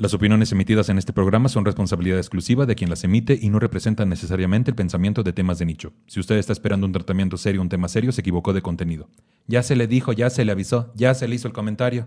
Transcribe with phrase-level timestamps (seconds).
[0.00, 3.58] Las opiniones emitidas en este programa son responsabilidad exclusiva de quien las emite y no
[3.58, 5.92] representan necesariamente el pensamiento de temas de nicho.
[6.06, 9.10] Si usted está esperando un tratamiento serio, un tema serio, se equivocó de contenido.
[9.46, 12.06] Ya se le dijo, ya se le avisó, ya se le hizo el comentario.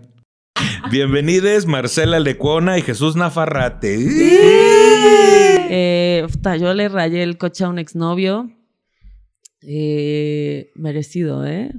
[0.90, 3.96] Bienvenidos Marcela Lecuona y Jesús Nafarrate.
[5.70, 6.26] Eh,
[6.58, 8.50] yo le rayé el coche a un exnovio.
[9.62, 11.70] Eh, merecido, ¿eh?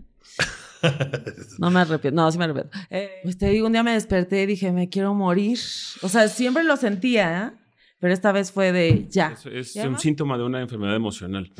[1.60, 2.78] No me arrepiento, no, sí me arrepiento.
[2.90, 5.58] Eh, pues te digo, un día me desperté y dije, me quiero morir.
[6.02, 7.58] O sea, siempre lo sentía, ¿eh?
[8.00, 9.34] pero esta vez fue de ya.
[9.34, 10.00] Es, es ¿Ya un no?
[10.00, 11.52] síntoma de una enfermedad emocional.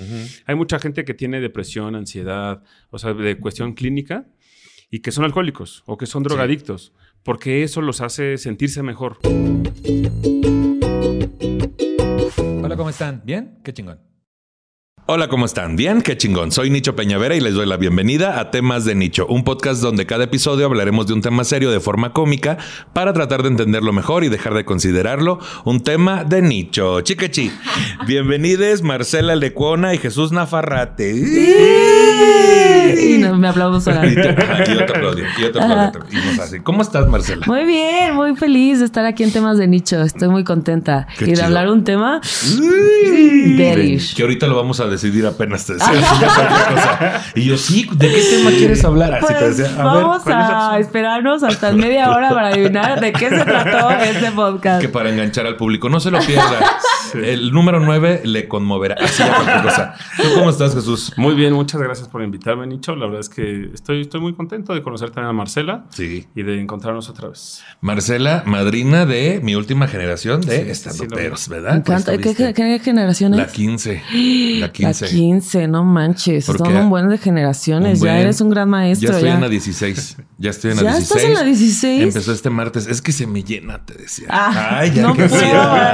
[0.46, 4.28] Hay mucha gente que tiene depresión, ansiedad, o sea, de cuestión clínica
[4.92, 9.18] y que son alcohólicos o que son drogadictos, porque eso los hace sentirse mejor.
[12.64, 13.22] Hola, ¿cómo están?
[13.26, 13.60] ¿Bien?
[13.64, 14.00] Qué chingón.
[15.08, 15.76] Hola, ¿cómo están?
[15.76, 16.52] Bien, qué chingón.
[16.52, 20.08] Soy Nicho Peñavera y les doy la bienvenida a Temas de Nicho, un podcast donde
[20.08, 22.58] cada episodio hablaremos de un tema serio de forma cómica
[22.92, 27.02] para tratar de entenderlo mejor y dejar de considerarlo un tema de nicho.
[27.02, 27.52] Chiquechi.
[28.08, 31.85] Bienvenidos Marcela Lecuona y Jesús Nafarrate.
[33.08, 34.06] Y no, me aplaudo sola.
[34.06, 36.00] Y, te- ajá, y yo te aplaudo, y yo te aplaudo.
[36.12, 36.64] Y nos hace.
[36.64, 37.46] ¿Cómo estás, Marcela?
[37.48, 40.02] Muy bien, muy feliz de estar aquí en temas de nicho.
[40.02, 41.08] Estoy muy contenta.
[41.18, 41.46] Qué y de chido.
[41.46, 42.22] hablar un tema.
[43.58, 44.16] Delish.
[44.16, 45.92] Que ahorita lo vamos a decidir apenas te decía.
[46.70, 47.22] cosa.
[47.36, 49.16] Y yo, sí, ¿de qué tema quieres hablar?
[49.16, 52.30] Así te Pues decía, a ver, vamos ¿cuál es la a esperarnos hasta media hora
[52.30, 54.82] para adivinar de qué se trató este podcast.
[54.82, 56.60] Que para enganchar al público, no se lo pierda.
[57.14, 58.96] El número 9 le conmoverá.
[59.02, 59.94] Así ya cualquier cosa.
[60.18, 61.14] ¿Tú cómo estás, Jesús?
[61.16, 62.96] Muy bien, muchas gracias por invitarme, Nicho.
[62.96, 66.26] La verdad es que estoy, estoy muy contento de conocer también a Marcela Sí.
[66.36, 67.64] y de encontrarnos otra vez.
[67.82, 71.84] Marcela, madrina de mi última generación de Sí, estandoperos, sí, ¿verdad?
[71.84, 73.40] ¿Qué, qué, qué generación es?
[73.40, 74.02] La 15.
[74.60, 75.06] La 15.
[75.06, 76.46] La 15, no manches.
[76.46, 78.00] Porque Son un buen de generaciones.
[78.00, 79.10] un Ya buen- eres un gran maestro.
[79.10, 79.36] Ya estoy ya.
[79.36, 80.18] en la 16.
[80.38, 81.10] Ya estoy en la ¿Ya 16.
[81.12, 82.02] estás en la 16?
[82.04, 82.88] Empezó este martes.
[82.88, 84.28] Es que se me llena, te decía.
[84.30, 85.44] Ah, Ay, ya no que puedo.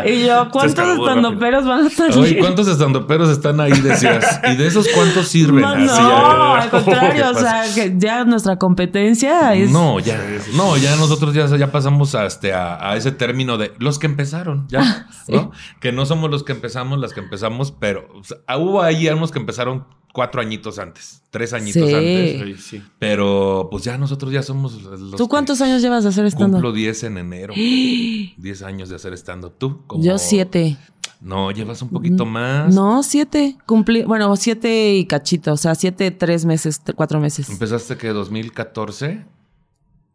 [0.05, 1.07] Y yo, ¿cuántos rápido.
[1.07, 2.17] estandoperos van a salir?
[2.17, 3.71] Oye, ¿cuántos estandoperos están ahí?
[3.71, 4.39] Decías.
[4.51, 5.61] ¿Y de esos cuántos sirven?
[5.61, 9.71] No, Así, no, al contrario, o sea, que ya nuestra competencia es...
[9.71, 10.19] No, ya,
[10.55, 14.07] no, ya nosotros ya, ya pasamos a, este, a, a ese término de los que
[14.07, 15.51] empezaron, ya, ¿no?
[15.79, 19.31] Que no somos los que empezamos, las que empezamos, pero o sea, hubo ahí unos
[19.31, 21.93] que empezaron cuatro añitos antes, tres añitos Sí.
[21.95, 22.83] antes, Sí, sí.
[22.99, 26.71] pero pues ya nosotros ya somos los ¿Tú cuántos años llevas de hacer stand Cumplo
[26.73, 27.53] 10 en enero,
[28.37, 29.53] 10 años de hacer stand-up.
[29.57, 29.81] ¿Tú?
[29.87, 30.77] como- Yo siete.
[31.21, 32.73] No, llevas un poquito más.
[32.73, 33.55] No, siete.
[33.67, 35.53] Cumplí, bueno, siete y cachito.
[35.53, 37.47] O sea, siete, tres meses, cuatro meses.
[37.47, 39.23] Empezaste que 2014.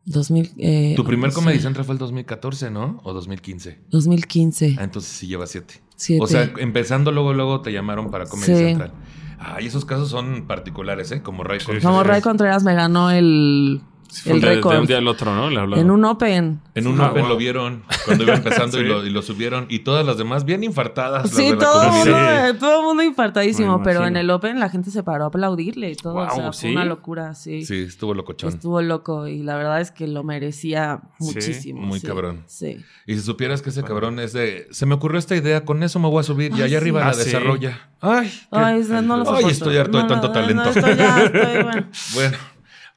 [0.05, 0.51] Dos mil...
[0.59, 3.01] eh, Tu primer Comedy Central fue el 2014, ¿no?
[3.05, 3.79] O 2015.
[3.91, 4.77] 2015.
[4.79, 5.81] Ah, entonces sí lleva siete.
[5.97, 6.23] Siete.
[6.23, 8.59] O sea, empezando luego, luego te llamaron para Comedy Sí.
[8.59, 8.93] Central.
[9.39, 11.23] Ah, y esos casos son particulares, ¿eh?
[11.23, 11.85] Como Ray Contreras.
[11.85, 14.79] Como Ray Contreras me ganó el, Sí, fue el de, de récord.
[14.81, 15.51] un día al otro, ¿no?
[15.51, 15.85] Le hablaron.
[15.85, 16.61] En un Open.
[16.75, 17.29] En un Ah, Open wow.
[17.31, 19.67] lo vieron cuando iba empezando y, lo, y lo subieron.
[19.69, 21.31] Y todas las demás bien infartadas.
[21.31, 24.69] Sí, la todo el mundo, eh, todo el mundo infartadísimo, pero en el Open la
[24.69, 26.15] gente se paró a aplaudirle y todo.
[26.15, 27.65] o sea, fue una locura, sí.
[27.65, 28.49] Sí, estuvo locochón.
[28.51, 31.81] Estuvo loco y la verdad es que lo merecía Sí, muchísimo.
[31.83, 32.45] muy sí, cabrón.
[32.47, 32.77] Sí.
[33.07, 34.67] Y si supieras que ese cabrón es de.
[34.71, 36.53] Se me ocurrió esta idea, con eso me voy a subir.
[36.57, 37.25] Y allá arriba Ah, la sí.
[37.25, 37.89] desarrolla.
[38.01, 40.63] Ay, Ay, no, lo Ay, estoy harto de tanto no, talento.
[40.65, 41.87] No, estoy ya, estoy, bueno.
[42.15, 42.37] Bueno,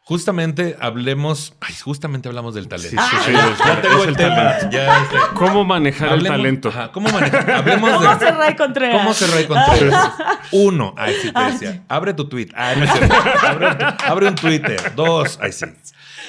[0.09, 1.53] justamente hablemos.
[1.61, 2.99] Ay, justamente hablamos del talento.
[2.99, 4.69] Sí, sí, sí, ya, es- ya tengo el tema.
[4.71, 6.69] Ya, ¿Cómo manejar el talento?
[6.69, 7.51] Ajá, ¿Cómo manejar?
[7.51, 8.19] Hablemos ¿Cómo de.
[8.25, 8.97] se Ray Contreras?
[8.97, 10.13] ¿Cómo se Ray Contreras?
[10.51, 11.83] Uno, ay, sí te decía.
[11.87, 12.47] Abre tu tweet.
[12.55, 13.15] Ah, no es cierto.
[13.47, 13.67] Abre,
[14.07, 14.93] abre un Twitter.
[14.95, 15.65] Dos, ay, sí.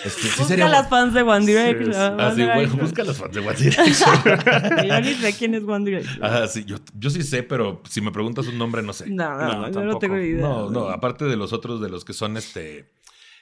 [0.04, 0.68] Este, sí Busca sería.
[0.68, 1.92] las fans de One Direction.
[1.92, 2.80] Sí, One Ah, sí, güey, Direction.
[2.80, 4.86] busca los fans de One Direction.
[4.88, 6.18] Yo ni sé quién es One Direction.
[6.22, 9.08] Ah, sí, yo, yo sí sé, pero si me preguntas un nombre, no sé.
[9.10, 10.40] No, no, No, yo no tengo ni idea.
[10.42, 12.90] No, no, aparte de los otros, de los que son este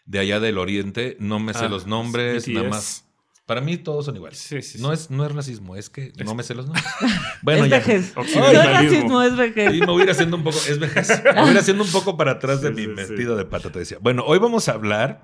[0.09, 2.55] de allá del oriente, no me sé Ah, los nombres, BTS.
[2.55, 3.05] nada más.
[3.47, 4.39] Para mí todos son iguales.
[4.39, 4.95] Sí, sí, No sí.
[4.95, 6.85] es, no es racismo, es que no me sé los nombres.
[7.43, 7.79] Bueno, es ya.
[7.79, 8.13] vejez.
[8.35, 9.75] No es racismo, es vejez.
[9.75, 11.09] Y me voy a ir haciendo un poco, es vejez.
[11.25, 13.45] Me voy a ir haciendo un poco para atrás de Sí, mi sí, vestido de
[13.45, 13.99] pata, te decía.
[14.01, 15.23] Bueno, hoy vamos a hablar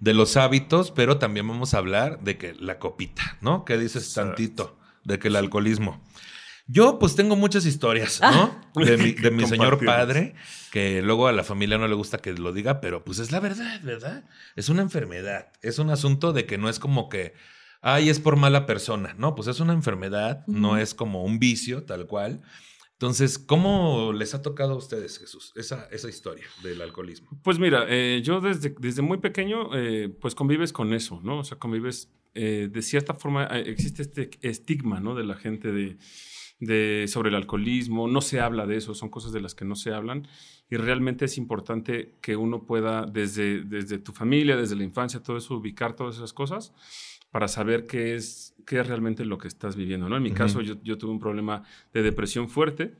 [0.00, 3.64] de los hábitos, pero también vamos a hablar de que la copita, ¿no?
[3.64, 4.76] ¿Qué dices tantito?
[5.04, 6.02] De que el alcoholismo.
[6.68, 8.60] Yo, pues, tengo muchas historias, ¿no?
[8.74, 10.34] De mi, de mi señor padre,
[10.72, 13.40] que luego a la familia no le gusta que lo diga, pero pues es la
[13.40, 14.24] verdad, ¿verdad?
[14.56, 15.52] Es una enfermedad.
[15.62, 17.34] Es un asunto de que no es como que,
[17.80, 19.14] ay, es por mala persona.
[19.16, 22.42] No, pues es una enfermedad, no es como un vicio, tal cual.
[22.92, 27.28] Entonces, ¿cómo les ha tocado a ustedes, Jesús, esa, esa historia del alcoholismo?
[27.42, 31.40] Pues mira, eh, yo desde, desde muy pequeño, eh, pues convives con eso, ¿no?
[31.40, 35.14] O sea, convives, eh, de cierta forma, eh, existe este estigma, ¿no?
[35.14, 35.98] De la gente de,
[36.58, 39.74] de, sobre el alcoholismo, no se habla de eso, son cosas de las que no
[39.74, 40.26] se hablan
[40.70, 45.36] y realmente es importante que uno pueda, desde, desde tu familia, desde la infancia, todo
[45.36, 46.72] eso, ubicar todas esas cosas
[47.30, 50.16] para saber qué es, qué es realmente lo que estás viviendo, ¿no?
[50.16, 51.62] En mi caso, yo, yo, tuve un problema
[51.92, 52.94] de depresión fuerte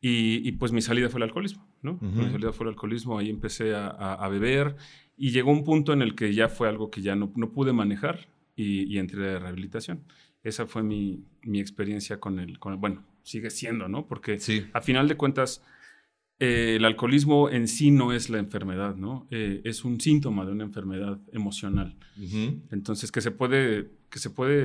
[0.00, 1.98] y, y, pues mi salida fue el alcoholismo, ¿no?
[2.00, 4.76] Mi salida fue el alcoholismo, ahí empecé a, a, beber
[5.16, 7.72] y llegó un punto en el que ya fue algo que ya no, no pude
[7.72, 8.26] manejar
[8.56, 10.02] y, y entré a rehabilitación.
[10.44, 14.06] Esa fue mi, mi experiencia con el, con el, bueno, sigue siendo, ¿no?
[14.06, 14.66] Porque sí.
[14.72, 15.62] a final de cuentas
[16.38, 19.26] eh, el alcoholismo en sí no es la enfermedad, ¿no?
[19.30, 21.96] Eh, es un síntoma de una enfermedad emocional.
[22.70, 24.58] Entonces, que se puede, que se puede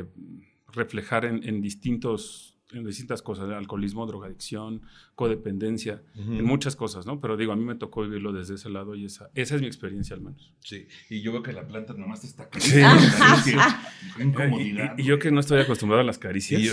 [0.00, 0.04] eh,
[0.72, 4.82] reflejar en, en distintos en distintas cosas, alcoholismo, drogadicción,
[5.14, 7.20] codependencia, en muchas cosas, ¿no?
[7.20, 9.66] Pero digo, a mí me tocó vivirlo desde ese lado y esa, esa es mi
[9.66, 10.52] experiencia al menos.
[10.60, 12.80] Sí, y yo veo que la planta nomás te está sí.
[14.22, 14.94] incomodidad.
[14.98, 16.62] Y, y, yo que no estoy acostumbrado a las caricias.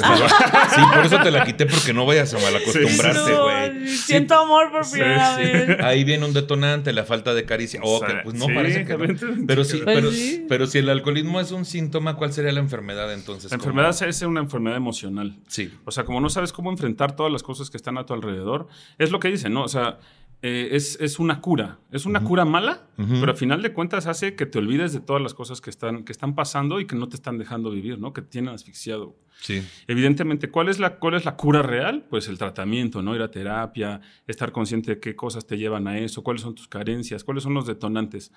[0.74, 3.88] Sí, por eso te la quité porque no vayas a mal acostumbrarte, güey.
[3.88, 5.80] Sí, siento amor por primera vez.
[5.84, 7.80] Ahí viene un detonante, la falta de caricia.
[7.84, 9.46] Oh, que, pues no parece que no.
[9.46, 10.10] Pero sí, pero,
[10.48, 13.52] pero si el alcoholismo es un síntoma, ¿cuál sería la enfermedad entonces?
[13.52, 15.38] La enfermedad es una enfermedad emocional.
[15.48, 15.72] Sí.
[15.86, 18.68] O sea, como no sabes cómo enfrentar todas las cosas que están a tu alrededor,
[18.98, 19.63] es lo que dicen, ¿no?
[19.63, 20.00] O sea,
[20.42, 21.80] eh, es, es, una cura.
[21.90, 22.28] Es una uh -huh.
[22.28, 23.19] cura mala, uh -huh.
[23.22, 26.04] pero al final de cuentas hace que te olvides de todas las cosas que están,
[26.04, 28.12] que están pasando y que no te están dejando vivir, ¿no?
[28.12, 29.16] Que te tienen asfixiado.
[29.40, 29.66] Sí.
[29.88, 32.06] Evidentemente, ¿cuál es, la, ¿cuál es la cura real?
[32.10, 33.16] Pues el tratamiento, ¿no?
[33.16, 36.68] Ir a terapia, estar consciente de qué cosas te llevan a eso, cuáles son tus
[36.68, 38.34] carencias, cuáles son los detonantes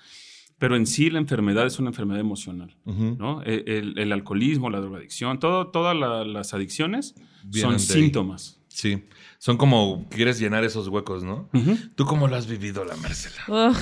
[0.59, 3.17] pero en sí la enfermedad es una enfermedad emocional, uh -huh.
[3.17, 3.43] ¿no?
[3.43, 8.59] El, el, el, alcoholismo, la drogadicción, todo, todas la, las adicciones Vienen son síntomas.
[8.67, 9.05] Sí,
[9.39, 11.49] son como quieres llenar esos huecos, ¿no?
[11.53, 11.91] Uh -huh.
[11.95, 13.41] ¿Tú cómo lo has vivido, la Marcela?
[13.47, 13.73] Oh,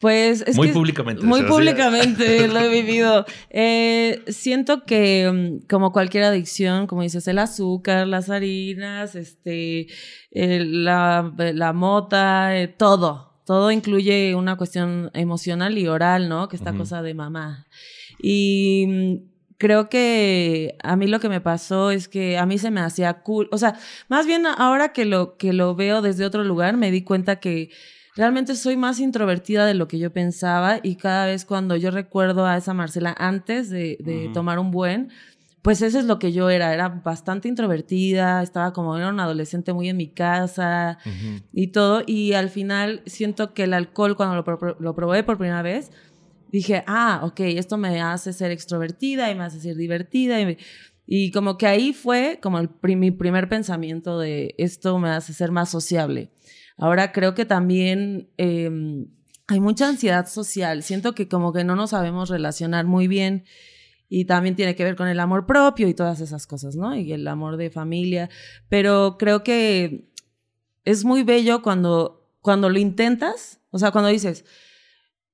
[0.00, 1.24] pues es muy que públicamente.
[1.24, 3.24] Muy públicamente lo he vivido.
[3.50, 5.30] Eh, siento que
[5.62, 9.88] mm, como cualquier adicción, como dices, el azúcar, las harinas, este,
[10.30, 16.48] eh, la, la mota, eh, todo, todo incluye una cuestión emocional y oral, ¿no?
[16.48, 16.78] Que esta uh -huh.
[16.80, 17.66] cosa de mamá.
[18.20, 19.14] Y mm,
[19.56, 23.22] creo que a mí lo que me pasó es que a mí se me hacía
[23.22, 23.48] cool.
[23.50, 23.78] O sea,
[24.10, 27.70] más bien ahora que lo, que lo veo desde otro lugar, me di cuenta que
[28.16, 32.44] realmente soy más introvertida de lo que yo pensaba y cada vez cuando yo recuerdo
[32.44, 34.32] a esa Marcela antes de, de uh -huh.
[34.34, 35.08] tomar un buen,
[35.62, 39.72] pues eso es lo que yo era, era bastante introvertida, estaba como, era una adolescente
[39.72, 41.42] muy en mi casa uh -huh.
[41.52, 45.38] y todo, y al final siento que el alcohol cuando lo, pro lo, probé por
[45.38, 45.90] primera vez,
[46.50, 50.58] dije, ah, ok, esto me hace ser extrovertida y me hace ser divertida y, me,
[51.06, 55.50] y como que ahí fue como el, mi primer pensamiento de esto me hace ser
[55.50, 56.30] más sociable.
[56.76, 58.28] Ahora creo que también...
[58.38, 59.06] Eh,
[59.50, 63.44] hay mucha ansiedad social, siento que como que no nos sabemos relacionar muy bien
[64.08, 66.94] y también tiene que ver con el amor propio y todas esas cosas, ¿no?
[66.94, 68.30] Y el amor de familia,
[68.68, 70.10] pero creo que
[70.84, 74.44] es muy bello cuando, cuando lo intentas, o sea, cuando dices,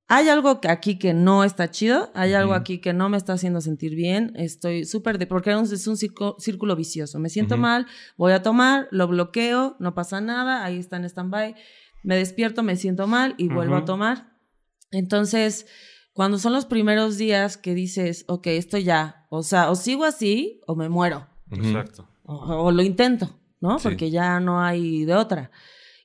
[0.07, 2.59] hay algo aquí que no está chido, hay algo uh -huh.
[2.59, 6.75] aquí que no me está haciendo sentir bien, estoy súper de, porque es un círculo,
[6.75, 7.61] vicioso, me siento uh -huh.
[7.61, 7.87] mal,
[8.17, 11.55] voy a tomar, lo bloqueo, no pasa nada, ahí está en stand-by,
[12.03, 13.83] me despierto, me siento mal y vuelvo uh -huh.
[13.83, 14.37] a tomar.
[14.91, 15.65] Entonces,
[16.15, 20.61] cuando son los primeros días que dices, ok, esto ya, o sea, o sigo así
[20.65, 21.27] o me muero.
[21.51, 22.07] Exacto.
[22.23, 23.79] O, o lo intento, ¿no?
[23.79, 23.83] Sí.
[23.83, 25.51] Porque ya no hay de otra.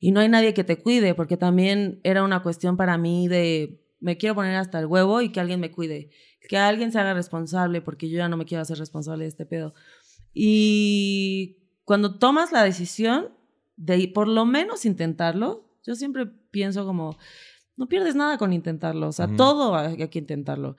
[0.01, 3.85] Y no hay nadie que te cuide, porque también era una cuestión para mí de,
[4.01, 6.11] me quiero poner hasta el huevo y que alguien me cuide,
[6.49, 9.47] que alguien se haga responsable, porque yo ya no me quiero hacer responsable de este
[9.47, 9.75] pedo.
[10.35, 13.29] Y cuando tomas la decisión
[13.77, 17.17] de por lo menos intentarlo, yo siempre pienso como,
[17.81, 19.37] no pierdes nada con intentarlo, o sea, uh -huh.
[19.37, 20.77] todo hay que intentarlo.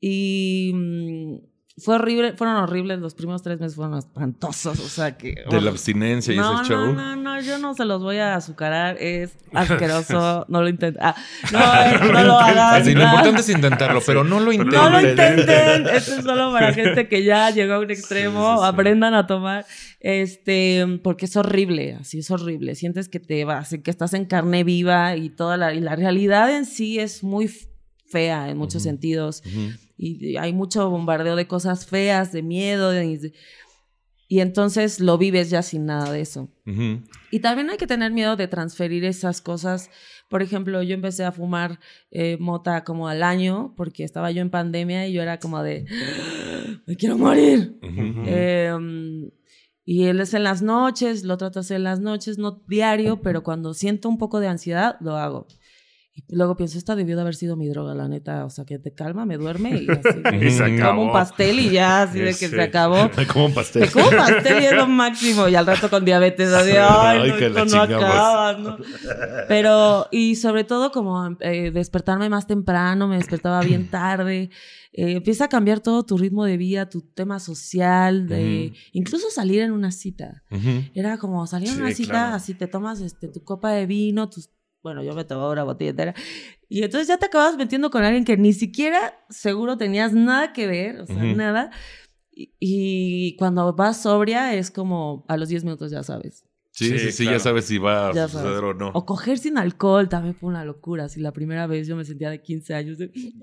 [0.00, 1.36] Y mmm,
[1.78, 5.34] fue horrible, fueron horribles, los primeros tres meses fueron espantosos, o sea que...
[5.50, 6.92] De la abstinencia y no, ese show.
[6.92, 11.02] No, no, no, yo no se los voy a azucarar, es asqueroso, no lo intenten.
[11.02, 11.16] Ah,
[11.50, 12.82] no, no lo hagan.
[12.82, 14.78] Así, lo importante es intentarlo, pero no lo intenten.
[14.78, 18.58] No lo intenten, esto es solo para gente que ya llegó a un extremo, sí,
[18.58, 18.68] sí, sí.
[18.68, 19.64] aprendan a tomar,
[20.00, 24.62] este, porque es horrible, así es horrible, sientes que te vas, que estás en carne
[24.62, 27.50] viva y toda la, y la realidad en sí es muy
[28.10, 28.90] fea en muchos uh -huh.
[28.90, 29.42] sentidos.
[29.46, 33.32] Uh -huh y hay mucho bombardeo de cosas feas, de miedo, de,
[34.32, 36.48] y entonces lo vives ya sin nada de eso.
[36.66, 37.02] Uh -huh.
[37.30, 39.90] Y también hay que tener miedo de transferir esas cosas.
[40.30, 41.78] Por ejemplo, yo empecé a fumar
[42.10, 45.84] eh, mota como al año porque estaba yo en pandemia y yo era como de,
[46.86, 47.78] me quiero morir.
[47.82, 48.24] Uh -huh.
[48.26, 49.30] eh,
[49.84, 53.20] y él es en las noches, lo trato de hacer en las noches, no diario,
[53.20, 55.46] pero cuando siento un poco de ansiedad, lo hago.
[56.14, 58.44] Y luego pienso, esta debió de haber sido mi droga, la neta.
[58.44, 60.02] O sea, que te calma, me duerme y así.
[60.46, 61.02] Y se Como acabó.
[61.06, 62.48] un pastel y ya, así de que Sí.
[62.48, 63.10] se acabó.
[63.32, 63.82] Como un pastel.
[63.82, 65.48] Me como un pastel y es lo máximo.
[65.48, 68.76] Y al rato con diabetes, así, ay, Ay, no, que esto no acaba, ¿no?
[69.48, 74.50] Pero, y sobre todo como eh, despertarme más temprano, me despertaba bien tarde.
[74.94, 79.62] Eh, empieza a cambiar todo tu ritmo de vida, tu tema social, de incluso salir
[79.62, 80.42] en una cita.
[80.94, 82.34] Era como salir en Sí, una cita, claro.
[82.36, 84.50] así te tomas este, tu copa de vino, tus,
[84.82, 86.14] bueno, yo me tomaba una botella entera.
[86.68, 90.66] Y entonces ya te acabas metiendo con alguien que ni siquiera seguro tenías nada que
[90.66, 91.36] ver, o sea, Ujú.
[91.36, 91.70] nada.
[92.34, 96.44] Y, y cuando vas sobria es como a los 10 minutos ya sabes.
[96.74, 98.62] Sí, sí, Sí, sí, ya sabes si va a Ya suceder sabes.
[98.62, 98.90] o no.
[98.94, 101.10] O coger sin alcohol también fue una locura.
[101.10, 102.96] Si la primera vez yo me sentía de 15 años.
[102.96, 103.10] de-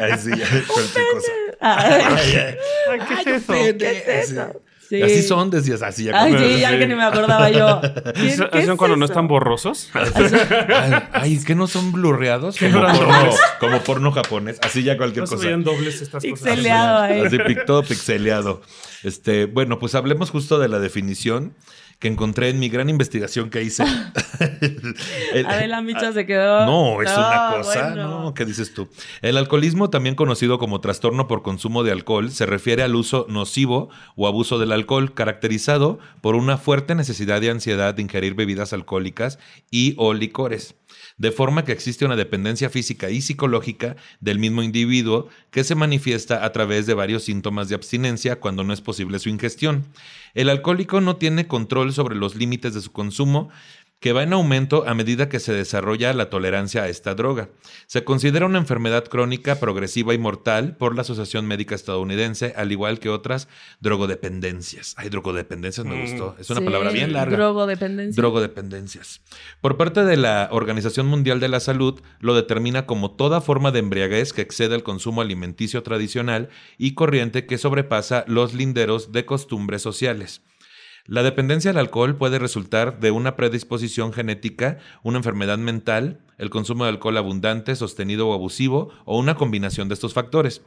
[0.00, 1.32] Ay, sí, ya, cualquier cosa.
[1.60, 2.54] Ay, Ay, ay.
[2.88, 3.52] Ay, ¿qué es eso?
[3.78, 4.62] ¿Qué es eso?
[4.92, 5.00] Sí.
[5.00, 6.22] Así son, decías, así ya.
[6.22, 7.80] Ay, sí, ya que ni me acordaba yo.
[8.14, 9.88] ¿Quién- ¿Eso- qué ¿Eso es cuando no están borrosos?
[11.12, 12.58] Ay, ¿es que no son blurreados?
[12.58, 14.58] Como eran porno, como porno japonés.
[14.62, 15.48] Así ya cualquier ¿No cosa.
[15.56, 16.22] dobles estas cosas?
[16.24, 17.20] Pixeleado ahí.
[17.22, 18.60] Así pic- todo pixeleado.
[19.02, 21.54] Este, bueno, pues hablemos justo de la definición
[22.02, 23.84] que encontré en mi gran investigación que hice.
[25.32, 26.66] El- Adela Micha se quedó.
[26.66, 28.08] no, es una cosa, bueno.
[28.24, 28.34] ¿no?
[28.34, 28.88] ¿Qué dices tú?
[29.20, 33.88] El alcoholismo, también conocido como trastorno por consumo de alcohol, se refiere al uso nocivo
[34.16, 39.38] o abuso del alcohol, caracterizado por una fuerte necesidad de ansiedad de ingerir bebidas alcohólicas
[39.70, 40.74] y o licores.
[41.22, 46.44] De forma que existe una dependencia física y psicológica del mismo individuo que se manifiesta
[46.44, 49.84] a través de varios síntomas de abstinencia cuando no es posible su ingestión.
[50.34, 53.50] El alcohólico no tiene control sobre los límites de su consumo,
[54.02, 57.50] que va en aumento a medida que se desarrolla la tolerancia a esta droga.
[57.86, 62.98] Se considera una enfermedad crónica, progresiva y mortal por la Asociación Médica Estadounidense, al igual
[62.98, 63.46] que otras
[63.80, 64.94] drogodependencias.
[64.98, 66.00] Ay, drogodependencias me Mm.
[66.02, 66.36] gustó.
[66.38, 67.36] Es una Sí, palabra bien larga.
[67.36, 68.20] Drogodependencia.
[68.20, 69.20] Drogodependencias.
[69.60, 73.78] Por parte de la Organización Mundial de la Salud, lo determina como toda forma de
[73.78, 79.80] embriaguez que excede el consumo alimenticio tradicional y corriente que sobrepasa los linderos de costumbres
[79.80, 80.42] sociales.
[81.06, 86.84] La dependencia al alcohol puede resultar de una predisposición genética, una enfermedad mental, el consumo
[86.84, 90.62] de alcohol abundante, sostenido o abusivo, o una combinación de estos factores.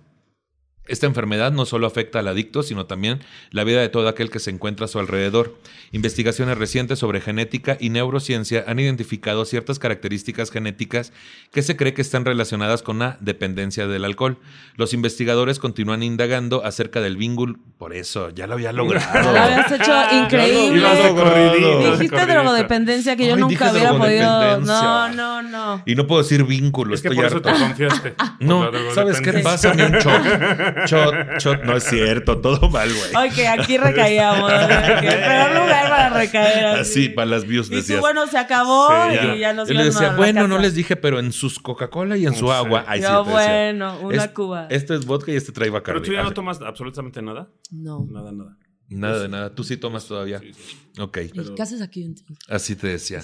[0.88, 3.20] Esta enfermedad no solo afecta al adicto, sino también
[3.52, 5.58] la vida de todo aquel que se encuentra a su alrededor.
[5.92, 11.12] Investigaciones recientes sobre genética y neurociencia han identificado ciertas características genéticas
[11.52, 14.38] que se cree que están relacionadas con la dependencia del alcohol.
[14.76, 17.56] Los investigadores continúan indagando acerca del vínculo.
[17.78, 19.32] Por eso, ya lo había logrado.
[19.34, 20.82] Lo habías hecho increíble.
[20.88, 24.60] De Dijiste drogodependencia que yo Ay, nunca hubiera podido.
[24.62, 25.84] No, no, no.
[25.86, 27.52] Y no puedo decir vínculo, Es que estoy por eso harto.
[27.54, 28.14] te confiaste.
[28.40, 29.74] No, ¿sabes qué pasa?
[29.74, 30.75] Ni un shot.
[30.88, 31.64] Shot, shot.
[31.64, 33.28] No es cierto, todo mal, güey.
[33.30, 34.52] Ok, aquí recaíamos.
[35.02, 36.66] Peor lugar para recaer.
[36.80, 39.82] Así, para las views Y tú, bueno, se acabó Sí, y ya nos Yo le
[39.86, 42.52] íbamos decía, bueno, no les dije, pero en sus Coca-Cola y en su Sí.
[42.54, 42.84] agua.
[42.88, 43.34] Ay, sí, Yo, decía.
[43.34, 44.68] bueno, una Es- cuba.
[44.70, 46.00] Este es vodka y este trae Bacardi.
[46.02, 47.48] Pero tú ya no Así- tomas absolutamente nada.
[47.72, 48.06] No.
[48.10, 48.58] Nada, nada.
[48.88, 49.56] Nada de nada.
[49.56, 50.40] Tú sí tomas todavía.
[50.40, 50.78] Sí, sí.
[51.00, 52.38] Ok, ¿Y ¿Qué haces aquí entonces?
[52.50, 53.24] así te decía.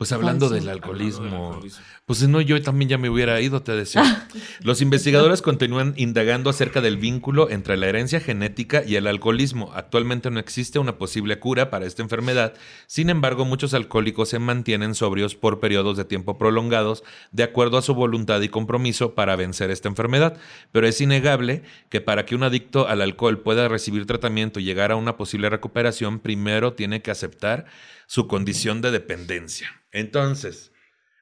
[0.00, 0.54] Pues hablando Falso.
[0.54, 1.26] del alcoholismo.
[1.26, 1.84] Hablando del alcoholismo.
[2.06, 4.26] Pues si no, yo también ya me hubiera ido, te decía.
[4.62, 9.72] Los investigadores continúan indagando acerca del vínculo entre la herencia genética y el alcoholismo.
[9.74, 12.54] Actualmente no existe una posible cura para esta enfermedad.
[12.86, 17.82] Sin embargo, muchos alcohólicos se mantienen sobrios por periodos de tiempo prolongados, de acuerdo a
[17.82, 20.38] su voluntad y compromiso para vencer esta enfermedad.
[20.72, 24.92] Pero es innegable que para que un adicto al alcohol pueda recibir tratamiento y llegar
[24.92, 27.66] a una posible recuperación, primero tiene que aceptar
[28.10, 29.70] su condición de dependencia.
[29.92, 30.72] Entonces,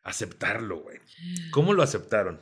[0.05, 0.97] aceptarlo, güey.
[1.51, 2.41] ¿Cómo lo aceptaron?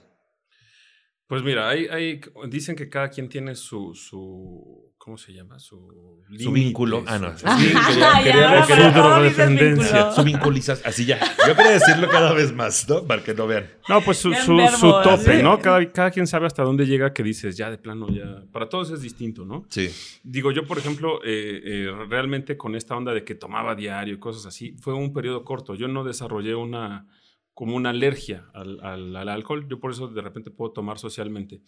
[1.27, 5.57] Pues mira, hay, hay, dicen que cada quien tiene su, su ¿cómo se llama?
[5.61, 6.21] Su,
[6.53, 7.05] vínculo.
[7.07, 7.39] Ah, no.
[7.39, 7.47] su-
[8.25, 10.11] quería- drogodependencia.
[10.11, 11.21] Su vinculizas, así ya.
[11.47, 13.05] Yo quería decirlo cada vez más, ¿no?
[13.05, 13.71] Para que no vean.
[13.89, 15.43] No, pues su, Ya en su, verbo, su tope.
[15.45, 15.61] ¿no?
[15.61, 18.43] Cada, cada quien sabe hasta dónde llega que dices, ya de plano, ya.
[18.51, 19.65] Para todos es distinto, ¿no?
[19.69, 19.89] Sí.
[20.25, 24.19] Digo, yo, por ejemplo, eh, eh, realmente con esta onda de que tomaba diario y
[24.19, 25.77] cosas así, fue un periodo corto.
[25.77, 27.07] Yo no desarrollé una
[27.55, 29.67] como una alergia al, al- al alcohol.
[29.69, 31.63] Yo por eso de repente puedo tomar socialmente.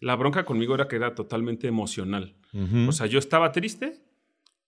[0.00, 2.34] La bronca conmigo era que era totalmente emocional.
[2.88, 4.02] O sea, yo estaba triste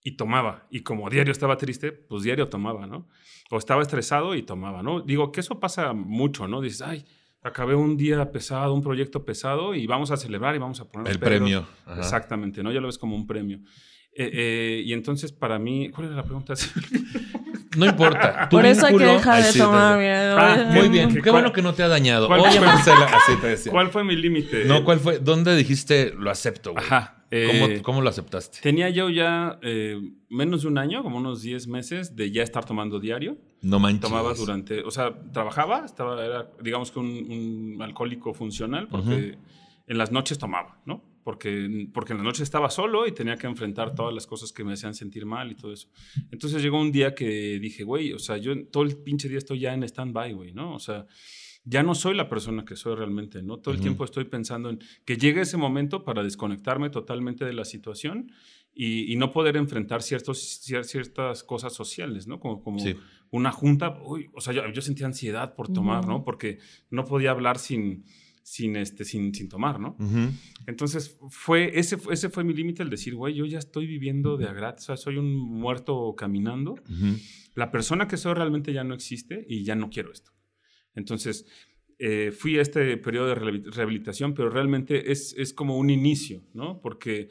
[0.04, 0.66] y tomaba.
[0.70, 3.08] Y como diario estaba triste, pues diario tomaba, ¿no?
[3.50, 5.00] O estaba estresado y tomaba, ¿no?
[5.00, 6.60] Digo que eso pasa mucho, ¿no?
[6.60, 7.04] Dices, ay,
[7.42, 11.12] acabé un día pesado, un proyecto pesado y vamos a celebrar y vamos a poner
[11.12, 11.66] El premio.
[11.86, 12.00] Ajá.
[12.00, 12.72] Exactamente, ¿no?
[12.72, 13.60] Ya lo ves como un premio.
[14.14, 16.54] Eh, eh, y entonces para mí, ¿cuál era la pregunta?
[17.76, 18.48] No importa.
[18.50, 19.98] Tu Por eso hay que dejar de tomar.
[19.98, 20.36] mira.
[20.36, 21.22] Ah, Muy bien.
[21.22, 22.26] ¿Qué- bueno que no te ha dañado.
[22.26, 23.72] cuál Oye, fue- Marcela, así te decía.
[23.72, 24.66] ¿Cuál fue mi límite?
[24.66, 25.20] No, ¿cuál fue?
[25.20, 26.84] ¿Dónde dijiste lo acepto, güey?
[26.84, 27.24] Ajá.
[27.30, 28.58] ¿Cómo, Eh, cómo lo aceptaste?
[28.60, 32.66] Tenía yo ya eh, menos de un año, como unos 10 meses, de ya estar
[32.66, 33.38] tomando diario.
[33.62, 34.02] No manches.
[34.02, 37.06] Tomaba durante, o sea, trabajaba, estaba, era, digamos que un,
[37.76, 39.38] un alcohólico funcional, porque
[39.86, 41.02] en las noches tomaba, ¿no?
[41.24, 44.64] Porque, porque en las noches estaba solo y tenía que enfrentar todas las cosas que
[44.64, 45.88] me hacían sentir mal y todo eso.
[46.30, 49.60] Entonces llegó un día que dije, güey, o sea, yo todo el pinche día estoy
[49.60, 50.74] ya en stand-by, güey, ¿no?
[50.74, 51.06] O sea,
[51.64, 53.58] ya no soy la persona que soy realmente, ¿no?
[53.58, 53.82] Todo el Ujú.
[53.84, 58.32] tiempo estoy pensando en que llegue ese momento para desconectarme totalmente de la situación
[58.74, 62.40] y, y no poder enfrentar ciertos, cier- ciertas cosas sociales, ¿no?
[62.40, 62.96] Como, como Sí.
[63.30, 66.08] una junta, uy, o sea, yo, yo sentía ansiedad por tomar, Ujú.
[66.10, 66.24] ¿no?
[66.24, 66.58] Porque
[66.90, 68.04] no podía hablar sin,
[68.42, 69.96] sin, este, sin, sin tomar, ¿no?
[70.66, 74.46] Entonces, fue, ese, ese fue mi límite, el decir, güey, yo ya estoy viviendo de
[74.48, 76.74] a gratis, o sea, soy un muerto caminando.
[77.54, 80.32] La persona que soy realmente ya no existe y ya no quiero esto.
[80.94, 81.46] Entonces,
[81.98, 86.42] eh, fui a este periodo de rehabi- rehabilitación, pero realmente es, es como un inicio,
[86.54, 86.80] ¿no?
[86.80, 87.28] Porque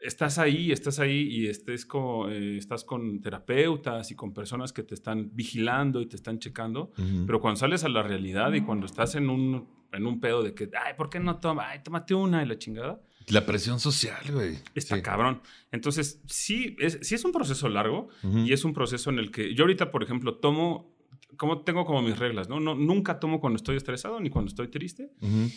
[0.00, 4.82] estás ahí, estás ahí y estés como, eh, estás con terapeutas y con personas que
[4.82, 6.90] te están vigilando y te están checando,
[7.26, 10.54] pero cuando sales a la realidad y cuando estás en un, en un pedo de
[10.54, 11.68] que, ay, ¿por qué no toma?
[11.70, 13.00] Ay, tómate una y la chingada.
[13.28, 14.58] La presión social, güey.
[14.74, 15.02] Está Sí.
[15.02, 15.40] cabrón.
[15.72, 18.38] Entonces, sí es, sí es un proceso largo Ujú.
[18.38, 20.96] y es un proceso en el que yo ahorita, por ejemplo, tomo,
[21.36, 22.58] como tengo como mis reglas, ¿no?
[22.60, 25.12] no nunca tomo cuando estoy estresado ni cuando estoy triste.
[25.20, 25.48] Ujú.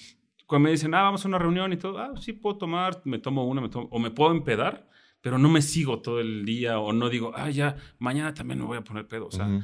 [0.45, 3.17] Cuando me dicen, ah, vamos a una reunión y todo, ah, sí puedo tomar, me
[3.17, 4.87] tomo una, me tomo, o me puedo empedar,
[5.21, 8.65] pero no me sigo todo el día o no digo, ah, ya, mañana también me
[8.65, 9.27] voy a poner pedo.
[9.27, 9.63] O sea, Ujú.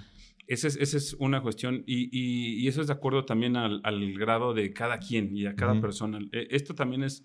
[0.50, 3.82] Esa es, esa es una cuestión y, y- y eso es de acuerdo también al,
[3.84, 6.20] al grado de cada quien y a cada persona.
[6.32, 7.24] Eh, Esto también es,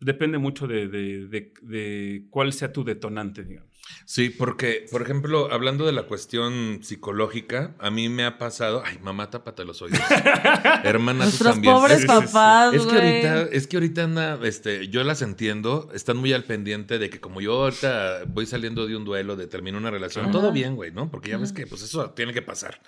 [0.00, 3.75] depende mucho de, de- de- de cuál sea tu detonante, digamos.
[4.04, 8.82] Sí, porque, por ejemplo, hablando de la cuestión psicológica, a mí me ha pasado.
[8.84, 10.00] Ay, mamá, tápate los oídos.
[10.84, 11.74] Hermana, tú también.
[11.74, 12.26] pobres Sí, sí, sí.
[12.26, 13.26] papás, Es que güey.
[13.26, 17.20] ahorita, es que ahorita anda, este, yo las entiendo, están muy al pendiente de que
[17.20, 20.32] como yo ahorita voy saliendo de un duelo, de terminar una relación, Ajá.
[20.32, 21.10] todo bien, güey, ¿no?
[21.10, 22.80] Porque ya ves que pues eso tiene que pasar.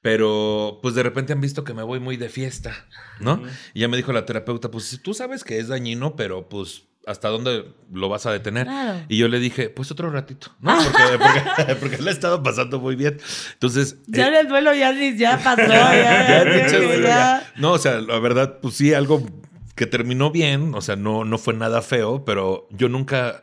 [0.00, 2.86] Pero pues de repente han visto que me voy muy de fiesta,
[3.20, 3.42] ¿no?
[3.72, 7.28] Y ya me dijo la terapeuta, pues tú sabes que es dañino, pero pues hasta
[7.28, 8.66] dónde lo vas a detener.
[8.66, 9.04] Claro.
[9.08, 10.76] Y yo le dije, pues otro ratito, ¿no?
[10.76, 11.18] Porque,
[11.56, 13.18] porque, porque le he estado pasando muy bien.
[13.52, 15.62] Entonces, Ya eh, el duelo ya, ya pasó.
[15.62, 15.66] Ya,
[16.44, 17.52] ya, ya, duelo, ya.
[17.56, 19.24] No, o sea, la verdad, pues sí, algo
[19.74, 23.42] que terminó bien, o sea, no, no fue nada feo, pero yo nunca,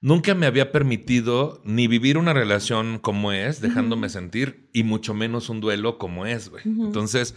[0.00, 5.50] nunca me había permitido ni vivir una relación como es, dejándome sentir, y mucho menos
[5.50, 6.62] un duelo como es, güey.
[6.64, 7.34] Entonces,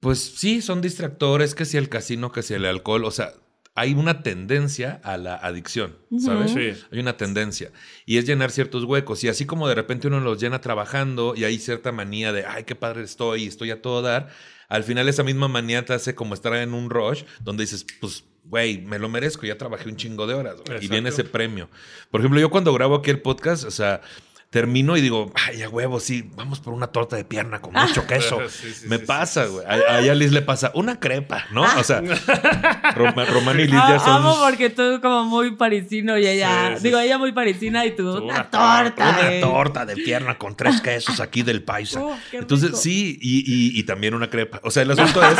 [0.00, 3.34] pues sí, son distractores, que si el casino, que si el alcohol, o sea,
[3.74, 6.52] hay una tendencia a la adicción, ¿sabes?
[6.52, 6.84] Sí.
[6.90, 7.70] Hay una tendencia.
[8.04, 9.24] Y es llenar ciertos huecos.
[9.24, 12.64] Y así como de repente uno los llena trabajando y hay cierta manía de, ay,
[12.64, 14.28] qué padre estoy, estoy a todo dar.
[14.68, 18.24] Al final esa misma manía te hace como estar en un rush donde dices, pues,
[18.44, 20.56] güey, me lo merezco, ya trabajé un chingo de horas.
[20.66, 20.84] güey".
[20.84, 21.70] Y viene ese premio.
[22.10, 24.02] Por ejemplo, yo cuando grabo aquí el podcast, o sea,
[24.52, 28.06] termino y digo, ay, a huevo, sí, vamos por una torta de pierna con mucho
[28.06, 28.38] queso.
[28.50, 29.64] Sí, sí, me sí, pasa, güey.
[29.66, 31.62] A, a Liz le pasa una crepa, ¿no?
[31.62, 32.02] O sea,
[32.94, 34.10] Roma- Román y Liz Ah, ya son...
[34.16, 37.04] Amo porque tú como muy parisino y ella, Sí, sí, digo, sí.
[37.06, 39.08] ella muy parisina y tú, Tú, una, una torta.
[39.18, 42.00] Una torta de pierna con tres quesos aquí del paisa.
[42.02, 42.78] Oh, Entonces, rico.
[42.80, 44.60] sí, y, y- y también una crepa.
[44.64, 45.38] O sea, el asunto es.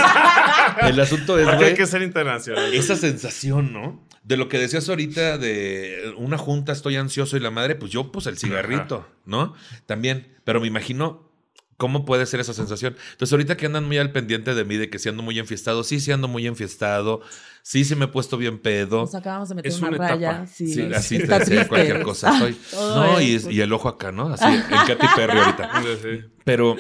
[0.89, 2.73] el asunto es, Porque güey, hay que ser internacional.
[2.73, 4.03] esa sensación, ¿no?
[4.25, 8.13] De lo que decías ahorita de una junta, estoy ansioso y la madre, pues yo,
[8.13, 9.55] pues el cigarrito, ¿no?
[9.87, 10.37] También.
[10.45, 11.29] Pero me imagino
[11.77, 12.95] cómo puede ser esa sensación.
[13.11, 15.83] Entonces, ahorita que andan muy al pendiente de mí, de que si ando muy enfiestado,
[15.83, 17.23] sí, sí ando muy enfiestado,
[17.63, 19.01] sí, sí me he puesto bien pedo.
[19.01, 20.47] Nos acabamos de meter Es una, una raya.
[20.47, 21.67] Sí, Sí, así te decía triste.
[21.69, 22.39] cualquier cosa.
[22.39, 22.57] Soy.
[22.71, 24.29] Todo No, y, es- es- y el ojo acá, ¿no?
[24.29, 25.83] Así, en Katy Perry ahorita.
[26.03, 26.21] Sí.
[26.45, 26.77] Pero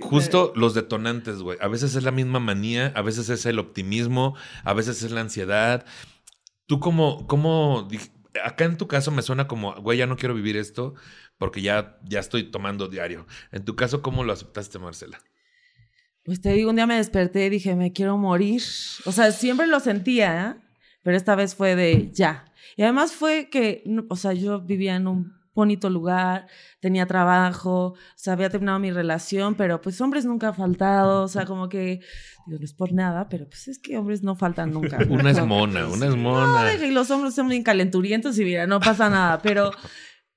[0.00, 1.58] justo los detonantes, güey.
[1.60, 5.20] A veces es la misma manía, a veces es el optimismo, a veces es la
[5.20, 5.84] ansiedad.
[6.66, 7.88] Tú como, como,
[8.44, 10.94] acá en tu caso me suena como, güey, ya no quiero vivir esto
[11.38, 13.26] porque ya, ya estoy tomando diario.
[13.52, 15.18] En tu caso, ¿cómo lo aceptaste, Marcela?
[16.24, 18.62] Pues te digo, un día me desperté y dije, me quiero morir.
[19.04, 20.62] O sea, siempre lo sentía, ¿eh?
[21.02, 22.52] pero esta vez fue de ya.
[22.76, 26.48] Y además fue que, o sea, yo vivía en un bonito lugar,
[26.80, 31.28] tenía trabajo, o sea, había terminado mi relación, pero pues hombres nunca han faltado, o
[31.28, 32.00] sea, como que,
[32.46, 34.98] digo, no es por nada, pero pues es que hombres no faltan nunca.
[35.08, 36.74] Una es mona, una es mona.
[36.74, 39.70] y los hombres son bien calenturientos y mira, no pasa nada, pero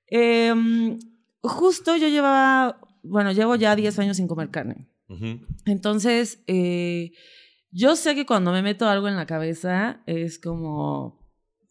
[0.06, 0.98] em,
[1.42, 4.88] justo yo llevaba, bueno, llevo ya 10 años sin comer carne.
[5.66, 7.10] Entonces, eh,
[7.72, 11.20] yo sé que cuando me meto algo en la cabeza es como,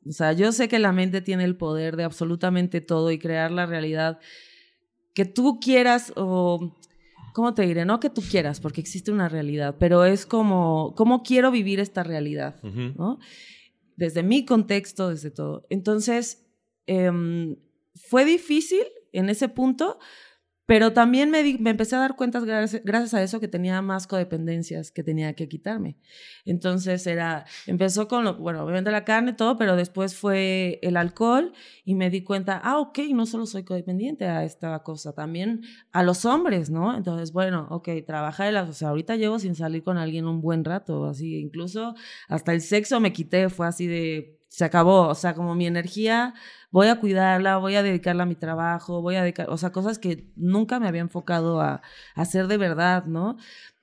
[0.05, 3.51] o sea, yo sé que la mente tiene el poder de absolutamente todo y crear
[3.51, 4.19] la realidad
[5.13, 6.77] que tú quieras o,
[7.33, 7.85] ¿cómo te diré?
[7.85, 12.03] No que tú quieras, porque existe una realidad, pero es como, ¿cómo quiero vivir esta
[12.03, 12.61] realidad?
[12.63, 13.19] ¿no?
[13.99, 15.67] desde mi contexto, desde todo.
[15.69, 16.47] Entonces,
[16.87, 17.57] em,
[17.95, 19.99] fue difícil en ese punto,
[20.69, 24.05] pero también me, me empecé a dar cuenta, gracias, gracias, a eso, que tenía más
[24.05, 25.97] codependencias que tenía que quitarme.
[26.45, 31.53] Entonces era, empezó con, lo, bueno, obviamente la carne, todo, pero después fue el alcohol
[31.85, 36.03] y me di cuenta, ah, ok, no solo soy codependiente a esta cosa, también a
[36.03, 36.95] los hombres, ¿no?
[36.95, 41.05] Entonces, bueno, ok, trabajar, o sea, ahorita llevo sin salir con alguien un buen rato,
[41.05, 41.95] así, incluso
[42.27, 46.33] hasta el sexo me quité, fue así de, se acabó, o sea, como mi energía
[46.71, 49.99] voy a cuidarla, voy a dedicarla a mi trabajo, voy a dedicar, o sea, cosas
[49.99, 51.81] que nunca me había enfocado a,
[52.15, 53.37] hacer de verdad, ¿no?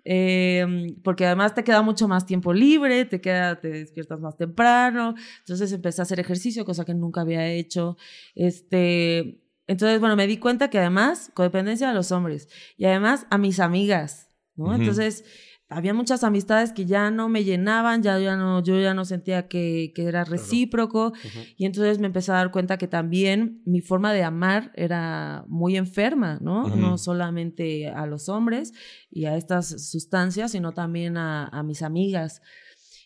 [0.05, 5.15] Em, porque además te queda mucho más tiempo libre, te queda, te despiertas más temprano,
[5.41, 7.97] entonces empecé a hacer ejercicio, cosa que nunca había hecho,
[8.35, 13.39] este, entonces, bueno, me di cuenta que además, codependencia a los hombres, y además a
[13.39, 14.75] mis amigas, ¿no?
[14.75, 15.25] Entonces,
[15.69, 19.49] había muchas amistades que ya no me llenaban, ya, ya no, yo ya no sentía
[19.49, 21.13] que, que era recíproco
[21.57, 25.77] y entonces me empecé a dar cuenta que también mi forma de amar era muy
[25.77, 26.69] enferma, ¿no?
[26.69, 28.73] No solamente a los hombres
[29.11, 32.43] y a estas sustancias, sino también a, a mis amigas.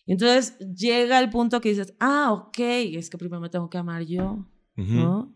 [0.06, 4.02] Entonces llega el punto que dices, ah, ok, es que primero me tengo que amar
[4.02, 4.46] yo,
[4.76, 5.34] ¿no?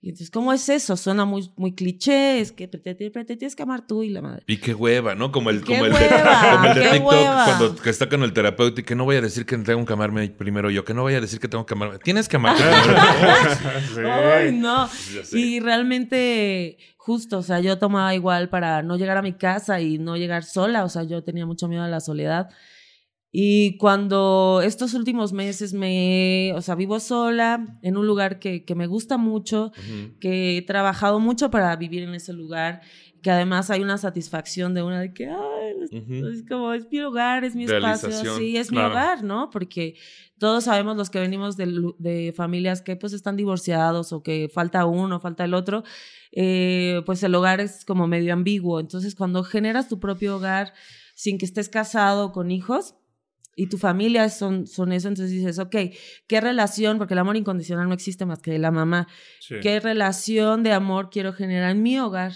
[0.00, 0.96] Y entonces, ¿cómo es eso?
[0.96, 4.44] Suena muy, muy cliché, es que te, tienes que amar tú y la madre.
[4.46, 5.32] Y qué hueva, ¿no?
[5.32, 8.84] Como el, como el de, como el de TikTok cuando está con el terapeuta y
[8.84, 11.20] que no voy a decir que tengo que amarme primero yo, que no voy a
[11.20, 11.98] decir que tengo que amarme.
[11.98, 12.62] Tienes que amarme
[13.94, 14.12] primero.
[14.36, 14.88] Ay, no.
[15.32, 19.98] Y realmente, justo, o sea, yo tomaba igual para no llegar a mi casa y
[19.98, 22.50] no llegar sola, o sea, yo tenía mucho miedo a la soledad.
[23.32, 28.74] Y cuando estos últimos meses me, o sea, vivo sola en un lugar que, que
[28.74, 29.72] me gusta mucho,
[30.20, 32.80] que he trabajado mucho para vivir en ese lugar,
[33.22, 37.44] que además hay una satisfacción de una de que, ay, es como, es mi hogar,
[37.44, 39.50] es mi espacio, sí, es mi hogar, ¿no?
[39.50, 39.96] Porque
[40.38, 44.84] todos sabemos los que venimos de, de, familias que pues están divorciados o que falta
[44.84, 45.82] uno, falta el otro,
[46.32, 48.78] eh, pues el hogar es como medio ambiguo.
[48.80, 50.72] Entonces, cuando generas tu propio hogar
[51.14, 52.94] sin que estés casado con hijos,
[53.56, 55.74] y tu familia son, son eso, entonces dices, ok,
[56.26, 56.98] ¿qué relación?
[56.98, 59.08] Porque el amor incondicional no existe más que de la mamá.
[59.62, 62.32] ¿Qué relación de amor quiero generar en mi hogar?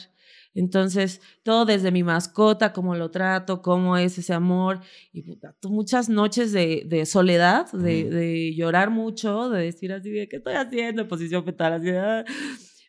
[0.54, 4.80] Entonces, todo desde mi mascota, cómo lo trato, cómo es ese amor.
[5.12, 5.24] Y
[5.64, 11.02] muchas noches de, de soledad, de, de, llorar mucho, de decir así, ¿qué estoy haciendo?
[11.02, 11.90] En posición fetal, así.
[11.90, 12.24] Ah".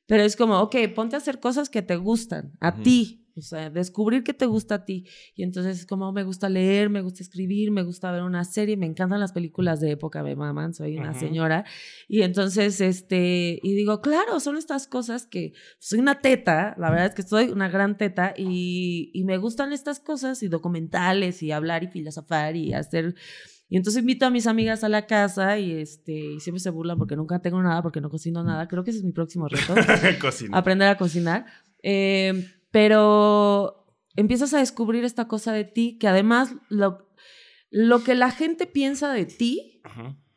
[0.08, 3.70] Pero es como, ok, ponte a hacer cosas que te gustan, a ti, o sea,
[3.70, 5.06] descubrir qué te gusta a ti.
[5.36, 8.86] Y entonces, como me gusta leer, me gusta escribir, me gusta ver una serie, me
[8.86, 11.66] encantan las películas de época, me maman, soy una señora.
[12.08, 17.08] Y entonces, este, y digo, claro, son estas cosas que soy una teta, la verdad
[17.08, 21.52] es que soy una gran teta y, y me gustan estas cosas y documentales y
[21.52, 23.16] hablar y filosofar y hacer
[23.72, 26.98] y entonces invito a mis amigas a la casa y, este, y siempre se burlan
[26.98, 28.68] porque nunca tengo nada, porque no cocino nada.
[28.68, 29.74] Creo que ese es mi próximo reto.
[30.52, 31.46] aprender a cocinar.
[31.82, 37.10] Eh, pero empiezas a descubrir esta cosa de ti que además lo,
[37.70, 39.82] lo que la gente piensa de ti,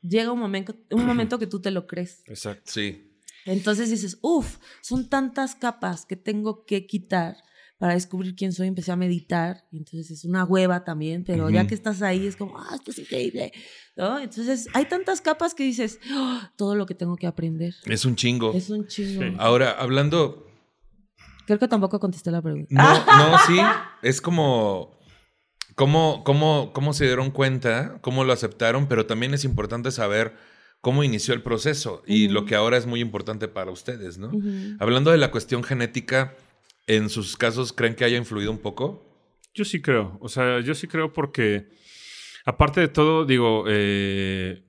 [0.02, 2.22] llega un momento, un momento que tú te lo crees.
[2.26, 3.10] Exacto, sí.
[3.46, 7.36] Entonces dices, uff, son tantas capas que tengo que quitar
[7.78, 8.68] para descubrir quién soy.
[8.68, 12.36] Empecé a meditar, y entonces es una hueva también, pero ya que estás ahí es
[12.36, 13.52] como, ah, esto es increíble.
[13.96, 14.18] ¿No?
[14.18, 17.74] Entonces hay tantas capas que dices, oh, todo lo que tengo que aprender.
[17.84, 18.54] Es un chingo.
[18.54, 19.38] Es un chingo.
[19.38, 20.46] Ahora, hablando
[21.46, 22.68] Creo que tampoco contesté la pregunta.
[22.70, 23.58] No, no, sí.
[24.02, 24.98] Es como.
[25.74, 27.98] ¿Cómo, cómo, ¿Cómo se dieron cuenta?
[28.00, 28.86] ¿Cómo lo aceptaron?
[28.86, 30.36] Pero también es importante saber
[30.80, 34.30] cómo inició el proceso y lo que ahora es muy importante para ustedes, ¿no?
[34.78, 36.36] Hablando de la cuestión genética,
[36.86, 39.02] ¿en sus casos creen que haya influido un poco?
[39.54, 40.18] Yo sí creo.
[40.20, 41.68] O sea, yo sí creo porque,
[42.44, 44.62] aparte de todo, digo, eh,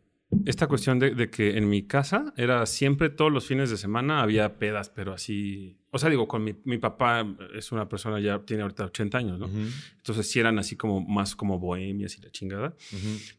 [0.45, 4.57] esta cuestión de, que en mi casa era siempre todos los fines de semana había
[4.57, 8.63] pedas, pero así, o sea, digo, con mi, mi papá es una persona ya tiene
[8.63, 9.49] ahorita 80 años, ¿no?
[9.97, 12.75] Entonces sí eran así como más como bohemias y la chingada.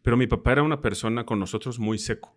[0.03, 2.37] Pero mi papá era una persona con nosotros muy seco.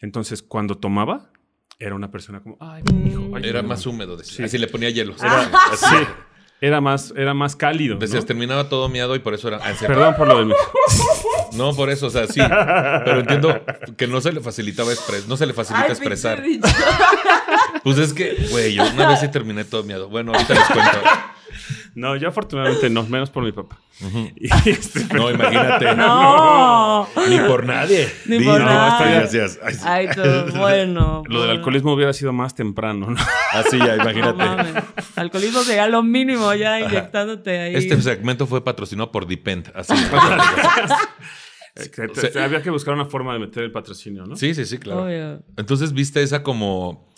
[0.00, 1.30] Entonces cuando tomaba
[1.78, 3.36] era una persona como, ay, mi hijo.
[3.38, 4.44] era más húmedo, decía.
[4.44, 5.14] Así le ponía hielo.
[5.18, 5.96] Era, así.
[6.60, 7.98] Era más, era más cálido.
[7.98, 9.58] Decías, terminaba todo miado y por eso era.
[9.80, 10.52] Perdón por lo de mí.
[11.54, 12.40] No, por eso, o sea, sí.
[13.04, 13.64] Pero entiendo
[13.96, 16.42] que no se le facilitaba expresar, no se le facilita expresar.
[17.82, 20.08] Pues es que, güey, yo una vez sí terminé todo miado.
[20.08, 20.98] Bueno, ahorita les cuento.
[21.94, 23.78] No, yo afortunadamente no, menos por mi papá.
[24.66, 25.94] Este, no, imagínate.
[25.94, 27.06] No.
[27.28, 28.08] Ni por nadie.
[28.26, 29.14] Ni por nadie.
[29.16, 29.58] Gracias.
[29.84, 31.22] Ay, todo bueno.
[31.28, 33.16] Lo del alcoholismo hubiera sido más temprano, ¿no?
[33.52, 34.80] Así ya, imagínate.
[35.16, 37.74] alcoholismo sería lo mínimo ya inyectándote ahí.
[37.76, 39.70] Este segmento fue patrocinado por Depend.
[39.74, 39.94] Así.
[41.74, 44.36] Que te- te- había que buscar una forma de meter el patrocinio, ¿no?
[44.36, 45.04] Sí, sí, sí, claro.
[45.04, 45.42] Obvio.
[45.56, 47.08] Entonces viste esa como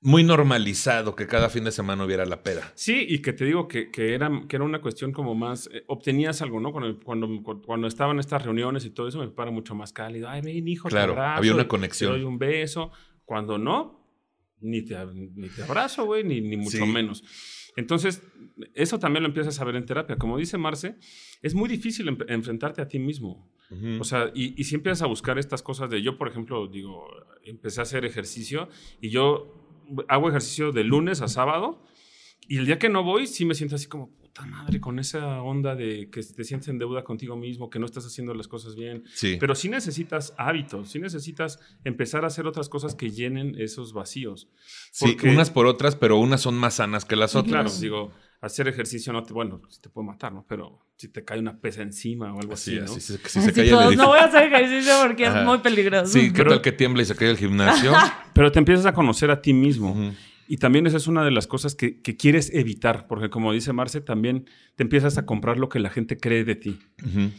[0.00, 2.70] muy normalizado que cada fin de semana hubiera la peda.
[2.76, 5.82] Sí, y que te digo que, que era, que era una cuestión como más, eh,
[5.88, 6.70] obtenías algo, ¿no?
[6.72, 10.28] Cuando, cuando, cuando estaban estas reuniones y todo eso, me para mucho más cálido.
[10.28, 12.12] Ay, ven, hijo, te Claro, abrazo, había una conexión.
[12.12, 12.92] Te doy un beso.
[13.24, 14.06] Cuando no,
[14.60, 16.86] ni te, ni te abrazo, güey, ni, ni mucho Sí.
[16.86, 17.24] menos.
[17.76, 18.22] Entonces,
[18.74, 20.16] eso también lo empiezas a ver en terapia.
[20.16, 20.96] Como dice Marce,
[21.42, 23.52] es muy difícil em- enfrentarte a ti mismo.
[23.70, 24.00] Ujú.
[24.00, 27.06] O sea, y, y si empiezas a buscar estas cosas de yo, por ejemplo, digo,
[27.44, 28.68] empecé a hacer ejercicio
[29.00, 29.54] y yo
[30.08, 31.82] hago ejercicio de lunes a sábado
[32.48, 35.42] y el día que no voy sí me siento así como puta madre con esa
[35.42, 38.74] onda de que te sientes en deuda contigo mismo, que no estás haciendo las cosas
[38.74, 39.04] bien.
[39.12, 39.36] sí.
[39.38, 44.48] Pero sí necesitas hábitos, sí necesitas empezar a hacer otras cosas que llenen esos vacíos.
[44.92, 47.52] Sí, unas por otras, pero unas son más sanas que las otras.
[47.52, 50.44] claro, digo, hacer ejercicio no te, bueno, sí te puede matar, ¿no?
[50.48, 52.96] Pero si te cae una pesa encima o algo Así, así, ¿no?
[52.96, 54.02] así, si Así se cae el todos, edificio.
[54.02, 55.40] no voy a hacer ejercicio porque Ajá.
[55.40, 56.06] es muy peligroso.
[56.12, 57.92] Sí, ¿qué Pero- tal que tiembla y se cae el gimnasio?
[58.34, 59.90] Pero te empiezas a conocer a ti mismo.
[59.92, 60.12] Ujú.
[60.50, 63.72] Y también esa es una de las cosas que, que quieres evitar, porque como dice
[63.74, 64.46] Marce, también
[64.76, 66.78] te empiezas a comprar lo que la gente cree de ti.
[67.04, 67.30] Ujú.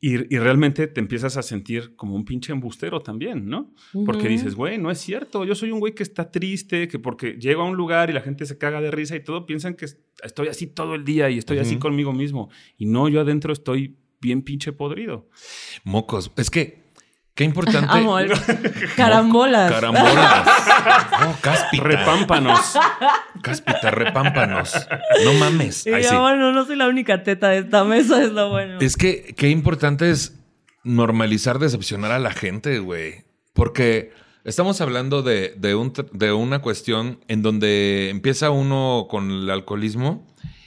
[0.00, 3.74] Y, y realmente te empiezas a sentir como un pinche embustero también, ¿no?
[4.06, 7.32] Porque dices, güey, no es cierto, yo soy un güey que está triste, que porque
[7.32, 9.86] llego a un lugar y la gente se caga de risa y todo, piensan que
[9.86, 12.48] es- estoy así todo el día y estoy así conmigo mismo.
[12.76, 15.28] Y no, yo adentro estoy bien pinche podrido.
[15.84, 16.30] Mocos.
[16.36, 16.87] Es que,
[17.38, 17.86] qué importante.
[17.88, 18.32] Amo el
[18.96, 19.70] carambolas.
[19.72, 20.48] Carambolas.
[21.20, 21.82] Oh, cáspita.
[21.84, 22.60] Repámpanos.
[23.42, 24.72] Cáspita, repámpanos.
[25.24, 25.86] No mames.
[25.86, 26.16] Y Ay, yo, sí.
[26.16, 28.78] bueno, no soy la única teta de esta mesa, es lo bueno.
[28.80, 30.38] Es que qué importante es
[30.84, 33.24] normalizar decepcionar a la gente, güey.
[33.52, 34.12] Porque
[34.44, 40.26] estamos hablando de, de un de una cuestión en donde empieza uno con el alcoholismo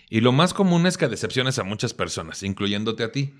[0.09, 3.33] y lo más común es que decepciones a muchas personas, incluyéndote a ti.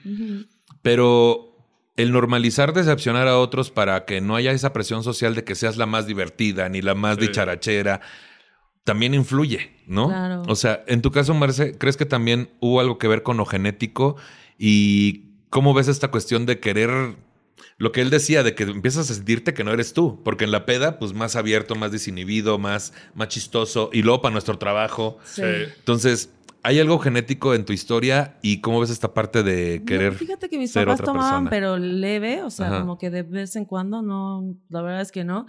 [0.81, 1.50] Pero
[1.97, 5.77] el normalizar decepcionar a otros para que no haya esa presión social de que seas
[5.77, 7.27] la más divertida ni la más Sí.
[7.27, 8.01] dicharachera,
[8.83, 10.07] también influye, ¿no?
[10.07, 10.43] Claro.
[10.47, 13.45] O sea, en tu caso, Marce, ¿crees que también hubo algo que ver con lo
[13.45, 14.15] genético?
[14.57, 17.15] ¿Y cómo ves esta cuestión de querer...
[17.77, 20.51] Lo que él decía, de que empiezas a sentirte que no eres tú, porque en
[20.51, 25.17] la peda, pues más abierto, más desinhibido, más, más chistoso, y luego para nuestro trabajo.
[25.25, 25.41] Sí.
[25.79, 26.29] Entonces,
[26.63, 30.49] ¿hay algo genético en tu historia y cómo ves esta parte de No, querer fíjate
[30.49, 31.49] que mis papás tomaban, persona?
[31.49, 32.79] pero leve, o sea, Ajá.
[32.81, 35.47] como que de vez en cuando, no, la verdad es que no.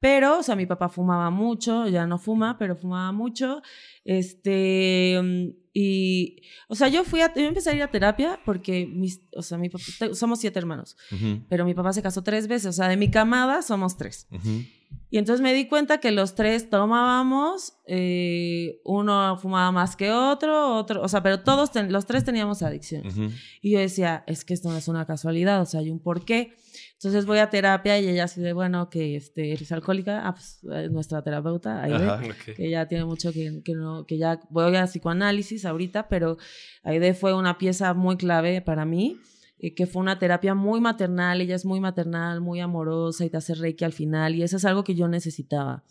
[0.00, 3.62] Pero, o sea, mi papá fumaba mucho, ya no fuma, pero fumaba mucho.
[4.04, 6.36] Este, mm, y,
[6.68, 9.58] o sea, yo fui a, yo empecé a ir a terapia porque mis, o sea,
[9.58, 9.82] mi papá,
[10.14, 13.10] somos siete hermanos, Ujú, pero mi papá se casó tres veces, o sea, de mi
[13.10, 14.28] camada somos tres.
[14.30, 14.62] ujú.
[15.10, 20.76] Y entonces me di cuenta que los tres tomábamos, eh, uno fumaba más que otro,
[20.76, 23.06] otro, o sea, pero todos, ten- los tres teníamos adicción.
[23.06, 23.30] Ujú.
[23.60, 26.54] Y yo decía, es que esto no es una casualidad, o sea, hay un porqué.
[26.98, 30.60] Entonces voy a terapia y ella así de, bueno, que este, eres alcohólica, ah, pues
[30.72, 32.22] eh, nuestra terapeuta, Aide, Ajá.
[32.24, 32.54] Ok.
[32.56, 36.38] que ya tiene mucho que, que no, que ya voy a psicoanálisis ahorita, pero
[36.82, 39.18] Aide fue una pieza muy clave para mí,
[39.58, 43.36] eh, que fue una terapia muy maternal, ella es muy maternal, muy amorosa y te
[43.36, 45.84] hace reiki al final, y eso es algo que yo necesitaba.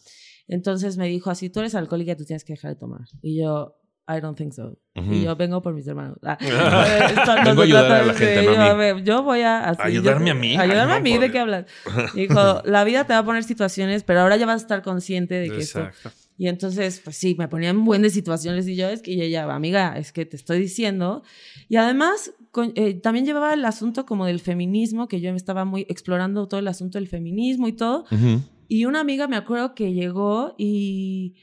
[0.48, 3.08] Entonces me dijo así, tú eres alcohólica, tú tienes que dejar de tomar.
[3.22, 4.78] Y yo, I don't think so.
[4.96, 5.14] Ujú.
[5.14, 6.18] Y yo vengo por mis hermanos.
[6.24, 9.04] Ah, eh, esto no Vengo a ayudar a la de- gente, yo, no a mí.
[9.04, 9.70] yo voy a...
[9.70, 10.58] así, ¿Ayudarme yo- a mí?
[10.58, 11.66] Ayudarme Ay, a no, mí, por ¿de qué hablas?
[12.16, 15.36] Dijo, la vida te va a poner situaciones, pero ahora ya vas a estar consciente
[15.36, 15.80] de que esto...
[15.80, 16.12] Exacto.
[16.36, 19.22] Y entonces, pues sí, me ponían en buen de situaciones y yo, es que y
[19.22, 21.22] ella, amiga, es que te estoy diciendo.
[21.70, 25.64] Y además, con- eh, también llevaba el asunto como del feminismo, que yo me estaba
[25.64, 28.06] muy explorando todo el asunto del feminismo y todo.
[28.12, 28.42] Ujú.
[28.68, 31.36] Y una amiga me acuerdo que llegó y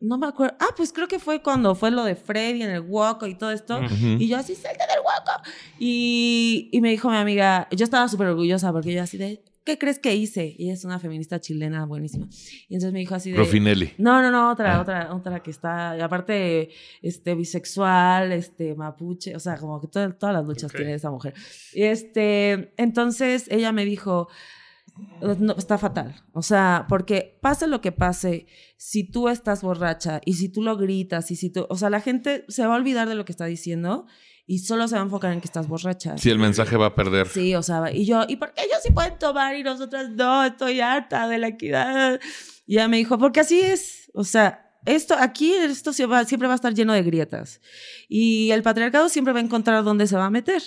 [0.00, 0.56] no me acuerdo.
[0.60, 3.50] Ah, pues creo que fue cuando fue lo de Freddy en el Woco y todo
[3.50, 3.80] esto.
[4.18, 5.42] Y yo así, salte del Woco.
[5.78, 9.76] Y, y me dijo mi amiga, yo estaba súper orgullosa porque yo así de, ¿qué
[9.76, 10.54] crees que hice?
[10.56, 12.26] Y ella es una feminista chilena buenísima.
[12.68, 13.38] Y entonces me dijo así de...
[13.38, 13.92] Rufinelli.
[13.98, 14.80] No, no, no, otra, Ah.
[14.80, 16.70] otra, otra que está, y aparte,
[17.02, 21.34] este, bisexual, este, mapuche, o sea, como que todas todas las luchas tiene esa mujer.
[21.74, 24.28] Y este, entonces ella me dijo,
[25.20, 30.34] no, está fatal, o sea, porque pase lo que pase, si tú estás borracha y
[30.34, 33.08] si tú lo gritas y si tú, o sea, la gente se va a olvidar
[33.08, 34.06] de lo que está diciendo
[34.46, 36.16] y solo se va a enfocar en que estás borracha.
[36.16, 37.28] Si el mensaje va a perder.
[37.28, 40.42] Sí, o sea, y yo, ¿y por qué ellos sí pueden tomar y nosotras no?
[40.42, 42.18] Estoy harta de la equidad.
[42.66, 44.10] Y ella me dijo, porque así es.
[44.14, 47.60] O sea, esto aquí, esto siempre va, a estar lleno de grietas.
[48.08, 50.62] Y el patriarcado siempre va a encontrar dónde se va a meter.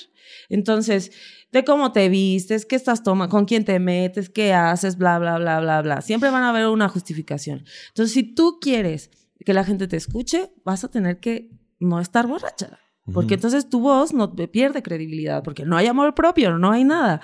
[0.49, 1.11] Entonces,
[1.51, 5.37] de cómo te vistes, qué estás tomando, con quién te metes, qué haces, bla, bla,
[5.37, 6.01] bla, bla, bla.
[6.01, 7.65] Siempre van a haber una justificación.
[7.89, 9.09] Entonces, si tú quieres
[9.45, 12.79] que la gente te escuche, vas a tener que no estar borracha.
[13.11, 17.19] Porque entonces tu voz no pierde credibilidad, porque no hay amor propio, no hay nada.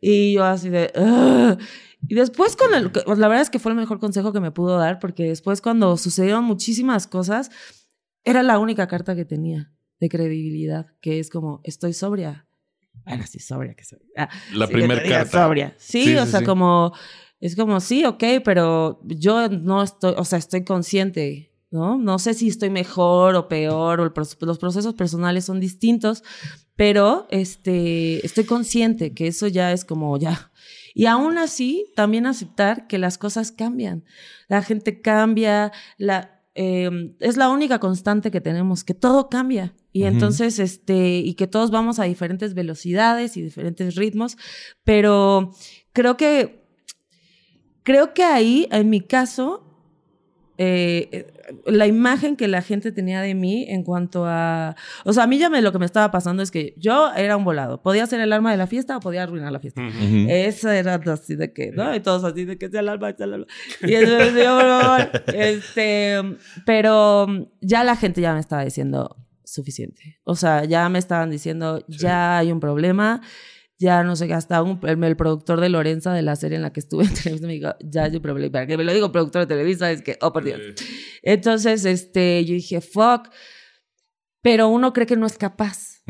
[0.00, 0.92] Y yo así de...
[0.94, 1.58] "Ugh".
[2.08, 2.90] Y después con el...
[2.90, 5.60] pues, La verdad es que fue el mejor consejo que me pudo dar, porque después
[5.60, 7.50] cuando sucedieron muchísimas cosas,
[8.24, 12.46] era la única carta que tenía de credibilidad, que es como, estoy sobria.
[13.04, 14.00] Bueno, sí, sobria que soy.
[14.16, 15.44] Ah, La sí, que primer te diga carta.
[15.44, 15.74] Sobria.
[15.78, 16.92] Sí, Sí, o sí, sea, como...
[17.38, 21.98] Es como, sí, ok, pero yo no estoy, o sea, estoy consciente, ¿no?
[21.98, 26.24] No sé si estoy mejor o peor, o el los procesos personales son distintos,
[26.76, 30.50] pero este, estoy consciente que eso ya es como ya.
[30.98, 34.02] Y aún así, también aceptar que las cosas cambian.
[34.48, 39.74] La gente cambia, la, eh, es la única constante que tenemos, que todo cambia.
[39.92, 44.38] Y entonces, este, y que todos vamos a diferentes velocidades y diferentes ritmos,
[44.84, 45.50] pero
[45.92, 46.66] creo que,
[47.82, 49.65] creo que ahí, en mi caso,
[50.58, 51.26] eh, eh,
[51.66, 54.74] la imagen que la gente tenía de mí en cuanto a...
[55.04, 57.36] O sea, a mí ya me, lo que me estaba pasando es que yo era
[57.36, 57.82] un volado.
[57.82, 59.82] Podía ser el alma de la fiesta o podía arruinar la fiesta.
[59.82, 59.96] Ujú.
[59.96, 60.26] Ujú.
[60.28, 61.94] Eso era así de que, ¿no?
[61.94, 63.46] Y todos así de que sea el alma, sea el alma.
[63.82, 65.22] Y eso es yo, por favor.
[65.34, 66.22] Este,
[66.64, 67.26] pero
[67.60, 70.18] ya la gente ya me estaba diciendo suficiente.
[70.24, 73.22] O sea, ya me estaban diciendo, ya hay un problema,
[73.78, 76.72] ya no sé hasta un, el, el productor de Lorenza de la serie en la
[76.72, 78.52] que estuve en Televisa me dijo, ya un problema.
[78.52, 80.60] Para que me lo digo productor de Televisa, es que, oh, por Dios.
[80.76, 80.86] Sí.
[81.22, 83.28] Entonces, este, yo dije, fuck.
[84.42, 86.02] Pero uno cree que no es capaz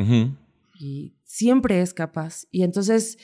[0.79, 2.46] y siempre es capaz.
[2.50, 3.18] Y entonces,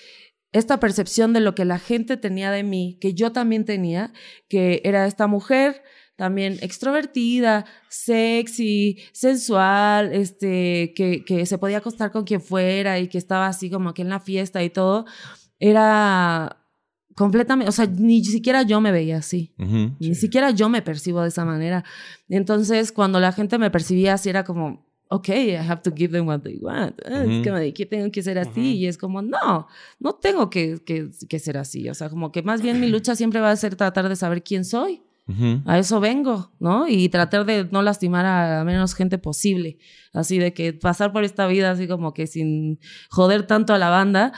[0.52, 4.12] esta percepción de lo que la gente tenía de mí, que yo también tenía,
[4.48, 5.82] que era esta mujer
[6.16, 13.18] también extrovertida, sexy, sensual, este, que, que se podía acostar con quien fuera y que
[13.18, 15.06] estaba así como que en la fiesta y todo,
[15.58, 16.58] era
[17.14, 19.52] completamente, o sea, ni siquiera yo me veía así.
[19.58, 19.92] Ujú.
[19.98, 21.84] Ni siquiera yo me percibo de esa manera.
[22.28, 26.26] Entonces, cuando la gente me percibía así, era como, ok, I have to give them
[26.26, 26.98] what they want.
[27.04, 27.30] Ah, Ujú.
[27.30, 28.50] Es que me que tengo que ser así.
[28.50, 28.60] Ujú.
[28.60, 29.66] Y es como, no,
[29.98, 31.88] no tengo que, que, que ser así.
[31.88, 34.42] O sea, como que más bien mi lucha siempre va a ser tratar de saber
[34.42, 35.02] quién soy.
[35.66, 36.88] A eso vengo, ¿no?
[36.88, 39.78] Y tratar de no lastimar a menos gente posible.
[40.12, 43.88] Así de que pasar por esta vida así como que sin joder tanto a la
[43.88, 44.32] banda.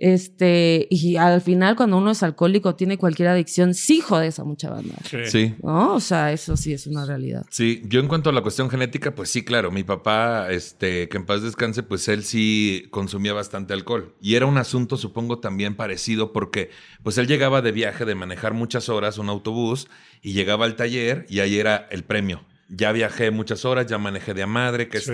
[0.00, 4.70] Este, y al final cuando uno es alcohólico, tiene cualquier adicción, sí jodes a mucha
[4.70, 4.94] banda.
[5.26, 5.54] Sí.
[5.62, 5.94] ¿No?
[5.94, 7.44] O sea, eso sí es una realidad.
[7.50, 11.18] Sí, yo en cuanto a la cuestión genética, pues sí, claro, mi papá, este, que
[11.18, 14.14] en paz descanse, pues él sí consumía bastante alcohol.
[14.22, 16.70] Y era un asunto, supongo, también parecido porque,
[17.02, 19.86] pues él llegaba de viaje, de manejar muchas horas, un autobús,
[20.22, 22.42] y llegaba al taller y ahí era el premio.
[22.70, 25.12] Ya viajé muchas horas, ya manejé de a madre, qué Sí.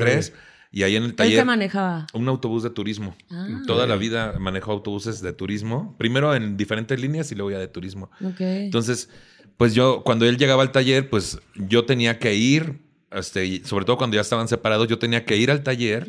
[0.77, 1.39] Y ahí en el ¿Él taller...
[1.39, 2.07] qué manejaba?
[2.13, 3.17] Un autobús de turismo.
[3.31, 3.63] Ah.
[3.67, 5.95] Toda la vida manejó autobuses de turismo.
[5.97, 8.11] Primero en diferentes líneas y luego ya de turismo.
[8.23, 8.41] Ok.
[8.41, 9.09] Entonces,
[9.57, 12.79] pues yo, cuando él llegaba al taller, pues yo tenía que ir,
[13.11, 16.09] este, y sobre todo cuando ya estaban separados, yo tenía que ir al taller.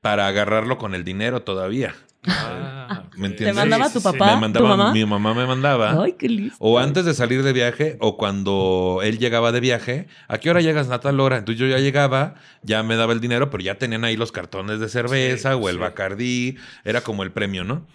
[0.00, 1.94] Para agarrarlo con el dinero todavía.
[2.26, 3.04] Ah.
[3.16, 3.54] ¿Me entiendes?
[3.56, 4.34] ¿Te mandaba tu papá?
[4.34, 4.92] Me mandaba, ¿Tu mamá?
[4.92, 6.02] mi mamá me mandaba.
[6.02, 6.56] Ay, qué listo.
[6.60, 10.60] O antes de salir de viaje, o cuando él llegaba de viaje, ¿a qué hora
[10.60, 11.36] llegas a tal hora?
[11.38, 14.78] Entonces yo ya llegaba, ya me daba el dinero, pero ya tenían ahí los cartones
[14.80, 15.80] de cerveza Sí, o el sí.
[15.80, 17.86] Bacardí, era como el premio, ¿no?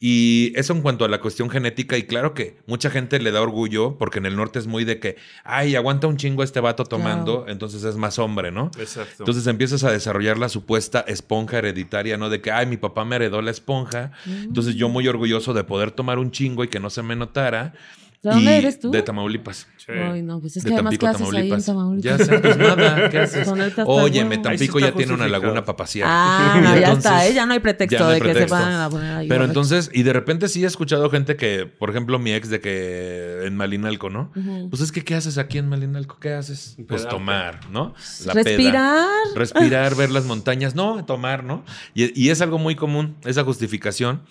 [0.00, 3.42] Y eso en cuanto a la cuestión genética, y claro que mucha gente le da
[3.42, 6.84] orgullo, porque en el norte es muy de que, ay, aguanta un chingo este vato
[6.84, 8.70] tomando, entonces es más hombre, ¿no?
[8.78, 9.16] Exacto.
[9.18, 12.30] Entonces empiezas a desarrollar la supuesta esponja hereditaria, ¿no?
[12.30, 14.12] De que, ay, mi papá me heredó la esponja.
[14.26, 17.74] Entonces yo muy orgulloso de poder tomar un chingo y que no se me notara.
[18.22, 18.90] ¿De dónde Y eres tú?
[18.90, 19.68] De Tamaulipas.
[19.76, 19.92] Sí.
[19.92, 21.66] Ay, no, pues es de que además Tampico, ¿qué haces ahí en Tamaulipas.
[21.66, 22.18] Tamaulipas?
[22.18, 23.48] Ya sé, pues nada, ¿qué haces?
[23.48, 24.28] Ponerte hasta el Oye, huevo.
[24.28, 26.08] me Ahí sí Tampico ya tiene una laguna para pasear.
[26.10, 27.34] Ah, no, ya está, ¿eh?
[27.34, 28.56] ya no hay pretexto ya no hay de que pretexto.
[28.56, 29.28] se van a poner ahí.
[29.28, 32.60] Pero entonces, y de repente sí he escuchado gente que, por ejemplo, mi ex de
[32.60, 34.32] que en Malinalco, ¿no?
[34.68, 36.18] Pues es que, ¿qué haces aquí en Malinalco?
[36.18, 36.74] ¿Qué haces?
[36.88, 37.08] Pues Pedarte.
[37.10, 37.94] tomar, ¿no?
[38.26, 38.44] La peda.
[38.44, 39.08] Respirar.
[39.36, 41.64] respirar, ver las montañas, no, tomar, ¿no?
[41.94, 44.22] Y, y es algo muy común, esa justificación.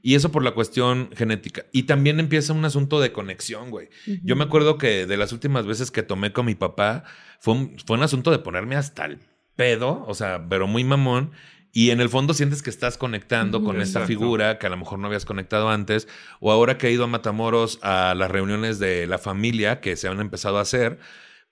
[0.00, 1.66] Y eso por la cuestión genética.
[1.72, 3.88] Y también empieza un asunto de conexión, güey.
[4.22, 7.04] Yo me acuerdo que de las últimas veces que tomé con mi papá,
[7.40, 9.18] fue un, fue un asunto de ponerme hasta el
[9.56, 11.32] pedo, o sea, pero muy mamón.
[11.72, 14.98] Y en el fondo sientes que estás conectando con esta figura que a lo mejor
[14.98, 16.08] no habías conectado antes.
[16.40, 20.08] O ahora que he ido a Matamoros a las reuniones de la familia que se
[20.08, 20.98] han empezado a hacer,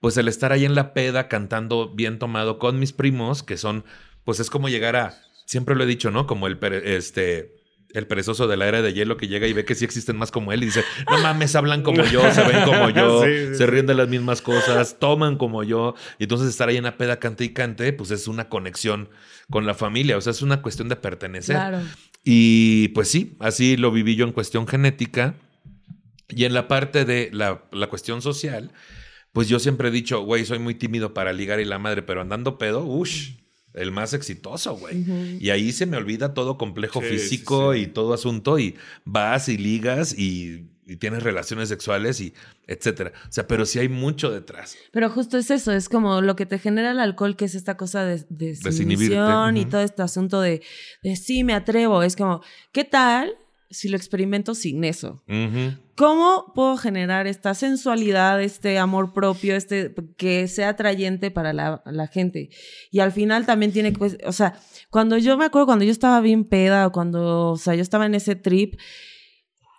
[0.00, 3.84] pues el estar ahí en la peda cantando bien tomado con mis primos, que son,
[4.24, 6.26] pues es como llegar a, siempre lo he dicho, ¿no?
[6.26, 7.55] Como el, este,
[7.96, 10.30] el perezoso de la era de hielo que llega y ve que sí existen más
[10.30, 13.46] como él y dice, no mames, hablan como yo, se ven como yo, Sí, sí,
[13.46, 13.66] se sí.
[13.66, 15.94] ríen de las mismas cosas, toman como yo.
[16.18, 19.08] Y entonces estar ahí en la peda, cante y cante, pues es una conexión
[19.50, 21.56] con la familia, o sea, es una cuestión de pertenecer.
[21.56, 21.80] Claro.
[22.24, 25.34] Y pues sí, así lo viví yo en cuestión genética.
[26.28, 28.72] Y en la parte de la, la cuestión social,
[29.32, 32.20] pues yo siempre he dicho, güey, soy muy tímido para ligar y la madre, pero
[32.20, 33.34] andando pedo, ush,
[33.76, 35.04] el más exitoso, güey.
[35.40, 37.84] Y ahí se me olvida todo complejo Sí, físico sí, sí.
[37.84, 38.74] y todo asunto y
[39.04, 42.32] vas y ligas y, y tienes relaciones sexuales y
[42.66, 43.12] etcétera.
[43.28, 44.76] O sea, pero sí hay mucho detrás.
[44.92, 47.76] Pero justo es eso, es como lo que te genera el alcohol, que es esta
[47.76, 50.62] cosa de, de desinhibición y todo este asunto de,
[51.02, 52.02] de sí, me atrevo.
[52.02, 53.34] Es como, ¿qué tal
[53.70, 55.22] si lo experimento sin eso?
[55.94, 62.06] ¿Cómo puedo generar esta sensualidad, este amor propio, este que sea atrayente para la, la
[62.06, 62.50] gente?
[62.90, 64.58] Y al final también tiene que, pues, o sea,
[64.90, 68.06] cuando yo me acuerdo, cuando yo estaba bien peda o cuando, o sea, yo estaba
[68.06, 68.74] en ese trip,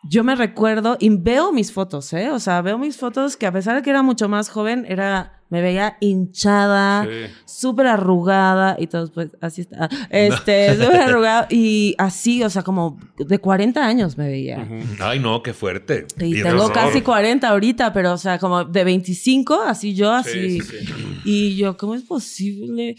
[0.10, 2.30] yo me recuerdo y veo mis fotos, ¿eh?
[2.32, 5.37] O sea, veo mis fotos que a pesar de que era mucho más joven, era,
[5.50, 7.32] me veía hinchada, Sí.
[7.46, 9.90] súper arrugada y todo, pues así está.
[10.10, 14.68] Este, súper arrugada y así, o sea, como de 40 años me veía.
[15.00, 16.06] Ay, no, qué fuerte.
[16.20, 20.30] Y Y tengo casi 40 ahorita, pero o sea, como de 25, así yo, Sí,
[20.30, 20.62] así.
[20.62, 20.94] sí, sí.
[21.26, 22.96] Y yo, ¿cómo es posible?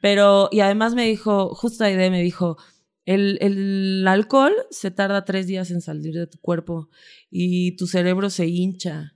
[0.00, 2.56] Pero, y además me dijo, justo Aide me dijo,
[3.04, 6.88] el, el alcohol se tarda tres días en salir de tu cuerpo
[7.30, 9.14] y tu cerebro se hincha.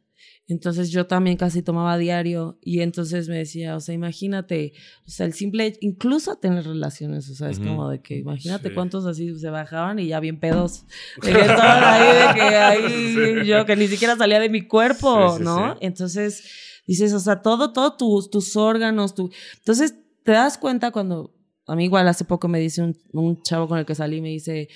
[0.49, 4.74] Entonces yo también casi tomaba diario y entonces me decía, o sea, imagínate,
[5.05, 7.66] o sea, el simple, incluso tener relaciones, o sea, es Ujú.
[7.68, 8.74] como de que imagínate Sí.
[8.74, 10.84] cuántos así se bajaban y ya bien pedos.
[11.22, 15.30] De que estaban ahí, de que ahí yo que ni siquiera salía de mi cuerpo,
[15.32, 15.72] Sí, sí, ¿no?
[15.72, 15.78] sí.
[15.80, 16.44] Entonces
[16.86, 19.30] dices, o sea, todo, todo tus, tus órganos, tu...
[19.57, 21.34] Entonces te das cuenta cuando,
[21.66, 24.28] a mí igual hace poco me dice un, un chavo con el que salí, me
[24.28, 24.68] dice,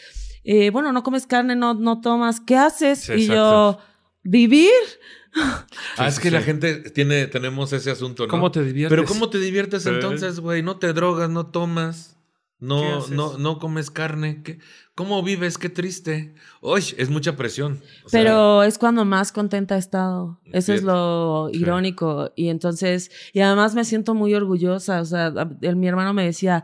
[0.43, 2.99] eh, bueno, no comes carne, no, no tomas, ¿qué haces?
[3.01, 3.79] Sí, y yo,
[4.25, 4.71] vivir.
[5.97, 8.31] Ah, es que sí, la gente tiene, tenemos ese asunto, ¿no?
[8.31, 8.97] ¿Cómo te diviertes?
[8.97, 10.63] Pero ¿cómo te diviertes entonces, güey?
[10.63, 12.17] No te drogas, no tomas,
[12.59, 14.43] ¿Qué no, no, no comes carne.
[14.43, 14.59] ¿Qué?
[14.95, 15.57] ¿Cómo vives?
[15.57, 16.35] Qué triste.
[16.61, 17.81] Uy, es mucha presión.
[18.05, 20.41] O sea, Pero es cuando más contenta he estado.
[20.53, 21.59] Eso es lo Sí.
[21.61, 22.33] irónico.
[22.37, 25.01] Y entonces, y además me siento muy orgullosa.
[25.01, 26.63] O sea, el- mi hermano me decía,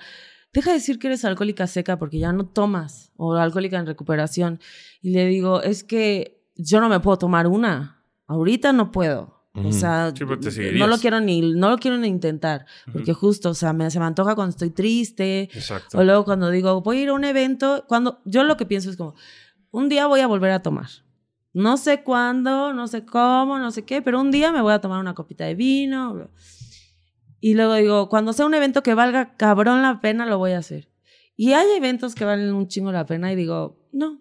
[0.52, 4.60] deja de decir que eres alcohólica seca porque ya no tomas o alcohólica en recuperación.
[5.00, 7.95] Y le digo, es que yo no me puedo tomar una.
[8.26, 9.36] Ahorita no puedo.
[9.64, 12.66] O sea, Sí, pero te no lo quiero ni, no lo quiero ni intentar.
[12.92, 15.44] Porque justo, o sea, me, se me antoja cuando estoy triste.
[15.44, 15.98] Exacto.
[15.98, 18.90] O luego cuando digo, voy a ir a un evento, cuando yo lo que pienso
[18.90, 19.14] es como,
[19.70, 20.88] un día voy a volver a tomar.
[21.54, 24.80] No sé cuándo, no sé cómo, no sé qué, pero un día me voy a
[24.80, 26.28] tomar una copita de vino.
[27.40, 30.58] Y luego digo, cuando sea un evento que valga cabrón la pena, lo voy a
[30.58, 30.90] hacer.
[31.34, 34.20] Y hay eventos que valen un chingo la pena y digo, no.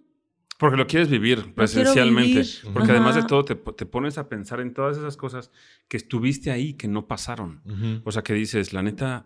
[0.58, 2.30] Porque lo quieres vivir presencialmente.
[2.42, 2.74] vivir.
[2.74, 5.52] Porque además de todo, te, te pones a pensar en todas esas cosas
[5.88, 7.62] que estuviste ahí, que no pasaron.
[7.66, 8.02] Ujú.
[8.06, 9.26] O sea, que dices, la neta,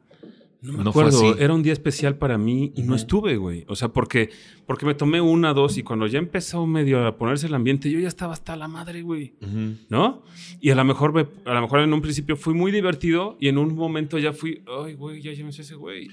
[0.62, 1.30] no me No fue acuerdo.
[1.32, 1.42] así.
[1.44, 3.64] Era un día especial para mí y no estuve, güey.
[3.68, 4.32] O sea, porque,
[4.66, 8.00] porque me tomé una, dos y cuando ya empezó medio a ponerse el ambiente, yo
[8.00, 9.36] ya estaba hasta la madre, güey.
[9.42, 9.76] Ujú.
[9.90, 10.24] ¿No?
[10.60, 13.50] Y a lo mejor me- a lo mejor en un principio fui muy divertido y
[13.50, 16.10] en un momento ya fui, ay, güey, ya llévense ese güey.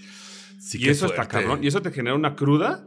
[0.58, 1.32] Sí, y eso está fuerte.
[1.46, 1.64] cabrón.
[1.64, 2.86] Y eso te genera una cruda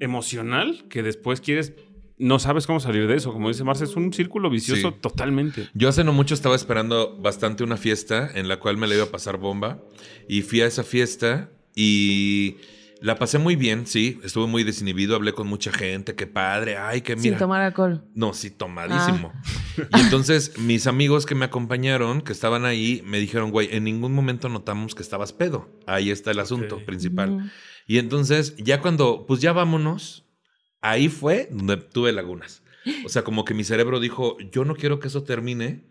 [0.00, 1.72] emocional que después quieres,
[2.18, 3.32] no sabes cómo salir de eso.
[3.32, 4.96] Como dice Marce, es un círculo vicioso Sí.
[5.00, 5.68] totalmente.
[5.74, 9.04] Yo hace no mucho estaba esperando bastante una fiesta en la cual me la iba
[9.04, 9.82] a pasar bomba
[10.28, 12.56] y fui a esa fiesta y
[13.02, 17.02] la pasé muy bien, sí, estuve muy desinhibido, hablé con mucha gente, qué padre, ay,
[17.02, 17.22] qué mira.
[17.28, 18.02] Sin tomar alcohol.
[18.14, 19.32] No, sí, tomadísimo.
[19.94, 24.14] Y entonces mis amigos que me acompañaron, que estaban ahí, me dijeron, güey, en ningún
[24.14, 25.68] momento notamos que estabas pedo.
[25.86, 27.30] Ahí está el asunto principal.
[27.32, 27.46] Ujú.
[27.86, 30.24] Y entonces, ya cuando, pues ya vámonos,
[30.80, 32.62] ahí fue donde tuve lagunas.
[33.04, 35.84] O sea, como que mi cerebro dijo, yo no quiero que eso termine.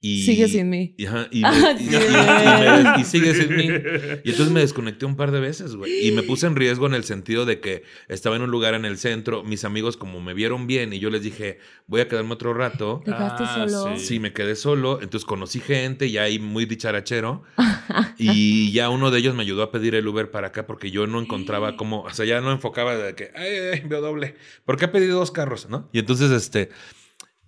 [0.00, 0.94] Y, Sigue sin mí.
[0.96, 1.48] Y, ajá, y, me-
[1.80, 3.64] y- y- y y sigue sin mí.
[4.24, 6.06] Y entonces me desconecté un par de veces, güey.
[6.06, 8.84] Y me puse en riesgo en el sentido de que estaba en un lugar en
[8.84, 9.42] el centro.
[9.42, 13.00] Mis amigos, como me vieron bien, y yo les dije, voy a quedarme otro rato.
[13.04, 13.96] ¿Te quedaste Ah, solo?
[13.98, 14.04] sí.
[14.06, 17.42] Sí, me quedé solo, entonces conocí gente, ya ahí muy dicharachero,
[18.18, 21.06] y ya uno de ellos me ayudó a pedir el Uber para acá porque yo
[21.08, 24.84] no encontraba cómo, o sea, ya no enfocaba de que, ay, ay, veo doble, porque
[24.84, 25.88] ha pedido dos carros, ¿no?
[25.92, 26.68] Y entonces, este,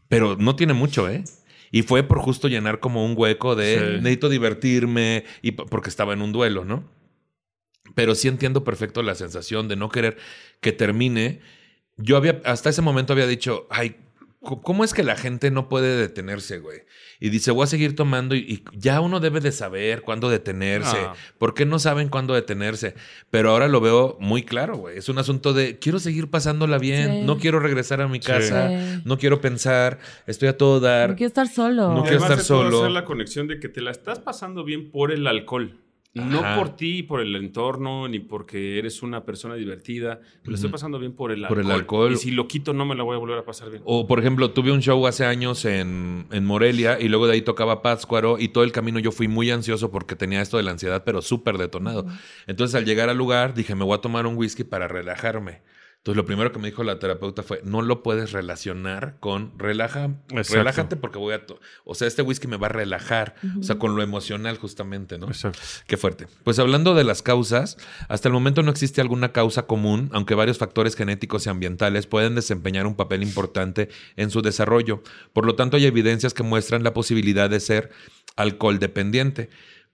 [0.08, 1.22] pero no tiene mucho, ¿eh?
[1.70, 3.96] Y fue por justo llenar como un hueco de Sí.
[4.02, 6.84] necesito divertirme, y porque estaba en un duelo, ¿no?
[7.94, 10.16] Pero sí entiendo perfecto la sensación de no querer
[10.60, 11.40] que termine.
[11.96, 13.96] Yo había, hasta ese momento había dicho, ay,
[14.40, 16.80] ¿cómo es que la gente no puede detenerse, güey?
[17.20, 20.96] Y dice, voy a seguir tomando y, y ya uno debe de saber cuándo detenerse.
[20.98, 21.12] Ah.
[21.38, 22.94] ¿Por qué no saben cuándo detenerse?
[23.30, 24.96] Pero ahora lo veo muy claro, güey.
[24.96, 27.22] Es un asunto de, quiero seguir pasándola bien, Sí.
[27.26, 29.02] no quiero regresar a mi casa, Sí.
[29.04, 31.10] no quiero pensar, estoy a todo dar.
[31.10, 31.92] No quiero estar solo.
[31.92, 32.78] No Y quiero además estar solo.
[32.80, 35.78] hacer la conexión de que te la estás pasando bien por el alcohol.
[36.12, 36.56] No Ajá.
[36.56, 40.18] por ti, por el entorno, ni porque eres una persona divertida.
[40.42, 41.64] Me lo estoy pasando bien por el Por alcohol.
[41.66, 42.12] el alcohol.
[42.14, 43.82] Y si lo quito, no me la voy a volver a pasar bien.
[43.86, 47.42] O, por ejemplo, tuve un show hace años en, en Morelia y luego de ahí
[47.42, 50.72] tocaba Pátzcuaro y todo el camino yo fui muy ansioso porque tenía esto de la
[50.72, 52.04] ansiedad, pero súper detonado.
[52.48, 55.62] Entonces, al llegar al lugar, dije, me voy a tomar un whisky para relajarme.
[56.00, 60.10] Entonces, lo primero que me dijo la terapeuta fue, no lo puedes relacionar con relaja,
[60.30, 60.54] Exacto.
[60.54, 61.44] relájate porque voy a...
[61.44, 65.18] to- O sea, este whisky me va a relajar, o sea, con lo emocional justamente,
[65.18, 65.26] ¿no?
[65.26, 65.58] Exacto.
[65.86, 66.26] Qué fuerte.
[66.42, 67.76] Pues hablando de las causas,
[68.08, 72.34] hasta el momento no existe alguna causa común, aunque varios factores genéticos y ambientales pueden
[72.34, 75.02] desempeñar un papel importante en su desarrollo.
[75.34, 77.90] Por lo tanto, hay evidencias que muestran la posibilidad de ser
[78.36, 79.50] alcohol dependiente,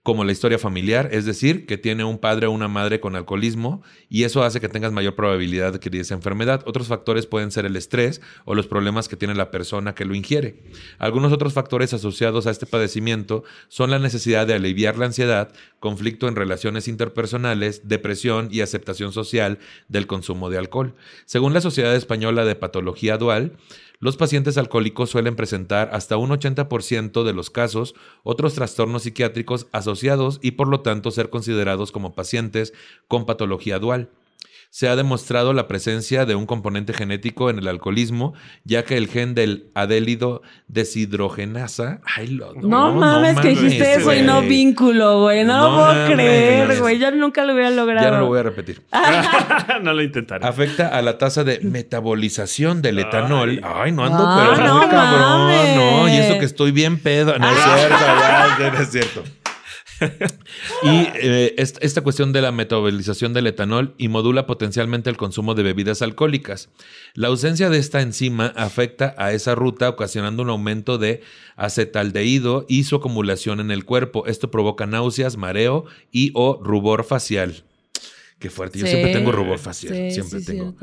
[0.07, 3.83] como la historia familiar, es decir, que tiene un padre o una madre con alcoholismo
[4.07, 6.63] y eso hace que tengas mayor probabilidad de adquirir esa enfermedad.
[6.65, 10.15] Otros factores pueden ser el estrés o los problemas que tiene la persona que lo
[10.15, 10.63] ingiere.
[10.97, 15.51] Algunos otros factores asociados a este padecimiento son la necesidad de aliviar la ansiedad,
[15.81, 20.95] conflicto en relaciones interpersonales, depresión y aceptación social del consumo de alcohol.
[21.25, 23.57] Según la Sociedad Española de Patología Dual,
[23.99, 30.39] los pacientes alcohólicos suelen presentar hasta un 80% de los casos otros trastornos psiquiátricos asociados
[30.41, 32.73] y por lo tanto ser considerados como pacientes
[33.07, 34.09] con patología dual.
[34.69, 39.07] Se ha demostrado la presencia de un componente genético en el alcoholismo, ya que el
[39.07, 42.01] gen del adélido deshidrogenasa.
[42.15, 45.43] Ay, lo- No, mames, que dijiste eso y no vínculo, güey.
[45.45, 46.11] No, No lo puedo mames.
[46.13, 46.99] creer, güey.
[46.99, 48.05] Yo nunca lo hubiera logrado.
[48.07, 48.81] Ya no lo voy a repetir.
[49.83, 50.45] no lo intentaré.
[50.45, 53.61] Afecta a la tasa de metabolización del etanol.
[53.63, 55.19] Ay, no ando, Ah, pero no no, cabrón.
[55.21, 55.75] mames.
[55.75, 57.37] No, y eso que estoy bien pedo.
[57.39, 59.23] No es cierto, ya, ya no es cierto.
[60.83, 65.55] Y eh, est- esta cuestión de la metabolización del etanol y modula potencialmente el consumo
[65.55, 66.69] de bebidas alcohólicas.
[67.13, 71.21] La ausencia de esta enzima afecta a esa ruta, ocasionando un aumento de
[71.55, 74.25] acetaldehído y su acumulación en el cuerpo.
[74.27, 77.63] Esto provoca náuseas, mareo y o rubor facial.
[78.39, 78.77] Qué fuerte.
[78.77, 78.91] Yo Sí.
[78.91, 79.95] siempre tengo rubor facial.
[79.95, 80.75] Sí, siempre sí, tengo.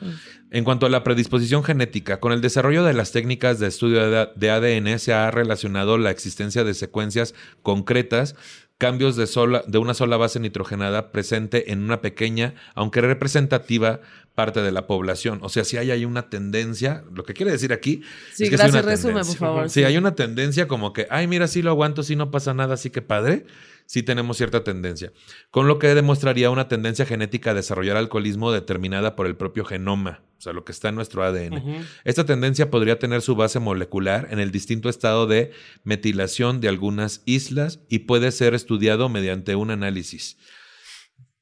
[0.50, 4.50] En cuanto a la predisposición genética, con el desarrollo de las técnicas de estudio de
[4.50, 8.34] ADN se ha relacionado la existencia de secuencias concretas,
[8.78, 14.00] cambios de, sola, de una sola base nitrogenada presente en una pequeña, aunque representativa,
[14.34, 15.38] parte de la población.
[15.42, 18.02] O sea, si hay ahí una tendencia, lo que quiere decir aquí
[18.32, 19.70] Sí, es que sí hay gracias, una resume, por favor.
[19.70, 22.74] Sí, hay una tendencia como que, ay, mira, sí lo aguanto, sí no pasa nada,
[22.74, 23.46] así que padre.
[23.86, 25.12] Sí tenemos cierta tendencia.
[25.50, 30.22] Con lo que demostraría una tendencia genética a desarrollar alcoholismo determinada por el propio genoma,
[30.38, 31.84] o sea, lo que está en nuestro ADN.
[32.04, 35.52] Esta tendencia podría tener su base molecular en el distinto estado de
[35.84, 40.38] metilación de algunas islas y puede ser estudiado mediante un análisis.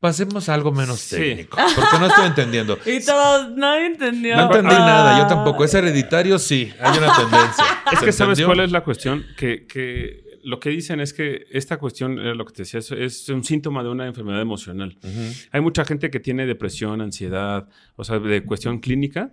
[0.01, 1.15] Pasemos a algo menos Sí.
[1.15, 2.77] técnico, porque no estoy entendiendo.
[2.87, 4.35] Y todos, nadie entendió.
[4.35, 4.79] No entendí Ah.
[4.81, 5.65] nada, yo tampoco.
[5.65, 6.41] ¿Es hereditario?
[6.41, 7.65] Sí, hay una tendencia.
[7.93, 8.47] Es ¿Se que sabes entendió?
[8.49, 12.45] cuál es la cuestión, que, que lo que dicen es que esta cuestión, era lo
[12.45, 14.99] que te decía, es, un síntoma de una enfermedad emocional.
[15.51, 19.33] Hay mucha gente que tiene depresión, ansiedad, o sea, de cuestión clínica,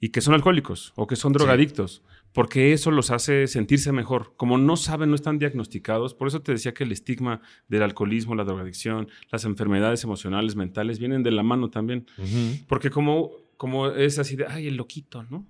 [0.00, 4.34] y que son alcohólicos o que son drogadictos, porque eso los hace sentirse mejor.
[4.36, 8.34] Como no saben, no están diagnosticados, por eso te decía que el estigma del alcoholismo,
[8.34, 12.06] la drogadicción, las enfermedades emocionales, mentales, vienen de la mano también.
[12.68, 15.46] Porque como, como es así de, ay, el loquito, ¿no?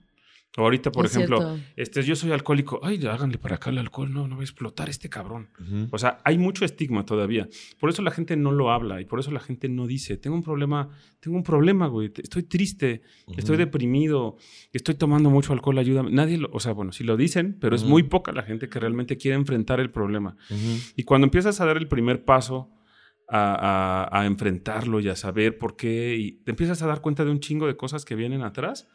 [0.56, 1.60] O ahorita, por Es ejemplo, cierto.
[1.76, 4.88] este, yo soy alcohólico, ay, háganle para acá el alcohol, no, no va a explotar
[4.88, 5.50] este cabrón.
[5.60, 5.88] Ujú.
[5.90, 7.48] O sea, hay mucho estigma todavía.
[7.78, 10.34] Por eso la gente no lo habla y por eso la gente no dice, tengo
[10.34, 10.88] un problema,
[11.20, 13.02] tengo un problema, güey, estoy triste,
[13.36, 13.64] estoy Ujú.
[13.64, 14.36] deprimido,
[14.72, 16.10] estoy tomando mucho alcohol, ayúdame.
[16.10, 17.90] Nadie, lo, o sea, bueno, sí lo dicen, pero es Ujú.
[17.90, 20.36] muy poca la gente que realmente quiere enfrentar el problema.
[20.96, 22.70] Y cuando empiezas a dar el primer paso
[23.28, 27.24] a, a- a enfrentarlo y a saber por qué, y te empiezas a dar cuenta
[27.24, 28.88] de un chingo de cosas que vienen atrás,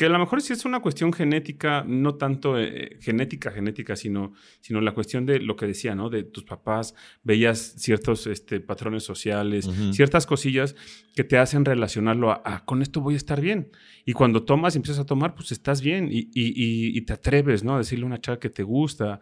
[0.00, 4.32] que a lo mejor sí es una cuestión genética, no tanto eh, genética, genética, sino,
[4.62, 6.08] sino la cuestión de lo que decía, ¿no?
[6.08, 10.74] De tus papás, veías ciertos este, patrones sociales, ciertas cosillas
[11.14, 13.72] que te hacen relacionarlo a, "Ah, con esto voy a estar bien.
[14.06, 17.12] Y cuando tomas y empiezas a tomar, pues estás bien y, y- y- y te
[17.12, 17.74] atreves, ¿no?
[17.74, 19.20] A decirle a una chava que te gusta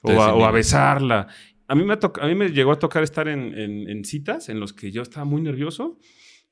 [0.00, 0.54] o a, o a desinhibes.
[0.54, 1.28] besarla.
[1.68, 4.58] A mí, me a mí me llegó a tocar estar en, en- en citas en
[4.58, 5.98] los que yo estaba muy nervioso,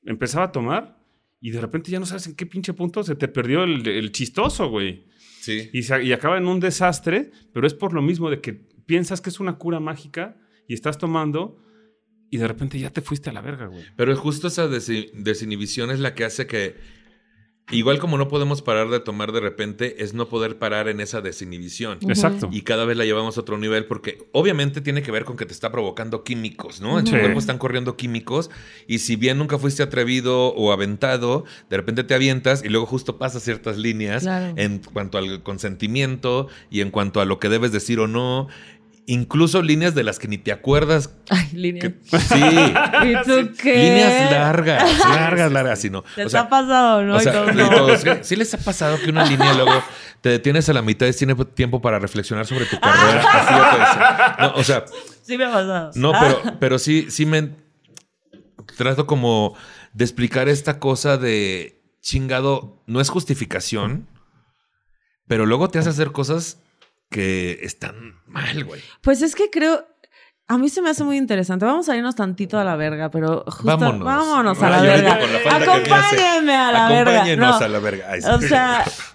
[0.05, 1.02] empezaba a tomar
[1.45, 4.11] y de repente ya no sabes en qué pinche punto se te perdió el, el
[4.13, 5.05] chistoso, güey.
[5.41, 5.69] Sí.
[5.73, 9.19] Y, se- y acaba en un desastre, pero es por lo mismo de que piensas
[9.19, 10.37] que es una cura mágica
[10.69, 11.57] y estás tomando
[12.31, 13.83] y de repente ya te fuiste a la verga, güey.
[13.97, 16.75] Pero justo esa desi- desinhibición es la que hace que,
[17.71, 21.21] igual como no podemos parar de tomar de repente, es no poder parar en esa
[21.21, 21.97] desinhibición.
[22.07, 22.49] Exacto.
[22.51, 25.45] Y cada vez la llevamos a otro nivel porque obviamente tiene que ver con que
[25.45, 26.99] te está provocando químicos, ¿no?
[26.99, 27.17] En tu Sí.
[27.19, 28.49] cuerpo están corriendo químicos
[28.87, 33.17] y si bien nunca fuiste atrevido o aventado, de repente te avientas y luego justo
[33.17, 34.53] pasas ciertas líneas Claro.
[34.57, 38.47] en cuanto al consentimiento y en cuanto a lo que debes decir o no.
[39.05, 41.13] Incluso líneas de las que ni te acuerdas.
[41.29, 41.93] Ay, líneas.
[42.09, 42.35] que- sí.
[43.03, 43.73] ¿Y tú qué?
[43.75, 46.03] Líneas largas, largas, largas, sí, no.
[46.15, 47.15] ¿Les O sea, ha pasado, no?
[47.15, 47.69] o sea, no.
[47.69, 49.71] todos, ¿sí les ha pasado que una línea luego
[50.21, 53.23] te detienes a la mitad y tienes tiempo para reflexionar sobre tu carrera?
[53.31, 54.41] Así.
[54.41, 54.85] No, o sea,
[55.23, 55.91] Sí me ha pasado.
[55.95, 56.19] no, Ah.
[56.41, 57.51] pero, pero sí, sí me
[58.77, 59.55] trato como
[59.93, 64.07] de explicar esta cosa de chingado, no es justificación,
[65.27, 66.59] pero luego te hace hacer cosas
[67.13, 68.81] que están mal, güey.
[69.01, 69.87] Pues es que creo.
[70.47, 71.63] A mí se me hace muy interesante.
[71.65, 73.63] Vamos a irnos tantito a la verga, pero justo.
[73.65, 74.03] Vámonos.
[74.03, 75.19] Vámonos a la Ay, verga.
[75.19, 75.55] la.
[75.55, 77.11] Acompáñenme a la verga.
[77.11, 77.65] Acompáñenos No.
[77.65, 78.05] a la verga.
[78.09, 78.27] Ay, sí.
[78.29, 78.83] O sea,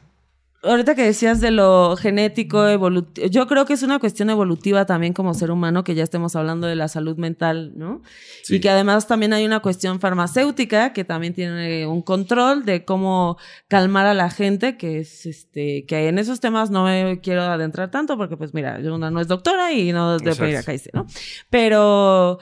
[0.63, 5.13] ahorita que decías de lo genético, evolutivo, yo creo que es una cuestión evolutiva también
[5.13, 8.03] como ser humano, que ya estemos hablando de la salud mental, ¿no?
[8.43, 8.57] Sí.
[8.57, 13.39] Y que además también hay una cuestión farmacéutica que también tiene un control de cómo
[13.69, 17.91] calmar a la gente, que es este, que en esos temas no me quiero adentrar
[17.91, 20.49] tanto, porque pues mira, yo una no es doctora y no de Exacto.
[20.49, 21.07] ir acá ¿no?
[21.51, 22.39] Pero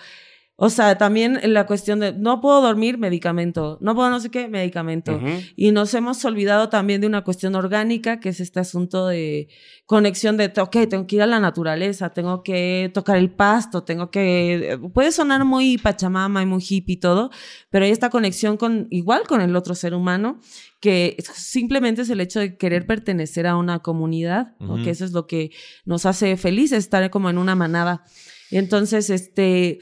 [0.59, 4.49] o sea, también la cuestión de no puedo dormir, medicamento, no puedo no sé qué,
[4.49, 5.21] medicamento.
[5.55, 9.49] Y nos hemos olvidado también de una cuestión orgánica, que es este asunto de
[9.85, 14.11] conexión de, ok, tengo que ir a la naturaleza, tengo que tocar el pasto, tengo
[14.11, 14.81] que...
[14.95, 17.31] Puede sonar muy pachamama y muy hippie y todo,
[17.69, 20.41] pero hay esta conexión con, igual con el otro ser humano,
[20.81, 24.77] que simplemente es el hecho de querer pertenecer a una comunidad, ¿no?
[24.77, 24.85] Ujú.
[24.85, 25.51] que eso es lo que
[25.85, 28.05] nos hace felices, estar como en una manada.
[28.51, 29.81] Entonces, este,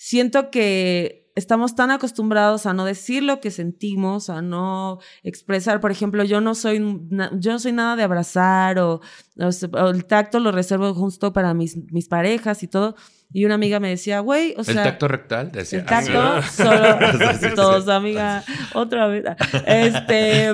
[0.00, 5.90] siento que estamos tan acostumbrados a no decir lo que sentimos, a no expresar, por
[5.90, 9.02] ejemplo, yo no soy, yo no soy nada de abrazar o,
[9.36, 12.96] el tacto lo reservo justo para mis, mis parejas y todo.
[13.30, 14.84] Y una amiga me decía, güey, o el sea...
[14.84, 15.80] tacto rectal, decía.
[15.80, 17.54] El tacto, Ah, solo Sí, sí, sí.
[17.54, 18.42] todos, amiga,
[18.72, 19.24] otra vez.
[19.66, 20.46] Este,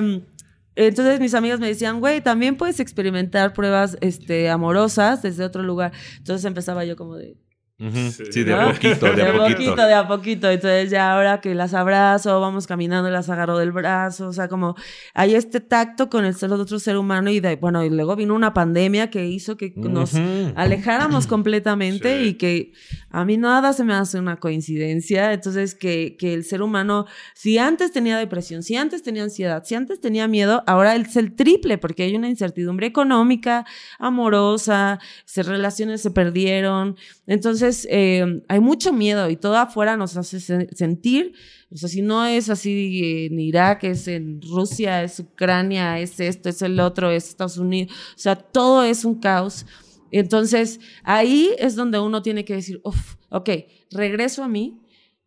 [0.75, 5.93] entonces mis amigas me decían, güey, también puedes experimentar pruebas este, amorosas desde otro lugar.
[6.17, 7.37] Entonces empezaba yo como de,
[7.79, 8.11] Ujú.
[8.11, 8.23] Sí.
[8.31, 9.75] Sí, de a poquito, de, a poquito.
[9.75, 10.49] de a poquito.
[10.49, 14.47] Entonces ya ahora que las abrazo, vamos caminando y las agarro del brazo, o sea,
[14.47, 14.75] como
[15.13, 18.15] hay este tacto con el ser de otro ser humano y de, bueno, y luego
[18.15, 20.15] vino una pandemia que hizo que nos
[20.55, 22.29] alejáramos completamente Sí.
[22.29, 22.71] y que
[23.11, 25.33] a mí nada se me hace una coincidencia.
[25.33, 27.05] Entonces, que, que el ser humano,
[27.35, 31.35] si antes tenía depresión, si antes tenía ansiedad, si antes tenía miedo, ahora es el
[31.35, 33.65] triple, porque hay una incertidumbre económica,
[33.99, 36.95] amorosa, se, relaciones se perdieron.
[37.27, 41.33] Entonces, eh, hay mucho miedo y todo afuera nos hace se- sentir.
[41.71, 46.49] O sea, si no es así en Irak, es en Rusia, es Ucrania, es esto,
[46.49, 47.91] es el otro, es Estados Unidos.
[48.15, 49.65] O sea, todo es un caos.
[50.11, 53.49] Entonces, ahí es donde uno tiene que decir, "Uf, ok,
[53.91, 54.79] regreso a mí,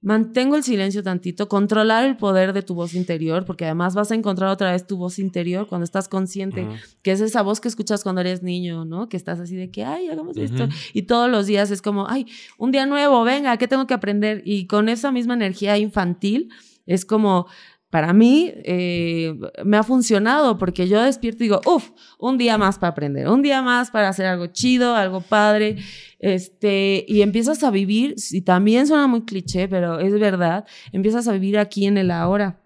[0.03, 4.15] mantengo el silencio tantito, controlar el poder de tu voz interior, porque además vas a
[4.15, 6.67] encontrar otra vez tu voz interior cuando estás consciente,
[7.03, 9.09] que es esa voz que escuchas cuando eres niño, ¿no?
[9.09, 10.69] Que estás así de que, ay, hagamos esto.
[10.95, 12.27] Y todos los días es como, ay,
[12.57, 14.43] un día nuevo, venga, ¿qué tengo que aprender?
[14.47, 16.49] Y con esa misma energía infantil,
[16.87, 17.47] es como,
[17.91, 22.79] para mí, eh, me ha funcionado porque yo despierto y digo, uff, un día más
[22.79, 25.77] para aprender, un día más para hacer algo chido, algo padre,
[26.21, 31.33] este, y empiezas a vivir, y también suena muy cliché, pero es verdad, empiezas a
[31.33, 32.63] vivir aquí en el ahora.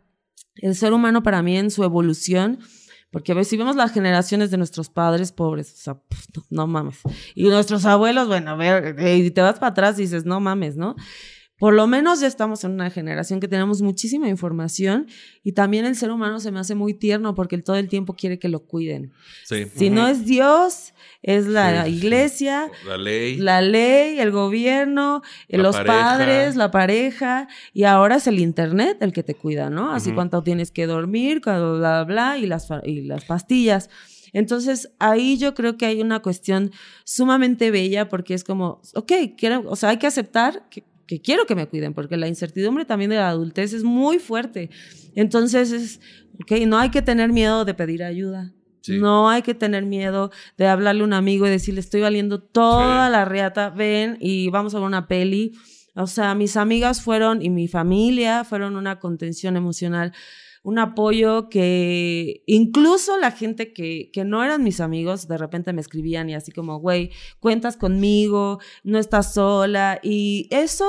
[0.57, 2.59] El ser humano para mí en su evolución,
[3.11, 6.03] porque a ver, si vemos las generaciones de nuestros padres pobres, o sea,
[6.35, 6.99] no, no mames.
[7.35, 10.39] Y nuestros abuelos, bueno, a ver, eh, y te vas para atrás y dices, no
[10.39, 10.97] mames, ¿no?
[11.65, 15.07] Por lo menos ya estamos en una generación que tenemos muchísima información
[15.43, 18.39] y también el ser humano se me hace muy tierno porque todo el tiempo quiere
[18.39, 19.13] que lo cuiden.
[19.47, 19.65] Sí.
[19.75, 20.93] Si no es Dios,
[21.23, 21.97] es la Sí, sí.
[21.97, 23.37] iglesia, La ley.
[23.39, 25.95] la ley, el gobierno, La los pareja.
[26.03, 29.91] padres, la pareja, y ahora es el internet el que te cuida, ¿no?
[29.91, 30.17] Así Ujú.
[30.17, 33.89] cuánto tienes que dormir, cuando bla, bla, bla, y las, y las pastillas.
[34.35, 36.73] Entonces, ahí yo creo que hay una cuestión
[37.05, 41.47] sumamente bella porque es como, ok, quiero, o sea, hay que aceptar que, que quiero
[41.47, 44.71] que me cuiden, porque la incertidumbre también de la adultez es muy fuerte.
[45.15, 46.01] Entonces, es,
[46.43, 48.53] ok, no hay que tener miedo de pedir ayuda.
[48.81, 48.99] Sí.
[48.99, 53.07] No hay que tener miedo de hablarle a un amigo y decirle, estoy valiendo toda
[53.07, 53.13] Sí.
[53.13, 55.53] la reata, ven y vamos a ver una peli.
[55.95, 60.13] O sea, mis amigas fueron y mi familia fueron una contención emocional,
[60.65, 65.83] un apoyo que incluso la gente que, que no eran mis amigos de repente me
[65.83, 70.01] escribían y así como, güey, cuentas conmigo, no estás sola.
[70.03, 70.87] Y eso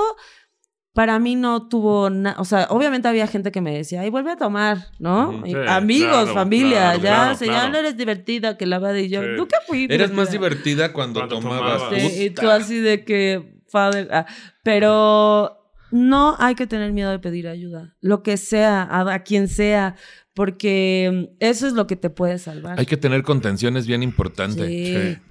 [0.93, 4.31] para mí no tuvo nada, o sea, obviamente había gente que me decía, ay, vuelve
[4.31, 5.43] a tomar, ¿no?
[5.45, 7.71] Sí, amigos, claro, familia, claro, ya, claro, se, ya claro.
[7.73, 9.21] no eres divertida que la va de yo.
[9.21, 9.27] Sí.
[9.35, 9.87] Nunca fui.
[9.89, 10.93] Eras más divertida.
[10.93, 11.83] cuando, Cuando tomabas.
[11.83, 12.01] tomabas.
[12.01, 14.25] Sí, y tú así de que, father, ah,
[14.63, 15.64] pero
[15.95, 19.95] no hay que tener miedo de pedir ayuda, lo que sea, a, a quien sea,
[20.33, 22.77] porque eso es lo que te puede salvar.
[22.77, 24.67] Hay que tener contención, es bien importante.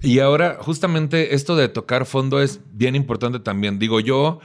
[0.01, 0.07] Sí.
[0.09, 3.77] Y ahora, justamente esto de tocar fondo es bien importante también.
[3.77, 4.39] Digo, yo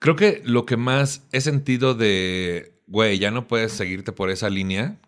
[0.00, 4.50] creo que lo que más he sentido de, güey, ya no puedes seguirte por esa
[4.50, 4.98] línea,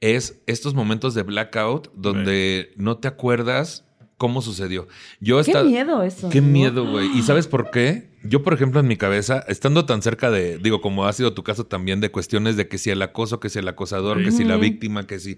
[0.00, 3.84] es estos momentos de blackout donde no te acuerdas
[4.16, 4.88] cómo sucedió.
[5.20, 6.28] Yo Qué esta- miedo eso.
[6.28, 6.48] Qué ¿no?
[6.48, 7.08] miedo, güey.
[7.16, 8.07] ¿Y sabes por qué?
[8.24, 11.42] Yo, por ejemplo, en mi cabeza, estando tan cerca de, digo, como ha sido tu
[11.44, 14.44] caso también, de cuestiones de que si el acoso, que si el acosador, que si
[14.44, 15.36] la víctima, que si...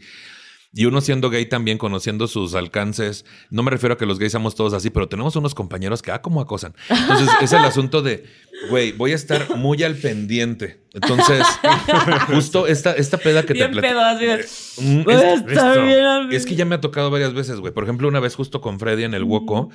[0.72, 4.30] Y uno siendo gay también, conociendo sus alcances, no me refiero a que los gays
[4.30, 6.74] seamos todos así, pero tenemos unos compañeros que, ah, como acosan.
[6.88, 8.24] Entonces, es el asunto de,
[8.68, 10.80] güey, voy a estar muy al pendiente.
[10.94, 11.44] Entonces,
[12.28, 14.26] justo esta, esta peda que Bien te pedo, así
[14.80, 15.82] Mm, es- listo.
[15.84, 17.72] bien es que ya me ha tocado varias veces, güey.
[17.74, 19.70] Por ejemplo, una vez justo con Freddy en el Woco,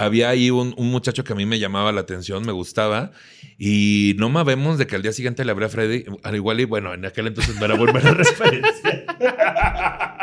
[0.00, 3.12] había ahí un, un muchacho que a mí me llamaba la atención, me gustaba,
[3.58, 6.64] y no mavemos de que al día siguiente le hablé a Freddy, al igual y
[6.64, 9.04] bueno, en aquel entonces no era buena referencia.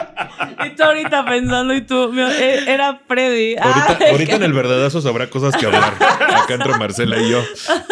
[0.66, 3.56] Y tú ahorita pensando, y tú, eh, era Freddy.
[3.58, 7.44] Ahorita, Ay, ahorita en el verdadazo habrá cosas que hablar acá entre Marcela y yo,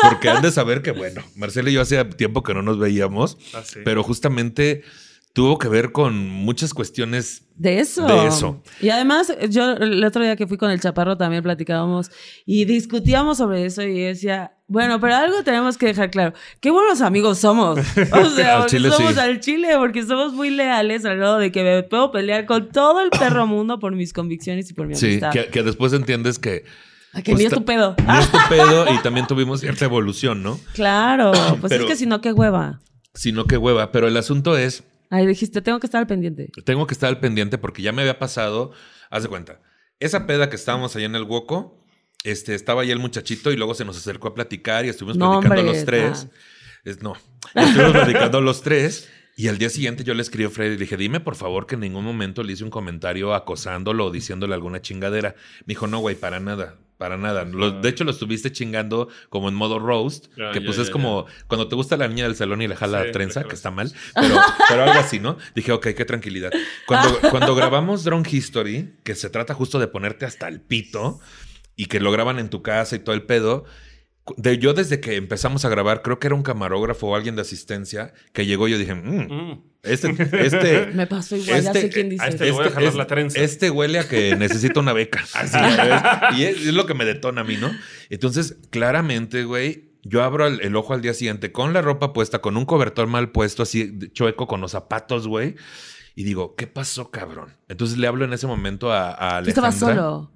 [0.02, 3.38] porque han de saber que, bueno, Marcela y yo hacía tiempo que no nos veíamos,
[3.54, 3.80] Ah, sí.
[3.86, 4.84] pero justamente
[5.36, 8.08] tuvo que ver con muchas cuestiones De eso.
[8.08, 8.64] De eso.
[8.82, 12.10] Y además, yo el otro día que fui con el chaparro también platicábamos
[12.46, 16.34] y discutíamos sobre eso y decía, bueno, pero algo tenemos que dejar claro.
[16.62, 17.78] Qué buenos amigos somos.
[18.14, 19.20] O sea, Al chile somos sí.
[19.20, 23.02] al chile, porque somos muy leales al grado de que me puedo pelear con todo
[23.02, 25.32] el perro mundo por mis convicciones y por mi Sí, amistad.
[25.34, 26.64] que, que después entiendes que
[27.12, 27.96] Ay, que pues, ni es tu pedo.
[28.08, 30.58] no es tu pedo y también tuvimos cierta evolución, ¿no?
[30.74, 32.80] Claro, pues Pero- es que si no, qué hueva.
[33.14, 33.92] Sino que hueva.
[33.92, 36.50] Pero el asunto es, Ay, dijiste, tengo que estar al pendiente.
[36.66, 38.72] tengo que estar al pendiente porque ya me había pasado,
[39.10, 39.62] haz de cuenta,
[40.00, 41.86] esa peda que estábamos allá en el Woco,
[42.24, 45.40] este, estaba ahí el muchachito y luego se nos acercó a platicar y estuvimos No,
[45.40, 46.28] platicando hombre, los tres.
[46.84, 47.16] Es, no,
[47.54, 49.10] estuvimos platicando los tres.
[49.38, 51.66] Y al día siguiente yo le escribí a Freddy y le dije, dime por favor
[51.68, 55.36] que en ningún momento le hice un comentario acosándolo o diciéndole alguna chingadera.
[55.62, 57.44] Me dijo, no, güey, para nada, para nada.
[57.44, 60.90] Lo- de hecho, lo estuviste chingando como en modo roast, Ya, que pues ya, es
[60.90, 63.56] como cuando te gusta la niña del salón y le jala Sí, la trenza, que
[63.56, 64.36] está mal, pero,
[64.70, 65.38] pero algo así, ¿no?
[65.54, 66.52] Dije, ok, qué tranquilidad.
[66.88, 71.20] Cuando, cuando grabamos Drone History, que se trata justo de ponerte hasta el pito
[71.76, 73.66] y que lo graban en tu casa y todo el pedo,
[74.38, 77.42] de, yo desde que empezamos a grabar, creo que era un camarógrafo o alguien de
[77.44, 79.62] asistencia que llegó y yo dije, "Mm, Mm.
[79.84, 80.08] este,
[80.46, 82.24] este, Me pasó igual, ya Este- sé quién dice.
[82.24, 83.40] a este le voy a jalar la trenza.
[83.40, 85.24] este huele a que necesita una beca.
[85.36, 86.02] Así, ¿ves?
[86.40, 87.72] y es, es lo que me detona a mí, ¿no?
[88.10, 92.40] Entonces, claramente, güey, yo abro el, el ojo al día siguiente con la ropa puesta,
[92.40, 95.56] con un cobertor mal puesto, así chueco, con los zapatos, güey.
[96.16, 97.54] Y digo, ¿qué pasó, cabrón?
[97.68, 100.04] Entonces le hablo en ese momento a, a Tú estabas Alejandra.
[100.04, 100.32] solo.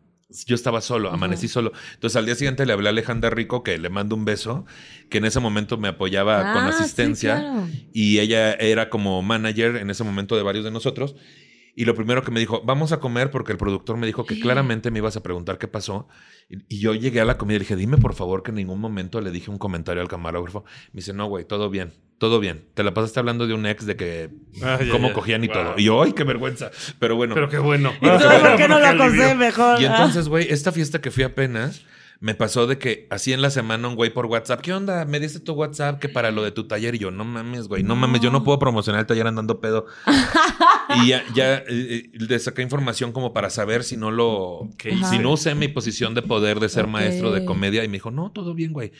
[0.45, 1.71] Yo estaba solo, amanecí solo.
[1.95, 4.65] Entonces al día siguiente le hablé a Alejandra Rico, que le mando un beso,
[5.09, 7.67] que en ese momento me apoyaba con Ah, sí, asistencia claro.
[7.93, 11.15] y ella era como manager en ese momento de varios de nosotros.
[11.80, 14.38] Y lo primero que me dijo, vamos a comer porque el productor me dijo que
[14.38, 16.09] claramente me ibas a preguntar qué pasó.
[16.49, 18.55] Y, y yo llegué a la comida y le dije, dime por favor que en
[18.55, 20.65] ningún momento le dije un comentario al camarógrafo.
[20.91, 22.65] Me dice, no, güey, todo bien, todo bien.
[22.73, 24.30] Te la pasaste hablando de un ex de que
[24.61, 25.13] Ah, cómo ya.
[25.13, 25.55] cogían y Wow.
[25.55, 25.73] todo.
[25.77, 26.69] Y yo, ay, qué vergüenza.
[26.99, 27.34] Pero bueno.
[27.34, 27.93] Pero qué bueno.
[28.01, 29.82] ¿Y tú, ¿Por qué no lo acosé acosé mejor?
[29.82, 29.91] Y Ah.
[29.95, 31.84] entonces, güey, esta fiesta que fui apenas,
[32.22, 35.05] me pasó de que así en la semana un güey por WhatsApp, ¿qué onda?
[35.05, 36.95] Me diste tu WhatsApp que para lo de tu taller.
[36.95, 39.86] Y yo, no mames, güey, no, mames, yo no puedo promocionar el taller andando pedo.
[41.03, 44.91] y ya, ya eh, eh, le saqué información como para saber si no lo, ¿Qué
[44.91, 45.09] Ajá.
[45.09, 47.86] si no usé mi posición de poder de ser maestro de comedia.
[47.86, 48.91] Y me dijo, no, todo bien, güey.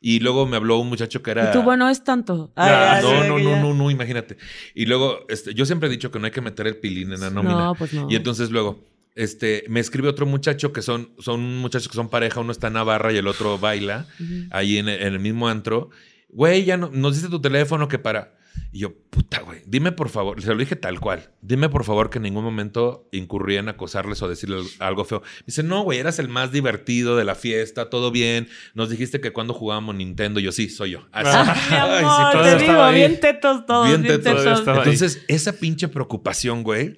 [0.00, 1.50] Y luego me habló un muchacho que era...
[1.50, 2.52] Y tú, bueno, es tanto.
[2.56, 4.36] No, no, que no, no, no, imagínate.
[4.74, 7.20] Y luego, este, yo siempre he dicho que no hay que meter el pilín en
[7.20, 7.58] la nómina.
[7.58, 8.06] No, pues no.
[8.08, 8.84] Y entonces luego,
[9.18, 12.74] este, me escribe otro muchacho que son, son muchachos que son pareja, uno está en
[12.74, 14.06] Navarra y el otro baila,
[14.52, 15.90] ahí en el, en el mismo antro.
[16.28, 18.36] Güey, ya no, nos dice tu teléfono que para.
[18.72, 22.10] Y yo, puta, güey, dime por favor, se lo dije tal cual, dime por favor
[22.10, 25.20] que en ningún momento incurrí en acosarles o decirles algo feo.
[25.20, 28.48] Me dice, no, güey, eras el más divertido de la fiesta, todo bien.
[28.74, 31.08] Nos dijiste que cuando jugábamos Nintendo, yo sí, soy yo.
[31.12, 31.30] Así.
[31.32, 32.94] Ay, mi Ay, sí, amor, todo te digo, ahí.
[32.96, 33.88] bien tetos todos.
[33.88, 34.78] Bien Bien, tetos, tetos.
[34.78, 36.96] Entonces, esa pinche preocupación, güey,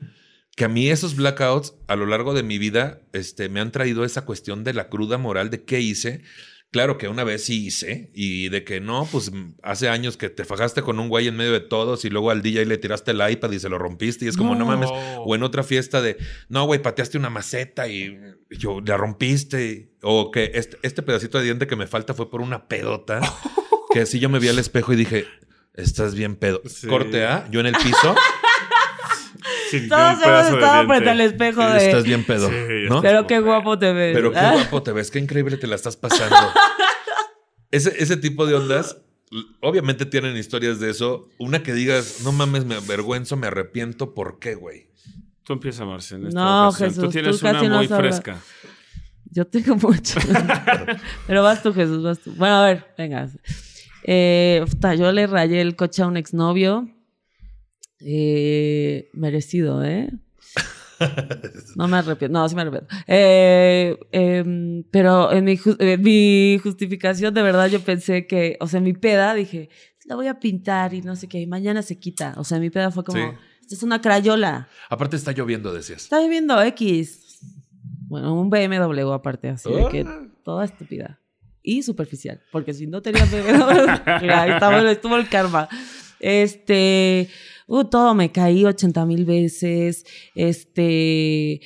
[0.61, 4.05] que a mí esos blackouts a lo largo de mi vida este, me han traído
[4.05, 6.21] esa cuestión de la cruda moral de qué hice.
[6.71, 9.33] Claro que una vez sí hice y de que no, pues
[9.63, 12.43] hace años que te fajaste con un güey en medio de todos y luego al
[12.43, 14.67] DJ le tiraste el iPad y se lo rompiste y es como no, No.
[14.67, 14.91] mames.
[15.25, 16.19] O en otra fiesta de,
[16.51, 19.95] no, güey, pateaste una maceta y yo la rompiste.
[20.03, 23.23] O que este, este pedacito de diente que me falta fue por una pedota.
[23.95, 25.25] que así yo me vi al espejo y dije,
[25.73, 26.61] estás bien pedo.
[26.67, 26.87] Sí.
[26.87, 28.15] Corte A, yo en el piso.
[29.89, 31.87] Todos hemos estado frente al espejo de.
[31.87, 32.49] Estás bien pedo.
[32.49, 32.55] Sí,
[32.89, 33.01] ¿no?
[33.03, 34.15] Pero qué guapo te ves.
[34.15, 34.53] Pero qué Ah.
[34.53, 36.37] guapo te ves, qué increíble te la estás pasando.
[37.71, 38.97] ese, ese tipo de ondas,
[39.61, 41.29] obviamente tienen historias de eso.
[41.39, 44.89] Una que digas, no mames, me avergüenzo, me arrepiento, ¿por qué, güey?
[45.45, 46.15] Tú empiezas, Marce.
[46.17, 46.91] en esta No, ocasión.
[46.91, 48.39] Jesús, Tú tienes tú casi una muy fresca.
[49.33, 50.19] Yo tengo mucho.
[51.27, 52.33] Pero vas tú, Jesús, vas tú.
[52.37, 53.29] Bueno, a ver, venga.
[54.03, 54.65] Eh,
[54.99, 56.89] yo le rayé el coche a un exnovio.
[58.05, 60.11] Eh, merecido, ¿eh?
[61.77, 62.39] No me arrepiento.
[62.39, 62.89] No, sí me arrepiento.
[63.07, 68.67] Eh, em, pero en mi, ju- en mi justificación, de verdad, yo pensé que, o
[68.67, 69.71] sea, en mi peda dije,
[70.05, 72.35] la voy a pintar y no sé qué, y mañana se quita.
[72.37, 73.37] O sea, mi peda fue como, Sí.
[73.63, 74.69] esto es una crayola.
[74.91, 76.03] Aparte está lloviendo, decías.
[76.03, 77.39] Está viviendo X.
[78.09, 80.27] Bueno, un BMW aparte, así de que Ah.
[80.45, 81.19] toda estúpida.
[81.63, 83.89] Y superficial, porque si no tenía BMW,
[84.35, 85.69] ahí estaba, estuvo el karma.
[86.19, 87.29] Este,
[87.71, 90.05] uh, todo me caí 80 mil veces.
[90.35, 91.61] Este,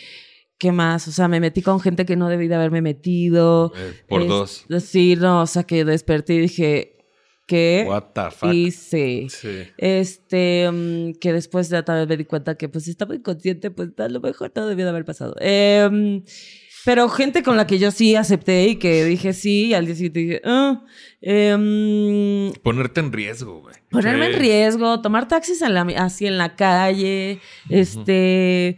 [0.59, 1.09] ¿qué más?
[1.09, 3.73] O sea, me metí con gente que no debí de haberme metido.
[3.77, 4.67] Eh, por Es- dos.
[4.85, 6.91] Sí, no, o sea, que desperté y dije,
[7.47, 8.53] ¿qué What the fuck.
[8.53, 9.27] hice?
[9.29, 9.49] Sí.
[9.77, 13.91] Este, mm, que después ya también me di cuenta que pues si estaba inconsciente, pues
[13.99, 15.35] a lo mejor no debía de haber pasado.
[15.41, 16.23] Em,
[16.85, 19.95] pero gente con la que yo sí acepté y que dije sí, y al día
[19.95, 20.83] siguiente dije, ah,
[21.21, 23.75] em, Ponerte en riesgo, güey.
[23.91, 24.33] ponerme Sí.
[24.35, 28.77] en riesgo, tomar taxis en la, así en la calle, este,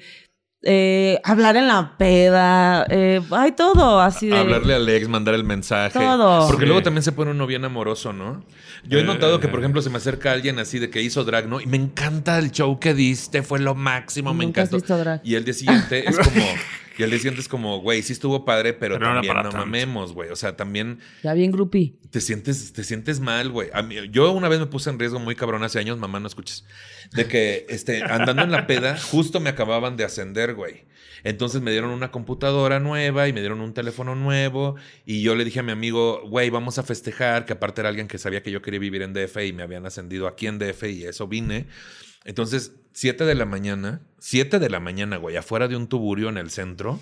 [0.68, 4.36] eh, hablar en la peda, eh, hay todo así de...
[4.36, 5.96] Hablarle al ex, mandar el mensaje.
[5.98, 6.46] Todo.
[6.48, 6.66] Porque Sí.
[6.66, 8.44] luego también se pone uno bien amoroso, ¿no?
[8.88, 9.62] Yo he notado que, por Eh.
[9.62, 11.61] ejemplo, se me acerca alguien así de que hizo drag, ¿no?
[11.61, 14.76] Y me encanta el show que diste, fue lo máximo, me Nunca has encantó.
[14.84, 15.20] visto drag.
[15.24, 16.30] Y el día siguiente es como.
[16.99, 19.57] Y el día siguiente es como, güey, sí estuvo padre, pero, no también no tanto.
[19.59, 20.30] mamemos, güey.
[20.30, 21.94] O sea, también Ya bien groupie.
[22.11, 23.68] te sientes, te sientes mal, güey.
[24.11, 26.64] Yo una vez me puse en riesgo muy cabrón hace años, mamá, no escuches.
[27.12, 30.84] De que este, andando en la peda, justo me acababan de ascender, güey.
[31.24, 34.76] Entonces me dieron una computadora nueva y me dieron un teléfono nuevo.
[35.05, 38.07] Y yo le dije a mi amigo, güey, vamos a festejar, que aparte era alguien
[38.07, 40.84] que sabía que yo quería vivir en DF y me habían ascendido aquí en DF
[40.84, 41.66] y eso vine.
[42.24, 46.38] Entonces, 7 de la mañana, 7 de la mañana, güey, afuera de un tuburio en
[46.38, 46.99] el centro.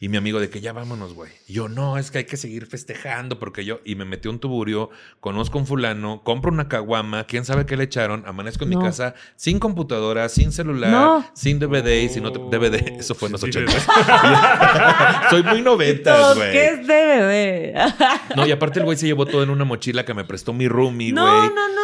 [0.00, 1.30] Y mi amigo de que ya vámonos, güey.
[1.46, 3.78] Y yo, no, es que hay que seguir festejando porque yo...
[3.84, 7.76] Y me metí un tuburio, conozco a un fulano, compro una caguama, quién sabe qué
[7.76, 11.24] le echaron, amanezco en mi casa sin computadora, sin celular, No.
[11.34, 12.48] sin DVD, sin otro...
[12.50, 13.70] DVD, eso fue en los Sí, 80.
[15.30, 16.50] Soy muy noventas, güey.
[16.50, 18.34] ¿Qué es DVD?
[18.34, 20.66] No, y aparte el güey se llevó todo en una mochila que me prestó mi
[20.66, 21.22] roomie, güey.
[21.24, 21.81] no, no, no.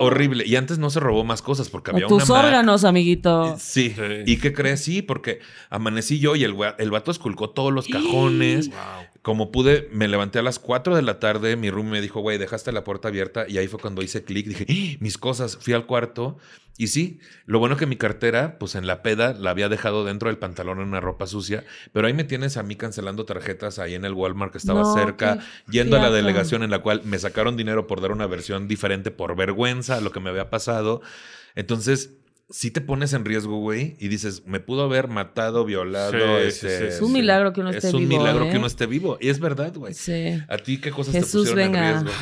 [0.00, 0.44] Horrible.
[0.46, 2.44] Y antes no se robó más cosas porque había Tus una Mac.
[2.46, 3.56] órganos, amiguito.
[3.58, 3.90] Sí.
[3.90, 4.02] Sí.
[4.26, 4.82] ¿Y qué crees?
[4.82, 5.40] Sí, porque
[5.70, 8.68] amanecí yo y el, el vato esculcó todos los cajones.
[8.68, 8.76] Wow.
[9.22, 11.56] Como pude, me levanté a las 4 de la tarde.
[11.56, 13.46] Mi room me dijo, güey, dejaste la puerta abierta.
[13.48, 14.46] Y ahí fue cuando hice clic.
[14.48, 14.96] Dije, ¡Ah!
[15.00, 15.56] mis cosas.
[15.56, 16.38] Fui al cuarto.
[16.78, 20.28] Y sí, lo bueno que mi cartera, pues en la peda, la había dejado dentro
[20.30, 21.64] del pantalón en una ropa sucia.
[21.92, 24.94] Pero ahí me tienes a mí cancelando tarjetas ahí en el Walmart que estaba No,
[24.94, 25.38] cerca.
[25.38, 28.66] qué Yendo a la delegación en la cual me sacaron dinero por dar una versión
[28.68, 31.02] diferente por vergüenza a lo que me había pasado.
[31.54, 32.14] Entonces,
[32.52, 36.12] si te pones en riesgo, güey, y dices, me pudo haber matado, violado.
[36.12, 36.84] Sí, sí, este, sí, sí.
[36.96, 38.50] Es un milagro que uno esté Es un vivo, milagro ¿eh?
[38.50, 39.18] que uno esté vivo.
[39.20, 39.94] Y es verdad, güey.
[39.94, 40.38] Sí.
[40.48, 41.88] ¿A ti qué cosas Jesús, te pusieron venga.
[41.88, 42.12] en riesgo?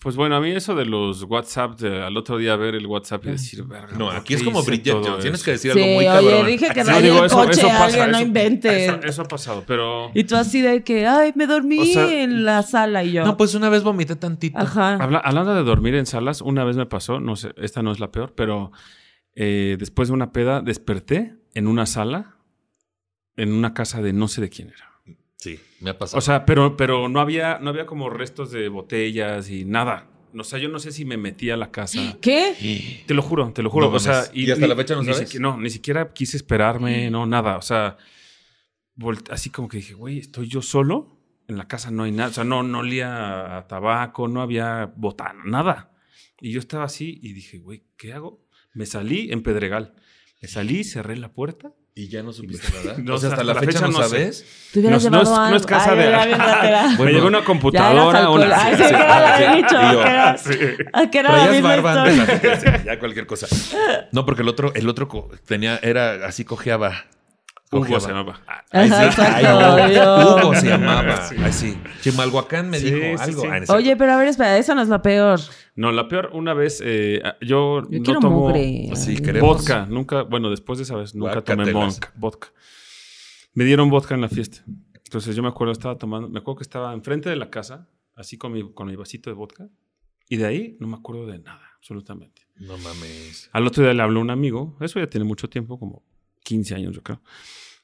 [0.00, 3.24] Pues bueno, a mí eso de los WhatsApp, de, al otro día ver el WhatsApp
[3.26, 3.96] y decir, verga.
[3.96, 4.82] No, ¿por aquí es como Jones.
[5.20, 6.46] Tienes que decir Sí, algo muy oye, cabrón.
[6.48, 8.72] dije que Sí, rayé digo, el eso- coche, eso pasa, alguien, no inventes.
[8.72, 12.22] Eso, eso ha pasado, pero Y tú así de que, ay, me dormí O sea,
[12.22, 13.24] en la sala y yo.
[13.24, 14.58] No, pues una vez vomité tantito.
[14.58, 14.94] Ajá.
[14.96, 18.00] habla- hablando de dormir en salas, una vez me pasó, no sé, esta no es
[18.00, 18.72] la peor, pero
[19.34, 22.36] eh, después de una peda desperté en una sala,
[23.36, 24.92] en una casa de no sé de quién era.
[25.36, 26.18] Sí, me ha pasado.
[26.18, 30.08] O sea, pero, pero no había, no había como restos de botellas y nada.
[30.38, 32.16] O sea, yo no sé si me metí a la casa.
[32.20, 33.02] ¿Qué?
[33.06, 33.90] Te lo juro, te lo juro.
[33.90, 34.30] No o sea, mames.
[34.34, 35.40] ¿Y hasta la fecha no ni sabes?
[35.40, 37.56] no, ni siquiera quise esperarme, no, nada.
[37.56, 37.96] O sea,
[39.30, 41.18] así como que dije, güey, estoy yo solo.
[41.48, 42.30] En la casa no hay nada.
[42.30, 45.90] O sea, no, no olía a tabaco, no había botana, nada.
[46.40, 48.46] Y yo estaba así y dije, güey, ¿qué hago?
[48.74, 49.94] Me salí en Pedregal.
[50.40, 51.72] Me salí, cerré la puerta.
[51.94, 52.96] ¿Y ya no supiste nada?
[53.02, 54.46] No, o sea, hasta la, fecha, no sabes.
[54.74, 55.66] No, es- no es algo.
[55.66, 56.82] casa Ay, de- ya, bien ratera.
[56.96, 58.64] Bueno, me llegó una computadora, una.
[58.64, 60.36] Ay, sí, que era la de Nicho, Y yo, que era-
[60.94, 63.46] ah, que era la barba antes ya cualquier cosa.
[64.10, 67.04] No, porque el otro, el otro tenía, era así cojeaba.
[67.72, 68.40] Hugo se llamaba.
[68.70, 68.94] Ay, sí.
[68.94, 69.90] Ajá, exacto, Ay, no.
[69.90, 70.36] yo.
[70.48, 71.28] Hugo se llamaba.
[71.42, 71.78] Ay, sí.
[72.02, 73.40] Chimalhuacán me Sí, dijo sí, algo.
[73.42, 73.48] sí.
[73.50, 73.74] Ah, no.
[73.74, 75.40] Oye, pero a ver, espera, esa no es la peor.
[75.74, 78.90] No, la peor, una vez, eh, yo, Yo no tomo mugre.
[79.40, 79.86] Vodka.
[79.86, 81.72] Nunca, bueno, después de esa vez, nunca tomé
[82.16, 82.52] vodka.
[83.54, 84.62] Me dieron vodka en la fiesta.
[85.04, 88.38] Entonces yo me acuerdo, estaba tomando, me acuerdo que estaba enfrente de la casa, así
[88.38, 89.68] con mi, con mi vasito de vodka.
[90.28, 92.42] Y de ahí no me acuerdo de nada, absolutamente.
[92.56, 93.50] No mames.
[93.52, 96.02] Al otro día le habló un amigo, eso ya tiene mucho tiempo, como
[96.44, 97.20] 15 años yo creo.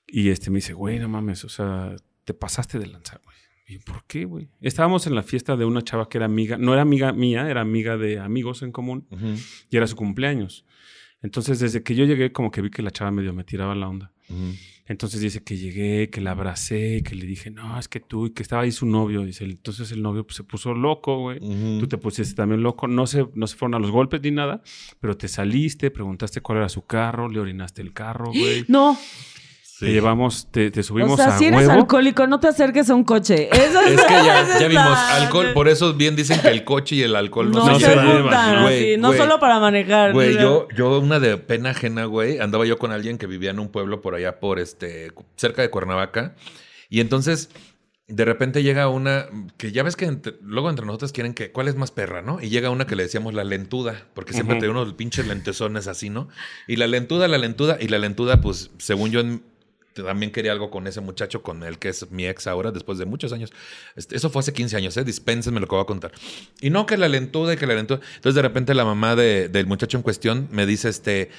[0.09, 1.95] Y este me dice, güey, no mames, o sea,
[2.25, 3.37] te pasaste de lanzar, güey.
[3.69, 4.49] ¿Y por qué, güey?
[4.63, 7.61] Estábamos en la fiesta de una chava que era amiga, no era amiga mía, era
[7.61, 9.07] amiga de amigos en común
[9.71, 10.65] y era su cumpleaños.
[11.21, 13.89] Entonces, desde que yo llegué, como que vi que la chava medio me tiraba la
[13.89, 14.13] onda.
[14.87, 18.31] Entonces dice que llegué, que la abracé, que le dije, no, es que tú, y
[18.31, 19.23] que estaba ahí su novio.
[19.25, 21.39] Dice, entonces el novio pues, se puso loco, güey.
[21.79, 22.89] Tú te pusiste también loco.
[22.89, 24.63] No se, no se fueron a los golpes ni nada,
[24.99, 28.65] pero te saliste, preguntaste cuál era su carro, le orinaste el carro, güey.
[28.69, 28.97] No,
[29.81, 31.73] Te llevamos, te, te subimos o sea, a si eres huevo.
[31.73, 33.49] alcohólico, no te acerques a un coche.
[33.53, 37.15] Eso Es que ya, vimos alcohol, por eso bien dicen que el coche y el
[37.15, 38.23] alcohol no, No, se se llevan.
[38.23, 39.19] juntan, Güey, no güey.
[39.21, 40.13] solo para manejar.
[40.13, 43.61] Güey, yo, yo una de pena ajena, güey, andaba yo con alguien que vivía en
[43.61, 46.35] un pueblo por allá, por este, cerca de Cuernavaca,
[46.89, 47.51] y entonces
[48.09, 49.27] de repente llega una,
[49.59, 52.41] que ya ves que entre- luego entre nosotros quieren que, ¿cuál es más perra, no?
[52.41, 54.63] Y llega una que le decíamos la lentuda, porque siempre Ujú.
[54.65, 56.29] te unos pinches lentesones así, ¿no?
[56.67, 59.43] Y la lentuda, la lentuda, y la lentuda, pues, según yo en-
[60.03, 63.05] también quería algo con ese muchacho, con el que es mi ex ahora, después de
[63.07, 63.53] muchos años.
[63.97, 65.05] Este, eso fue hace 15 años, ¿eh?
[65.05, 66.13] Dispénsenme lo que voy a contar.
[66.61, 68.01] Y no que la lentuda y que la lentuda.
[68.17, 71.31] Entonces, de repente, la mamá de- del muchacho en cuestión me dice, este.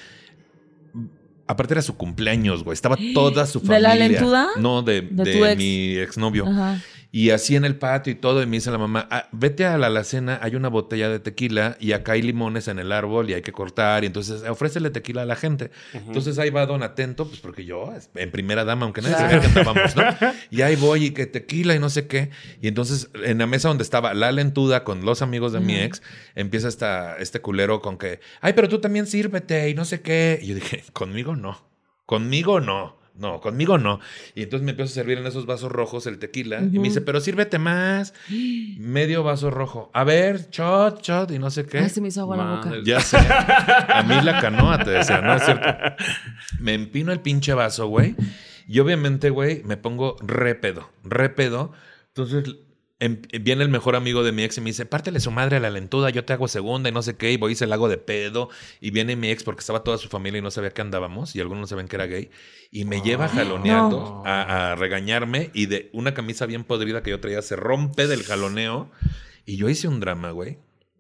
[1.47, 2.73] Aparte era su cumpleaños, güey.
[2.73, 3.89] Estaba toda su ¿De familia.
[3.89, 4.47] la lentuda?
[4.57, 6.45] No, de, ¿De de mi exnovio.
[6.47, 6.79] Ajá.
[7.11, 9.79] Y así en el patio y todo, y me dice la mamá, "Ah, vete a
[9.79, 13.33] la alacena, hay una botella de tequila y acá hay limones en el árbol y
[13.33, 15.71] hay que cortar, y entonces ofrécele tequila a la gente.
[15.93, 19.47] Entonces ahí va don atento, pues porque yo, en primera dama, aunque nadie sabía que
[19.47, 20.03] andábamos, ¿no?
[20.51, 22.29] Y ahí voy y que tequila y no sé qué.
[22.61, 26.03] Y entonces en la mesa donde estaba la lentuda con los amigos de mi ex,
[26.35, 30.37] empieza esta, este culero con que, ay, pero tú también sírvete y no sé qué.
[30.43, 31.59] Y yo dije, conmigo no,
[32.05, 32.98] conmigo no.
[33.19, 33.99] No, conmigo no.
[34.33, 36.61] Y entonces me empiezo a servir en esos vasos rojos el tequila.
[36.61, 38.13] Y me dice, pero sírvete más.
[38.29, 39.91] Medio vaso rojo.
[39.93, 41.79] A ver, shot, shot y no sé qué.
[41.79, 42.71] Ay, se me hizo agua la boca.
[42.85, 43.17] Ya sé.
[43.17, 45.67] A mí la canoa te decía, no es cierto.
[46.59, 48.15] Me empino el pinche vaso, güey.
[48.69, 51.73] Y obviamente, güey, me pongo re pedo, re pedo.
[52.07, 52.55] Entonces
[52.99, 55.59] em- viene el mejor amigo de mi ex y me dice, pártele su madre a
[55.59, 57.31] la lentuda, yo te hago segunda y no sé qué.
[57.31, 58.49] Y voy y se la hago de pedo.
[58.81, 61.35] Y viene mi ex porque estaba toda su familia y no sabía que andábamos.
[61.35, 62.29] Y algunos no sabían que era gay.
[62.71, 64.23] Y me lleva jaloneando No.
[64.25, 65.49] a, a regañarme.
[65.53, 68.91] Y de una camisa bien podrida que yo traía se rompe del jaloneo.
[69.45, 70.57] Y yo hice un drama, güey.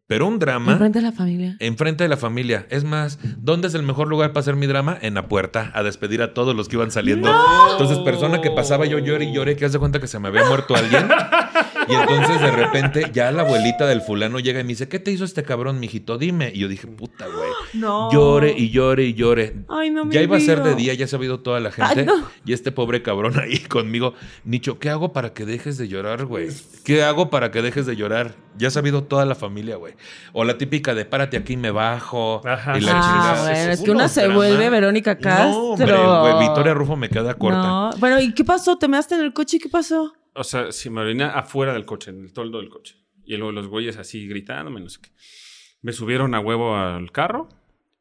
[0.07, 0.71] Pero un drama.
[0.71, 1.55] Enfrente de la familia.
[1.59, 2.65] Enfrente de la familia.
[2.71, 4.97] Es más, ¿dónde es el mejor lugar para hacer mi drama?
[4.99, 7.29] En la puerta, a despedir a todos los que iban saliendo.
[7.73, 10.45] Entonces, persona que pasaba, yo lloré y lloré, que hace cuenta que se me había
[10.45, 11.07] muerto alguien.
[11.89, 15.11] Y entonces, de repente, ya la abuelita del fulano llega y me dice, ¿qué te
[15.11, 16.17] hizo este cabrón, mijito?
[16.17, 16.51] Dime.
[16.53, 17.49] Y yo dije, puta, güey.
[17.73, 18.11] No.
[18.11, 19.55] Llore y llore y llore.
[19.67, 21.71] Ay, no me Ya iba a ser de día, ya se ha ido toda la
[21.71, 21.99] gente.
[22.01, 22.23] Ay, no.
[22.45, 24.13] Y este pobre cabrón ahí conmigo.
[24.43, 26.49] Nicho, ¿qué hago para que dejes de llorar, güey?
[26.85, 28.35] ¿Qué hago para que dejes de llorar?
[28.57, 29.93] Ya ha sabido toda la familia, güey.
[30.33, 32.41] O la típica de párate aquí y me bajo.
[32.45, 32.77] Ajá.
[32.77, 33.41] Y la Ah, chingada.
[33.53, 35.49] bueno, es que una se vuelve Verónica Castro.
[35.49, 37.57] No, hombre, güey, Victoria Rufo me queda corta.
[37.61, 37.89] No.
[37.99, 38.77] Bueno, ¿y qué pasó?
[38.77, 39.59] ¿Te measte en el coche?
[39.59, 40.13] ¿Qué pasó?
[40.39, 42.95] O sea, si me oriné afuera del coche, en el toldo del coche.
[43.25, 45.09] Y luego los güeyes así gritándome, no sé qué.
[45.81, 47.49] Me subieron a huevo al carro.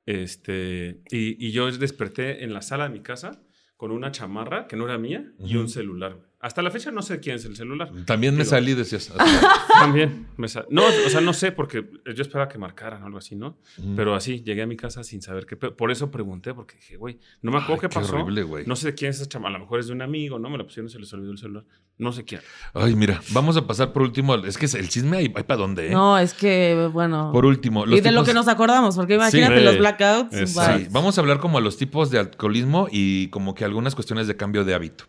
[0.06, 3.42] Este, y, y yo desperté en la sala de mi casa
[3.76, 5.60] con una chamarra que no era mía y Ujú.
[5.64, 6.16] un celular.
[6.40, 7.90] Hasta la fecha no sé quién es el celular.
[8.06, 9.12] También me Digo, salí, decías.
[9.80, 10.28] También.
[10.36, 11.84] me sa- no, o sea, no sé, porque
[12.14, 13.58] yo esperaba que marcaran o algo así, ¿no?
[13.96, 15.56] Pero así, llegué a mi casa sin saber qué.
[15.56, 18.16] Por eso pregunté, porque dije, güey, no me acuerdo Ay, qué pasó.
[18.16, 18.64] horrible.
[18.66, 19.48] No sé quién es esa chama.
[19.48, 20.48] A lo mejor es de un amigo, ¿no?
[20.48, 21.64] Me la pusieron, se les olvidó el celular.
[21.98, 22.40] No sé quién.
[22.74, 24.36] Ay, mira, vamos a pasar por último.
[24.36, 25.90] Es que el chisme hay, para dónde, ¿eh?
[25.90, 27.32] No, es que, bueno.
[27.32, 27.84] Por último.
[27.86, 29.64] y los de lo que nos acordamos, porque imagínate Sí.
[29.64, 30.50] los blackouts.
[30.50, 34.28] Sí, vamos a hablar como a los tipos de alcoholismo y como que algunas cuestiones
[34.28, 35.06] de cambio de hábito.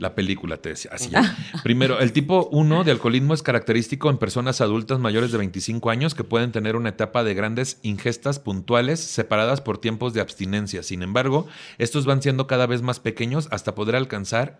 [0.00, 0.90] La película te decía.
[0.92, 1.36] Así ya.
[1.62, 6.14] Primero, el tipo 1 de alcoholismo es característico en personas adultas mayores de 25 años
[6.16, 10.82] que pueden tener una etapa de grandes ingestas puntuales separadas por tiempos de abstinencia.
[10.82, 11.46] Sin embargo,
[11.78, 14.58] estos van siendo cada vez más pequeños hasta poder alcanzar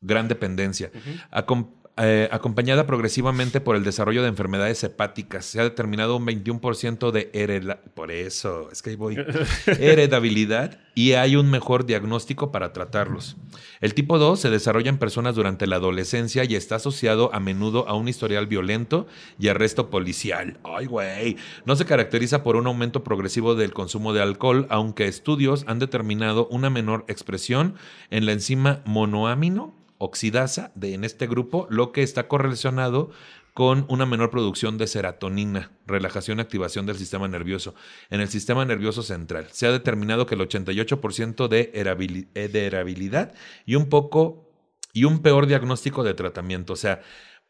[0.00, 0.90] gran dependencia.
[1.30, 1.68] Acom-
[2.00, 5.44] eh, acompañada progresivamente por el desarrollo de enfermedades hepáticas.
[5.46, 9.16] Se ha determinado un 21% de hereda- por eso, es que ahí voy,
[9.80, 13.36] heredabilidad y hay un mejor diagnóstico para tratarlos.
[13.80, 17.88] El tipo 2 se desarrolla en personas durante la adolescencia y está asociado a menudo
[17.88, 19.06] a un historial violento
[19.38, 20.58] y arresto policial.
[20.64, 21.36] Ay, güey.
[21.64, 26.46] No se caracteriza por un aumento progresivo del consumo de alcohol, aunque estudios han determinado
[26.48, 27.74] una menor expresión
[28.10, 33.10] en la enzima monoamino oxidasa de, en este grupo, lo que está correlacionado
[33.54, 37.74] con una menor producción de serotonina, relajación y activación del sistema nervioso.
[38.08, 42.66] En el sistema nervioso central se ha determinado que el 88% de herabili- eh, de
[42.66, 43.34] herabilidad
[43.66, 44.48] y un poco
[44.92, 46.72] y un peor diagnóstico de tratamiento.
[46.72, 47.00] O sea,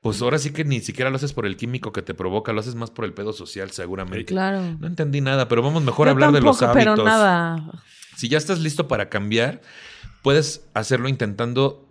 [0.00, 2.60] pues ahora sí que ni siquiera lo haces por el químico que te provoca, lo
[2.60, 4.24] haces más por el pedo social, seguramente.
[4.26, 4.62] Claro.
[4.80, 6.94] No entendí nada, pero vamos mejor a hablar de los hábitos.
[6.94, 7.82] pero nada.
[8.16, 9.60] Si ya estás listo para cambiar,
[10.22, 11.87] puedes hacerlo intentando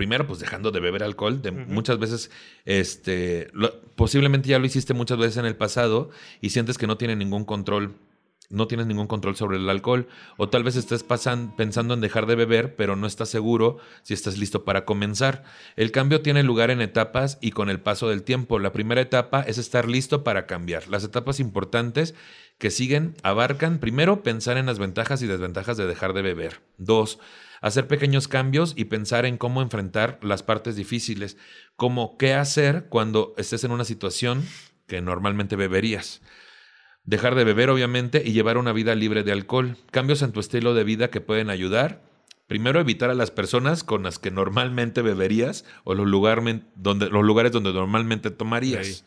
[0.00, 1.42] primero, pues dejando de beber alcohol.
[1.42, 2.30] De, Muchas veces,
[2.64, 3.50] este,
[3.96, 6.08] posiblemente ya lo hiciste muchas veces en el pasado
[6.40, 7.96] y sientes que no tiene ningún control
[8.48, 12.34] no tienes ningún control sobre el alcohol o tal vez estés pensando en dejar de
[12.34, 15.44] beber, pero no estás seguro si estás listo para comenzar.
[15.76, 18.58] El cambio tiene lugar en etapas y con el paso del tiempo.
[18.58, 20.88] La primera etapa es estar listo para cambiar.
[20.88, 22.14] Las etapas importantes
[22.58, 26.60] que siguen abarcan, primero, pensar en las ventajas y desventajas de dejar de beber.
[26.76, 27.20] Dos,
[27.60, 31.36] hacer pequeños cambios y pensar en cómo enfrentar las partes difíciles,
[31.76, 34.44] como qué hacer cuando estés en una situación
[34.86, 36.20] que normalmente beberías.
[37.04, 39.76] Dejar de beber, obviamente, y llevar una vida libre de alcohol.
[39.90, 42.02] Cambios en tu estilo de vida que pueden ayudar.
[42.46, 46.06] Primero, evitar a las personas con las que normalmente beberías o los,
[46.74, 49.04] donde, los lugares donde normalmente tomarías.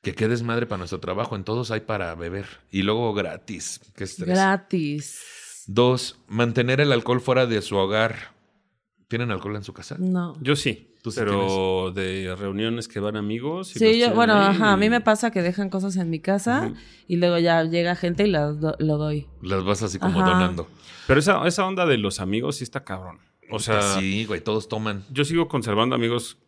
[0.00, 1.36] Que quedes madre para nuestro trabajo.
[1.36, 2.46] En todos hay para beber.
[2.70, 3.80] Y luego gratis.
[3.94, 5.20] Qué Gratis.
[5.68, 8.32] Dos, mantener el alcohol fuera de su hogar.
[9.06, 9.96] ¿Tienen alcohol en su casa?
[9.98, 10.34] No.
[10.40, 10.94] Yo sí.
[11.14, 13.68] pero de reuniones que van amigos.
[13.68, 16.72] sí, yo, bueno, ajá, a mí me pasa que dejan cosas en mi casa
[17.06, 19.26] y luego ya llega gente y las lo doy.
[19.42, 20.66] Las vas así como donando.
[21.06, 23.18] Pero esa, esa onda de los amigos sí está cabrón.
[23.50, 25.04] O sea, sí, güey, todos toman.
[25.10, 26.38] Yo sigo conservando amigos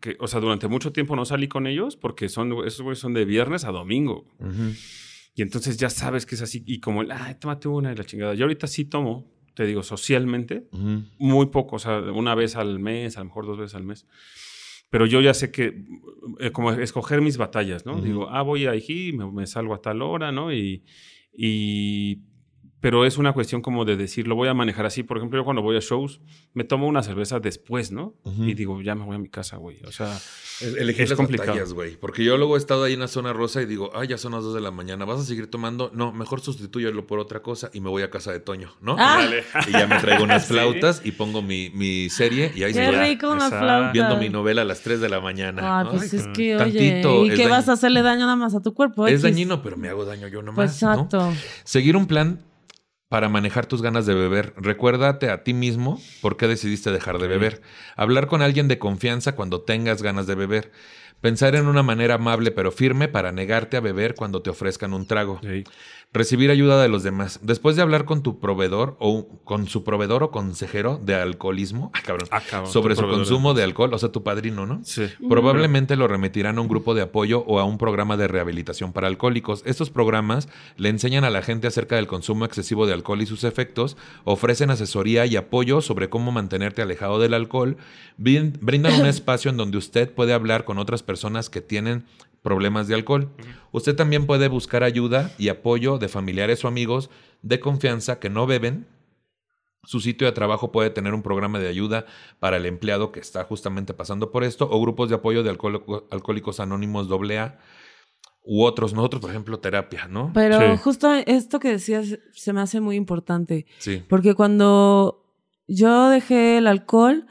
[0.00, 3.14] que, o sea, durante mucho tiempo no salí con ellos porque son, esos güeyes son
[3.14, 4.26] de viernes a domingo.
[5.36, 6.64] Y entonces ya sabes que es así.
[6.66, 8.32] Y como, ay, tómate una y la chingada.
[8.32, 10.66] Yo ahorita sí tomo, te digo, socialmente,
[11.18, 14.06] muy poco, o sea, una vez al mes, a lo mejor dos veces al mes.
[14.88, 15.84] Pero yo ya sé que,
[16.40, 18.00] eh, como escoger mis batallas, ¿no?
[18.00, 20.54] Digo, ah, voy ahí, me, me, salgo a tal hora, ¿no?
[20.54, 20.84] Y,
[21.36, 22.22] y
[22.80, 25.02] pero es una cuestión como de decir, lo voy a manejar así.
[25.02, 26.20] Por ejemplo, yo cuando voy a shows,
[26.52, 28.14] me tomo una cerveza después, ¿no?
[28.24, 29.82] Y digo, ya me voy a mi casa, güey.
[29.84, 30.16] O sea,
[30.60, 31.74] Elegir es las complicado.
[31.74, 31.96] güey.
[31.96, 34.32] Porque yo luego he estado ahí en la zona rosa y digo, ay, ya son
[34.32, 35.90] las dos de la mañana, ¿vas a seguir tomando?
[35.94, 38.96] No, mejor sustituyelo por otra cosa y me voy a casa de Toño, ¿no?
[38.98, 39.26] Ah.
[39.66, 43.30] Y ya me traigo unas flautas y pongo mi, mi, serie y ahí Qué rico
[43.30, 43.92] una flauta.
[43.92, 45.80] Viendo mi novela a las 3 de la mañana.
[45.80, 48.74] Ah, pues es que, oye, ¿y qué vas a hacerle daño nada más a tu
[48.74, 49.06] cuerpo?
[49.06, 50.56] Es dañino, pero me hago daño yo nomás.
[50.56, 51.32] Pues exacto.
[51.64, 52.40] Seguir un plan
[53.08, 54.52] para manejar tus ganas de beber.
[54.56, 57.62] Recuérdate a ti mismo por qué decidiste dejar de beber.
[57.96, 60.72] Hablar con alguien de confianza cuando tengas ganas de beber.
[61.26, 65.08] Pensar en una manera amable pero firme para negarte a beber cuando te ofrezcan un
[65.08, 65.40] trago.
[66.12, 67.40] Recibir ayuda de los demás.
[67.42, 72.00] Después de hablar con tu proveedor o con su proveedor o consejero de alcoholismo, ah,
[72.06, 74.80] cabrón, ah, sobre su consumo de alcohol, o sea, tu padrino, ¿no?
[74.84, 75.08] Sí.
[75.28, 79.08] Probablemente lo remitirán a un grupo de apoyo o a un programa de rehabilitación para
[79.08, 79.62] alcohólicos.
[79.66, 83.42] Estos programas le enseñan a la gente acerca del consumo excesivo de alcohol y sus
[83.42, 87.76] efectos, ofrecen asesoría y apoyo sobre cómo mantenerte alejado del alcohol,
[88.16, 91.15] brindan un espacio en donde usted puede hablar con otras personas
[91.50, 92.04] que tienen
[92.42, 93.30] problemas de alcohol.
[93.72, 97.10] Usted también puede buscar ayuda y apoyo de familiares o amigos
[97.42, 98.86] de confianza que no beben.
[99.82, 102.06] Su sitio de trabajo puede tener un programa de ayuda
[102.38, 106.60] para el empleado que está justamente pasando por esto o grupos de apoyo de alcohólicos
[106.60, 107.58] anónimos AA
[108.46, 110.30] u otros, nosotros por ejemplo terapia, ¿no?
[110.32, 113.66] Pero justo esto que decías se me hace muy importante.
[113.78, 114.04] Sí.
[114.08, 115.24] Porque cuando
[115.66, 117.26] yo dejé el alcohol,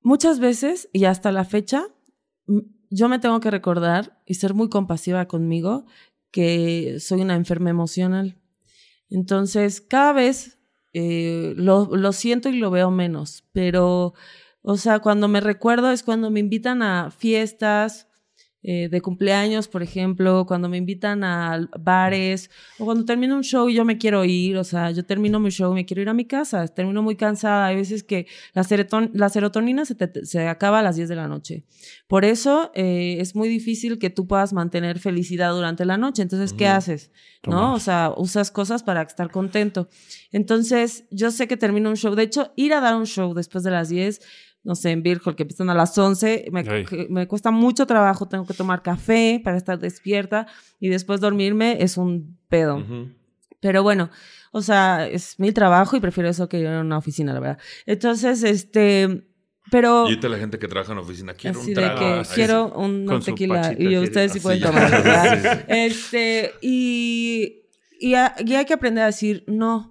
[0.00, 1.88] muchas veces y hasta la fecha,
[2.90, 5.86] yo me tengo que recordar y ser muy compasiva conmigo
[6.30, 8.36] que soy una enferma emocional.
[9.08, 10.58] Entonces, cada vez
[10.92, 14.14] eh, lo, lo, siento y lo veo menos, pero,
[14.62, 18.09] o sea, cuando me recuerdo es cuando me invitan a fiestas
[18.62, 23.70] eh, de cumpleaños, por ejemplo, cuando me invitan a bares o cuando termino un show
[23.70, 26.10] y yo me quiero ir, o sea, yo termino mi show y me quiero ir
[26.10, 28.66] a mi casa, termino muy cansada, hay veces que la,
[29.14, 31.64] la serotonina se, se, acaba a las 10 de la noche.
[32.06, 36.52] Por eso eh, es muy difícil que tú puedas mantener felicidad durante la noche, entonces,
[36.52, 37.10] ¿qué haces?
[37.46, 37.72] ¿No?
[37.72, 39.88] O sea, usas cosas para estar contento.
[40.32, 43.64] Entonces, yo sé que termino un show, de hecho, ir a dar un show después
[43.64, 44.20] de las 10
[44.62, 46.64] no sé, en Virgol, que empiezan a las 11, me,
[47.08, 50.46] me, cuesta mucho trabajo, tengo que tomar café para estar despierta
[50.78, 52.84] y después dormirme es un pedo.
[53.60, 54.10] Pero bueno,
[54.52, 57.58] o sea, es mi trabajo y prefiero eso que ir a una oficina, la verdad.
[57.86, 59.26] Entonces, este,
[59.70, 60.10] pero...
[60.10, 62.00] Y la gente que trabaja en la oficina, quiero un trago.
[62.00, 65.64] De que quiero un tequila y ustedes sí pueden tomar.
[65.68, 67.64] este, y,
[67.98, 68.14] y, y
[68.54, 69.89] hay que aprender a decir no.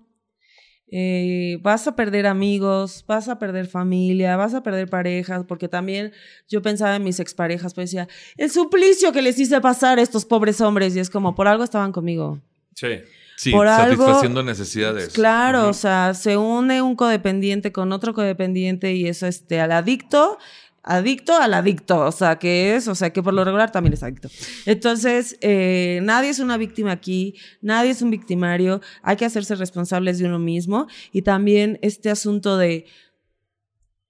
[0.92, 6.12] Eh, vas a perder amigos, vas a perder familia, vas a perder parejas, porque también
[6.48, 10.26] yo pensaba en mis exparejas, pues decía, el suplicio que les hice pasar a estos
[10.26, 12.40] pobres hombres, y es como, por algo estaban conmigo.
[12.74, 13.00] Sí.
[13.38, 15.14] Sí, satisfaciendo necesidades.
[15.14, 20.38] Claro, o sea, se une un codependiente con otro codependiente y eso, este, al adicto
[20.84, 24.04] adicto al adicto, o sea, que es, o sea, que por lo regular también es
[24.04, 24.30] adicto.
[24.66, 30.20] Entonces, eh, nadie es una víctima aquí, nadie es un victimario, hay que hacerse responsables
[30.20, 32.86] de uno mismo y también este asunto de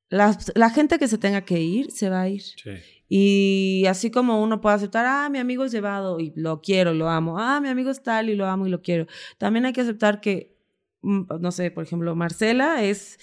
[0.10, 2.42] la, la gente que se tenga que ir, se va a ir.
[2.42, 2.72] Sí.
[3.12, 7.10] Y así como uno puede aceptar, ah, mi amigo es llevado y lo quiero, lo
[7.10, 7.40] amo.
[7.40, 9.08] Ah, mi amigo es tal y lo amo y lo quiero.
[9.40, 10.56] También hay que aceptar que,
[11.02, 13.20] mm, no sé, por ejemplo, Marcela es,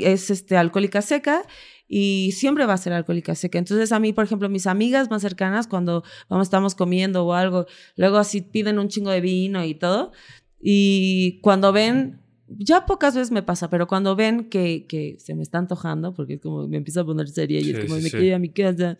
[0.00, 1.42] es este, alcohólica seca
[1.88, 3.58] y siempre va a ser alcohólica seca.
[3.58, 7.66] Entonces a mí, por ejemplo, mis amigas más cercanas, cuando vamos, estamos comiendo o algo,
[7.96, 10.12] luego así piden un chingo de vino y todo.
[10.60, 15.42] Y cuando ven, ya pocas veces me pasa, pero cuando ven que, que se me
[15.42, 18.02] está antojando, porque es como me empiezo a poner seria y es Sí, como sí,
[18.02, 18.10] me sí.
[18.10, 18.96] quiero ir a mi casa,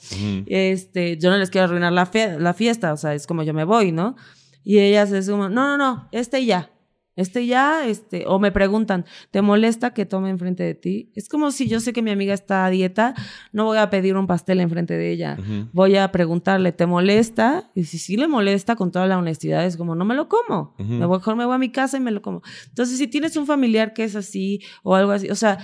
[0.46, 2.08] este, yo no les quiero arruinar la,
[2.38, 4.16] la fiesta, o sea, es como yo me voy, ¿no?
[4.64, 6.70] Y ellas es como, no, no, no, este ya,
[7.18, 11.10] este ya, este, o me preguntan, ¿te molesta que tome enfrente de ti?
[11.16, 13.14] Es como si yo sé que mi amiga está a dieta,
[13.52, 15.36] no voy a pedir un pastel enfrente de ella,
[15.72, 17.70] voy a preguntarle, ¿te molesta?
[17.74, 20.74] Y si sí le molesta, con toda la honestidad, es como, no me lo como,
[20.78, 22.40] me voy, mejor me voy a mi casa y me lo como.
[22.68, 25.58] Entonces, si tienes un familiar que es así o algo así, o sea,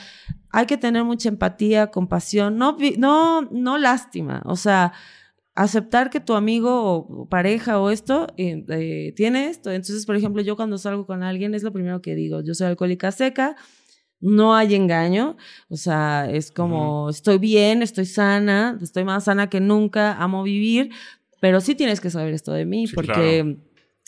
[0.51, 4.93] hay que tener mucha empatía, compasión, no, no, no lástima, o sea,
[5.55, 9.71] aceptar que tu amigo o, pareja o esto eh, eh, tiene esto.
[9.71, 12.69] Entonces, por ejemplo, yo cuando salgo con alguien es lo primero que digo, yo soy
[12.69, 13.57] alcohólica seca,
[14.21, 15.37] no hay engaño,
[15.69, 20.91] o sea, es como, estoy bien, estoy sana, estoy más sana que nunca, amo vivir,
[21.41, 23.59] pero sí tienes que saber esto de mí, Sí, porque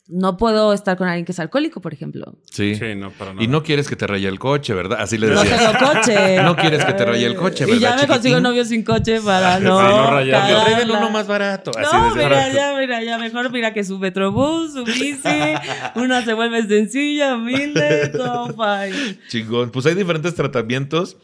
[0.08, 2.36] no puedo estar con alguien que es alcohólico, por ejemplo.
[2.50, 2.74] Sí.
[2.76, 3.42] Sí, no, para nada.
[3.44, 4.98] Y no quieres que te raye el coche, ¿verdad?
[5.00, 5.72] Así le No decías.
[5.72, 6.42] tengo coche.
[6.42, 8.42] No quieres que te raye el coche, Y ya ¿verdad, me consigo chiquitín?
[8.42, 9.78] novio sin coche para no.
[9.80, 10.62] Sí, no rayarlo.
[10.64, 11.72] Traigan uno más barato.
[11.76, 15.18] Así No, mira, ya, mira, ya, mejor mira que su metrobús, su bici,
[15.96, 19.18] una se vuelve sencilla, humilde, todo fine.
[19.28, 19.70] Chingón.
[19.70, 21.16] Pues hay diferentes tratamientos.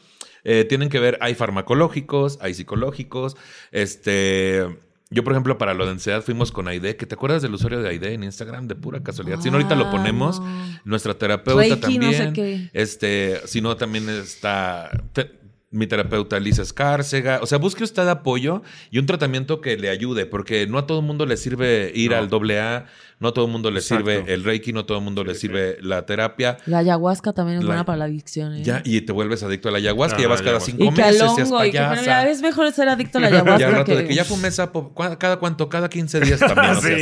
[0.45, 3.37] Eh, tienen que ver, hay farmacológicos, hay psicológicos.
[3.71, 4.67] Este.
[5.13, 7.81] Yo, por ejemplo, para lo de ansiedad fuimos con Aide, que te acuerdas del usuario
[7.83, 9.41] de Aide en Instagram de pura casualidad.
[9.41, 10.41] si no, ahorita lo Ah, ponemos.
[10.85, 12.15] Nuestra terapeuta Reiki, no también.
[12.15, 12.71] sé qué.
[12.73, 15.42] Este, si no, también está te-
[15.73, 17.41] mi terapeuta Lisa Escárcega.
[17.43, 21.01] O sea, busque usted apoyo y un tratamiento que le ayude, porque no a todo
[21.01, 22.19] el mundo le sirve ir No.
[22.19, 22.87] al doble A,
[23.21, 24.05] no a todo el mundo le Exacto.
[24.11, 26.59] sirve el Reiki, no a todo el mundo le sirve la terapia.
[26.67, 28.55] La ayahuasca también es La- buena para la adicción.
[28.57, 28.63] ¿eh?
[28.65, 31.03] Ya, y te vuelves adicto a la ayahuasca, Ah, ya vas cada cinco y que
[31.03, 32.01] meses, seas hongo, y que payasa.
[32.01, 33.59] mira, es mejor ser adicto a la ayahuasca.
[33.59, 33.97] Ya rato que...
[33.97, 35.69] de que ya fumé sapo, ¿cu- ¿cada cuánto?
[35.69, 37.01] Cada 15 días también, Sí, seas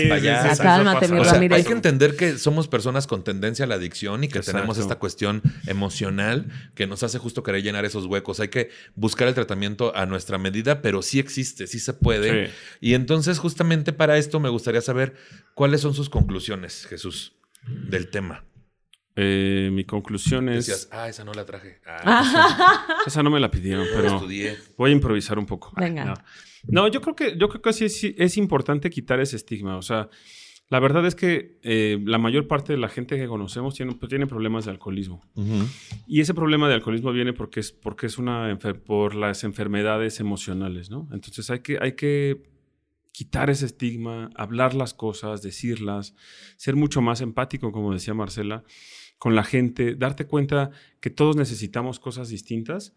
[0.50, 1.56] sí, sí, cálmate, mi O sea, Ramírez.
[1.58, 4.58] hay que entender que somos personas con tendencia a la adicción y que Exacto.
[4.58, 8.40] tenemos esta cuestión emocional que nos hace justo querer llenar esos huecos.
[8.40, 8.59] Hay que
[8.94, 12.46] buscar el tratamiento a nuestra medida, pero sí existe, sí se puede.
[12.46, 12.52] Sí.
[12.80, 15.14] Y entonces, justamente para esto, me gustaría saber
[15.54, 17.34] cuáles son sus conclusiones, Jesús,
[17.66, 18.44] del tema.
[19.16, 20.66] Eh, mi conclusión es.
[20.66, 21.80] Decías, ah, esa no la traje.
[21.84, 24.56] Ah, Esa no me la pidieron, pero estudié.
[24.76, 25.72] voy a improvisar un poco.
[25.76, 26.04] Ay, Venga.
[26.04, 26.14] no.
[26.64, 29.76] No, yo creo que, yo creo que sí es, es importante quitar ese estigma.
[29.76, 30.08] O sea,
[30.70, 34.08] la verdad es que eh, la mayor parte de la gente que conocemos tiene, pues,
[34.08, 35.20] tiene problemas de alcoholismo.
[36.06, 38.56] Y ese problema de alcoholismo viene porque es, porque es una
[38.86, 41.08] por las enfermedades emocionales, ¿no?
[41.12, 42.44] Entonces hay que, hay que
[43.10, 46.14] quitar ese estigma, hablar las cosas, decirlas,
[46.56, 48.62] ser mucho más empático, como decía Marcela,
[49.20, 52.94] con la gente, darte cuenta que todos necesitamos cosas distintas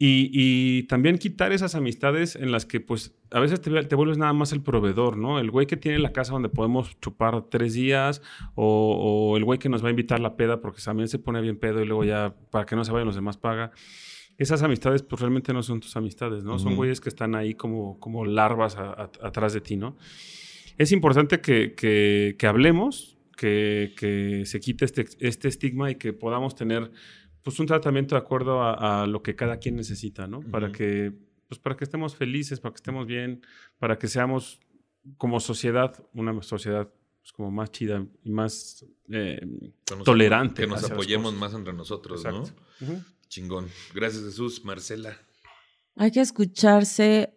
[0.00, 4.18] y, y también quitar esas amistades en las que pues a veces te, te vuelves
[4.18, 5.38] nada más el proveedor, ¿no?
[5.38, 8.20] El güey que tiene la casa donde podemos chupar tres días
[8.56, 11.40] o, o el güey que nos va a invitar la peda porque también se pone
[11.40, 13.70] bien pedo y luego ya para que no se vayan los demás paga.
[14.36, 16.58] Esas amistades pues realmente no son tus amistades, ¿no?
[16.58, 19.96] Son güeyes que están ahí como, como larvas a- a- atrás de ti, ¿no?
[20.78, 26.12] Es importante que, que- que hablemos, que, que se quite este, este estigma y que
[26.12, 26.90] podamos tener
[27.42, 30.40] pues un tratamiento de acuerdo a, a lo que cada quien necesita, ¿no?
[30.40, 31.12] Para que
[31.48, 33.42] pues para que estemos felices, para que estemos bien,
[33.78, 34.60] para que seamos
[35.18, 36.88] como sociedad una sociedad
[37.20, 39.40] pues, como más chida y más eh,
[39.84, 42.50] Que nos- tolerante Que apoyemos más entre nosotros, Exacto.
[42.80, 43.04] ¿no?
[43.28, 43.68] Chingón.
[43.94, 44.64] Gracias, Jesús.
[44.64, 45.16] Marcela.
[45.96, 47.34] Hay que escucharse.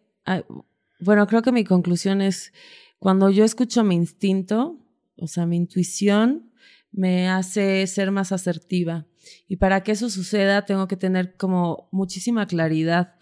[0.99, 2.53] Bueno, creo que mi conclusión es,
[2.99, 4.77] cuando yo escucho mi instinto,
[5.19, 6.51] o sea, mi intuición,
[6.91, 9.05] me hace ser más asertiva.
[9.47, 13.15] Y para que eso suceda, tengo que tener como muchísima claridad.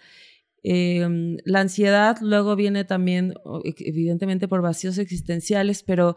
[0.63, 1.07] Eh,
[1.45, 6.15] la ansiedad luego viene también, e- evidentemente, por vacíos existenciales, pero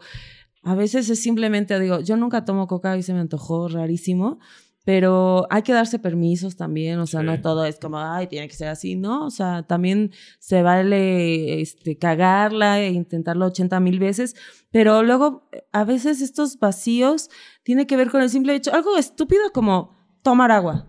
[0.63, 4.39] a veces es simplemente, digo, yo nunca tomo coca y se me antojó rarísimo,
[4.85, 7.25] pero hay que darse permisos también, o sea, Sí.
[7.25, 9.25] no todo es como, ay, tiene que ser así, ¿no?
[9.25, 14.35] O sea, también se vale este, cagarla e intentarlo 80 mil veces,
[14.71, 17.29] pero luego eh, a veces estos vacíos
[17.63, 20.87] tienen que ver con el simple hecho, algo estúpido como tomar agua,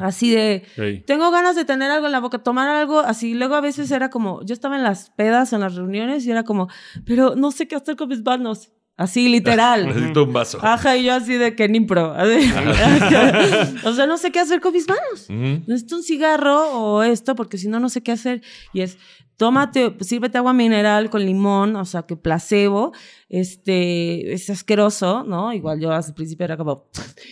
[0.00, 0.64] así de,
[1.06, 3.34] tengo ganas de tener algo en la boca, tomar algo así.
[3.34, 6.42] Luego a veces era como, yo estaba en las pedas, en las reuniones y era
[6.42, 6.66] como,
[7.06, 8.72] pero no sé qué hacer con mis manos.
[9.00, 9.86] Así, literal.
[9.88, 10.58] Necesito un vaso.
[10.60, 12.12] Ajá, y yo así de que ni pro.
[13.84, 15.30] o sea, no sé qué hacer con mis manos.
[15.66, 18.42] Necesito un cigarro o esto, porque si no, no sé qué hacer.
[18.74, 18.98] Y es,
[19.38, 22.92] tómate, sírvete agua mineral con limón, o sea, que placebo.
[23.30, 25.54] Este, es asqueroso, ¿no?
[25.54, 26.90] Igual yo al principio era como,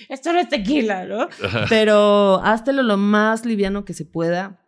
[0.09, 1.29] esto no es tequila, ¿no?
[1.69, 4.59] Pero háztelo lo más liviano que se pueda.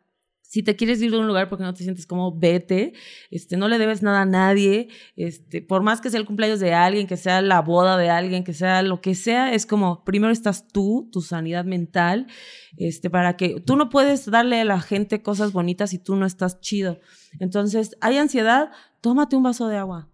[0.50, 2.92] Si te quieres ir de un lugar porque no te sientes como, vete.
[3.30, 4.88] Este, no le debes nada a nadie.
[5.14, 8.42] Este, por más que sea el cumpleaños de alguien, que sea la boda de alguien,
[8.42, 12.26] que sea lo que sea, es como, primero estás tú, tu sanidad mental,
[12.76, 16.26] este, para que tú no puedes darle a la gente cosas bonitas si tú no
[16.26, 16.98] estás chido.
[17.38, 20.10] Entonces, hay ansiedad, tómate un vaso de agua.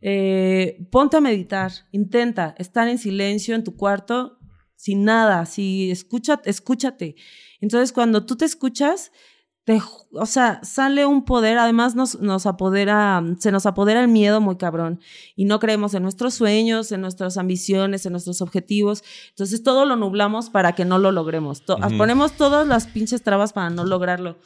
[0.00, 4.38] Eh, ponte a meditar, intenta estar en silencio en tu cuarto,
[4.76, 7.16] sin nada, si escúchate, escúchate.
[7.60, 9.10] Entonces, cuando tú te escuchas,
[10.12, 14.56] o sea, sale un poder, además nos, nos apodera, se nos apodera el miedo muy
[14.56, 15.00] cabrón
[15.36, 19.04] y no creemos en nuestros sueños, en nuestras ambiciones, en nuestros objetivos.
[19.30, 21.64] Entonces todo lo nublamos para que no lo logremos.
[21.64, 21.78] To-.
[21.96, 24.38] Ponemos todas las pinches trabas para no lograrlo.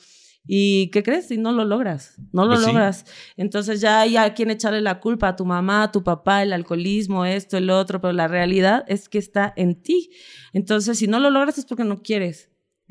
[0.45, 1.29] ¿Y qué crees?
[1.29, 2.67] Si no lo logras, no lo Pues sí.
[2.67, 3.05] logras.
[3.37, 6.53] Entonces ya hay a quien echarle la culpa, a tu mamá, a tu papá, el
[6.53, 10.11] alcoholismo, esto, el otro, pero la realidad es que está en ti.
[10.53, 12.49] Entonces, si no lo logras es porque no quieres.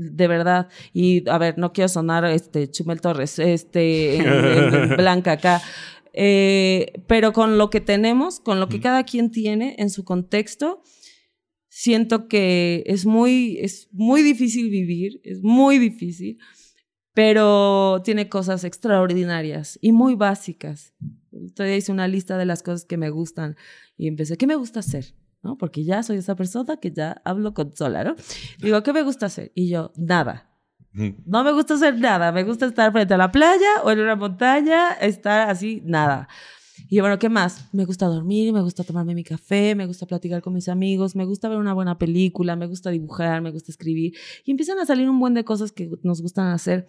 [0.10, 0.68] De verdad.
[0.94, 5.62] Y a ver, no quiero sonar este Chumel Torres, este en- en- en blanca acá.
[6.14, 10.82] Eh, pero con lo que tenemos, con lo que cada quien tiene en su contexto,
[11.70, 16.38] siento que es muy, es muy difícil vivir, es muy difícil,
[17.14, 20.94] pero tiene cosas extraordinarias y muy básicas.
[21.56, 23.56] Todavía hice una lista de las cosas que me gustan
[23.98, 25.14] y empecé, ¿qué me gusta hacer?
[25.44, 25.58] ¿No?
[25.58, 28.16] Porque ya soy esa persona que ya hablo con sola, ¿no?
[28.60, 29.52] Digo, ¿qué me gusta hacer?
[29.56, 30.52] Y yo, nada.
[30.94, 32.32] No me gusta hacer nada.
[32.32, 36.28] Me gusta estar frente a la playa o en una montaña, estar así, nada.
[36.90, 37.70] Y yo, bueno, ¿qué más?
[37.74, 41.26] Me gusta dormir, me gusta tomarme mi café, me gusta platicar con mis amigos, me
[41.26, 44.14] gusta ver una buena película, me gusta dibujar, me gusta escribir.
[44.46, 46.88] Y empiezan a salir un buen de cosas que nos gustan hacer.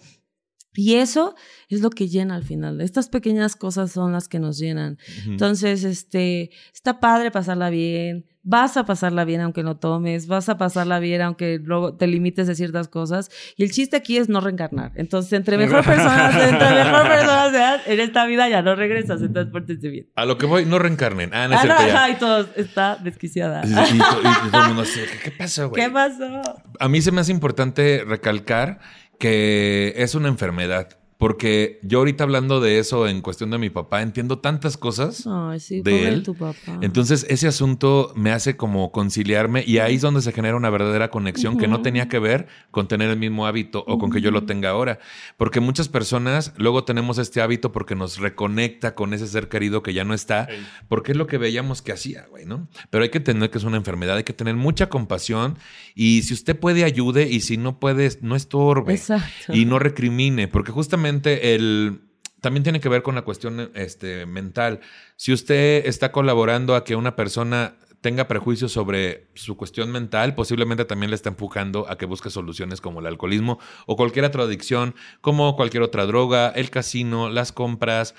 [0.74, 1.34] Y eso
[1.68, 2.80] es lo que llena al final.
[2.80, 4.98] Estas pequeñas cosas son las que nos llenan.
[5.26, 8.26] Entonces, este, está padre pasarla bien.
[8.44, 12.48] Vas a pasarla bien aunque no tomes, vas a pasarla bien aunque luego te limites
[12.48, 13.30] de ciertas cosas.
[13.56, 14.90] Y el chiste aquí es no reencarnar.
[14.96, 19.52] Entonces, entre mejor personas, entre mejor personas seas, en esta vida ya no regresas, entonces
[19.52, 20.08] pórtense bien.
[20.16, 21.30] A lo que voy, no reencarnen.
[21.32, 22.10] Ah, no es Ah, no, ajá,
[22.56, 23.62] y está desquiciada.
[23.64, 25.84] Y, y- y todo el mundo así, ¿qué, qué pasó, güey?
[25.84, 26.42] ¿Qué pasó?
[26.80, 28.80] A mí se me hace importante recalcar
[29.22, 30.88] que es una enfermedad.
[31.22, 35.24] Porque yo ahorita hablando de eso en cuestión de mi papá, entiendo tantas cosas.
[35.24, 36.24] Ay, sí, de él.
[36.24, 36.80] tu papá.
[36.80, 41.10] Entonces ese asunto me hace como conciliarme y ahí es donde se genera una verdadera
[41.10, 44.32] conexión que no tenía que ver con tener el mismo hábito o con que yo
[44.32, 44.98] lo tenga ahora.
[45.36, 49.94] Porque muchas personas luego tenemos este hábito porque nos reconecta con ese ser querido que
[49.94, 50.48] ya no está,
[50.88, 52.66] porque es lo que veíamos que hacía, güey, ¿no?
[52.90, 55.56] Pero hay que tener que es una enfermedad, hay que tener mucha compasión
[55.94, 59.52] y si usted puede ayude y si no puede, no estorbe Exacto.
[59.54, 61.11] y no recrimine, porque justamente
[61.52, 62.00] el
[62.42, 64.80] también tiene que ver con la cuestión este, mental.
[65.16, 70.84] Si usted está colaborando a que una persona tenga prejuicios sobre su cuestión mental, posiblemente
[70.84, 74.96] también le está empujando a que busque soluciones como el alcoholismo o cualquier otra adicción,
[75.20, 78.16] como cualquier otra droga, el casino, las compras.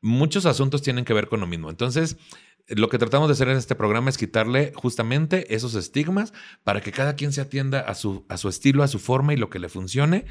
[0.00, 1.68] Muchos asuntos tienen que ver con lo mismo.
[1.68, 2.16] Entonces,
[2.68, 6.92] lo que tratamos de hacer en este programa es quitarle justamente esos estigmas para que
[6.92, 9.58] cada quien se atienda a su, a su estilo, a su forma y lo que
[9.58, 10.26] le funcione,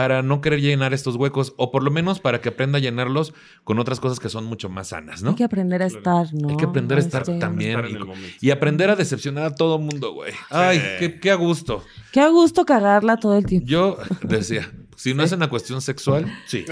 [0.00, 3.34] para no querer llenar estos huecos, o por lo menos para que aprenda a llenarlos
[3.64, 5.30] con otras cosas que son mucho más sanas, ¿no?
[5.30, 6.48] Hay que aprender a estar, ¿no?
[6.48, 7.78] Hay que aprender a estar Este, también.
[7.84, 8.08] Estar en
[8.40, 10.32] y- aprender a decepcionar a todo mundo, güey.
[10.48, 11.84] Ay, qué, qué a gusto.
[12.12, 13.66] Qué a gusto cagarla todo el tiempo.
[13.68, 16.66] Yo decía, si no es una cuestión sexual, sí.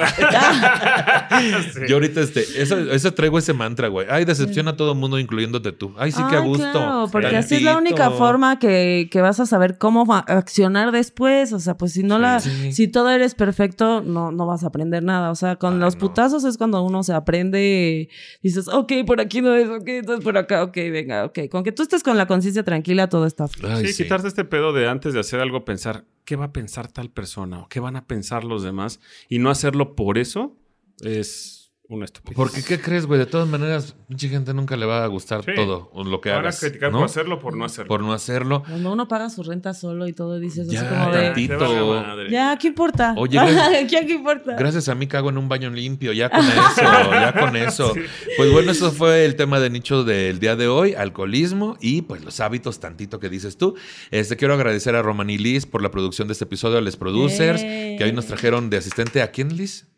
[1.88, 4.06] Yo ahorita, este, eso, eso traigo ese mantra, güey.
[4.10, 5.94] Ay, decepciona a todo mundo, incluyéndote tú.
[5.96, 6.70] Ay, sí, que a gusto.
[6.70, 11.54] Claro, porque así es la única forma que, que vas a saber cómo accionar después.
[11.54, 12.72] O sea, pues si no la, Sí.
[12.72, 15.30] si todo eres perfecto, no, no vas a aprender nada.
[15.30, 16.00] O sea, con Ay, los no.
[16.00, 18.10] putazos es cuando uno se aprende.
[18.42, 21.38] Dices, ok, por aquí no es, ok, entonces por acá, ok, venga, ok.
[21.50, 23.46] Con que tú estés con la conciencia tranquila, todo está.
[23.64, 24.02] Ay, sí, sí.
[24.02, 27.60] quitarse este pedo de antes de hacer algo, pensar qué va a pensar tal persona
[27.60, 29.00] o qué van a pensar los demás
[29.30, 30.54] y no hacerlo por eso
[31.00, 31.57] es
[31.88, 32.36] una estupidez.
[32.36, 33.18] Porque, ¿qué crees, güey?
[33.18, 35.52] De todas maneras, mucha gente nunca le va a gustar Sí.
[35.56, 36.60] todo lo que Van a hagas.
[36.60, 36.98] criticar ¿no?
[36.98, 37.88] por hacerlo por no hacerlo.
[37.88, 38.62] Por no hacerlo.
[38.62, 41.22] Cuando uno paga su renta solo y todo, dices Ya, así como de.
[41.22, 42.28] tantito.
[42.28, 43.14] Ya, ¿qué importa?
[43.16, 43.38] Oye,
[43.90, 44.54] ¿qué, qué importa?
[44.58, 46.82] Gracias a mí cago en un baño limpio, ya con eso,
[47.12, 47.94] ya con eso.
[48.36, 52.22] Pues bueno, eso fue el tema de nicho del día de hoy, alcoholismo y pues
[52.24, 53.74] los hábitos tantito que dices tú.
[54.10, 56.96] Este quiero agradecer a Roman y Liz por la producción de este episodio, a Les
[56.96, 59.88] Producers, que hoy nos trajeron de asistente a quién, Liz?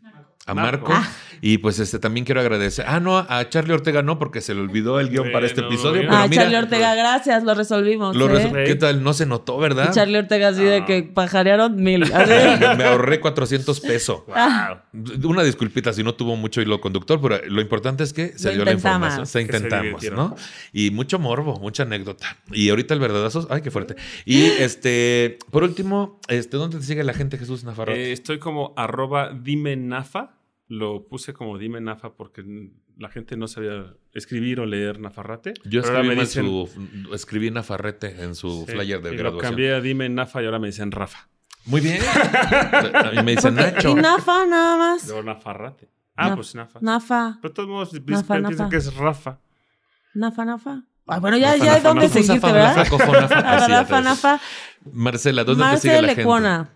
[0.47, 0.89] A Marco.
[0.89, 1.09] Marco.
[1.43, 2.85] Y pues este también quiero agradecer.
[2.89, 6.03] Ah, no, a Charlie Ortega no, porque se le olvidó el guion para este episodio.
[6.03, 8.15] Pero Ah, mira, Charlie Ortega, gracias, lo resolvimos.
[8.17, 8.65] lo ¿eh?
[8.67, 9.03] ¿qué tal?
[9.03, 9.89] No se notó, ¿verdad?
[9.91, 12.01] Y Charlie Ortega así de que pajarearon mil.
[12.77, 14.23] Me ahorré 400 pesos.
[14.31, 15.31] Wow.
[15.31, 18.55] Una disculpita si no tuvo mucho hilo conductor, pero lo importante es que se Lo
[18.57, 19.27] dio la información.
[19.27, 20.19] Se se intentamos, divirtieron.
[20.19, 20.37] ¿no?
[20.73, 22.37] Y mucho morbo, mucha anécdota.
[22.53, 23.97] Y ahorita el verdadazo, ay, qué fuerte.
[24.25, 28.09] Y este, por último, este, ¿dónde te sigue la gente, Jesús Nafarrote?
[28.09, 30.31] Eh, estoy como arroba dime nafa.
[30.73, 32.45] Lo puse como dime nafa porque
[32.97, 35.53] la gente no sabía escribir o leer nafarrate.
[35.65, 39.09] Yo Pero ahora escribí, me en dicen- su, escribí Nafarrete en su Sí, flyer de
[39.11, 39.51] y Lo graduación.
[39.51, 41.29] cambié a dime nafa y ahora me dicen Rafa.
[41.67, 41.99] Muy bien.
[43.17, 43.91] Mí me dicen Nacho.
[43.91, 45.07] Y Nafa nada más.
[45.09, 45.89] Luego nafarrate.
[46.17, 46.79] Ah, Naf- pues nafa.
[46.83, 48.69] Nafa, Pero de todos modos Nafa, piensan nafa.
[48.69, 49.39] que es Rafa.
[50.15, 50.83] Nafa, Nafa.
[51.07, 52.77] Ah, bueno, ya, Nafa, ya nafa, dónde nafa, seguiste, nafa, ¿verdad?
[53.69, 54.41] nafa, nafa.
[54.93, 56.17] Marcela, ¿dónde te sigue la gente?
[56.23, 56.71] Lecuona.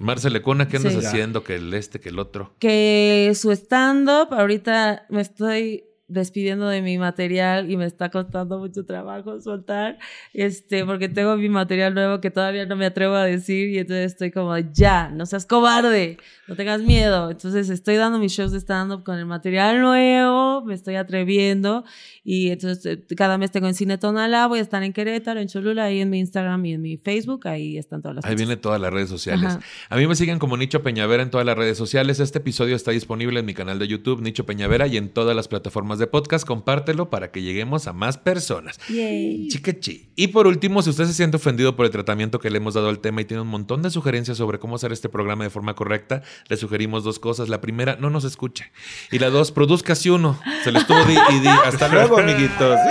[0.00, 0.98] Marcela Lecona, ¿qué andas Sí.
[1.06, 1.44] haciendo?
[1.44, 2.54] Que el este, que el otro.
[2.58, 8.84] que su stand-up, ahorita me estoy despidiendo de mi material y me está costando mucho
[8.84, 9.98] trabajo soltar,
[10.34, 14.12] este, porque tengo mi material nuevo que todavía no me atrevo a decir y entonces
[14.12, 16.18] estoy como, ya, no seas cobarde,
[16.48, 17.30] no tengas miedo.
[17.30, 21.84] Entonces estoy dando mis shows de stand-up con el material nuevo, me estoy atreviendo
[22.24, 25.48] y entonces eh, cada mes tengo en Cine Tonalá, voy a estar en Querétaro, en
[25.48, 28.46] Cholula, ahí en mi Instagram y en mi Facebook, ahí están todas las Ahí fechas.
[28.48, 29.46] viene todas las redes sociales.
[29.46, 29.60] Ajá.
[29.88, 32.18] A mí me siguen como Nicho Peñavera en todas las redes sociales.
[32.20, 35.46] Este episodio está disponible en mi canal de YouTube, Nicho Peñavera, y en todas las
[35.48, 36.44] plataformas de podcast.
[36.44, 38.80] Compártelo para que lleguemos a más personas.
[38.88, 39.48] Yay.
[39.48, 40.10] Chiquechi.
[40.16, 42.88] Y por último, si usted se siente ofendido por el tratamiento que le hemos dado
[42.88, 45.74] al tema y tiene un montón de sugerencias sobre cómo hacer este programa de forma
[45.74, 47.48] correcta, le sugerimos dos cosas.
[47.48, 48.72] La primera, no nos escuche.
[49.12, 50.40] Y la dos, produzca si uno.
[50.64, 51.48] Se le estuvo di y di.
[51.48, 52.76] Hasta luego, amiguitos.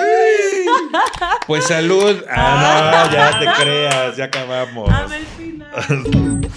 [1.48, 2.23] Pues salud.
[2.30, 4.90] Ah, no, ya te creas, ya acabamos.
[5.11, 6.49] El final.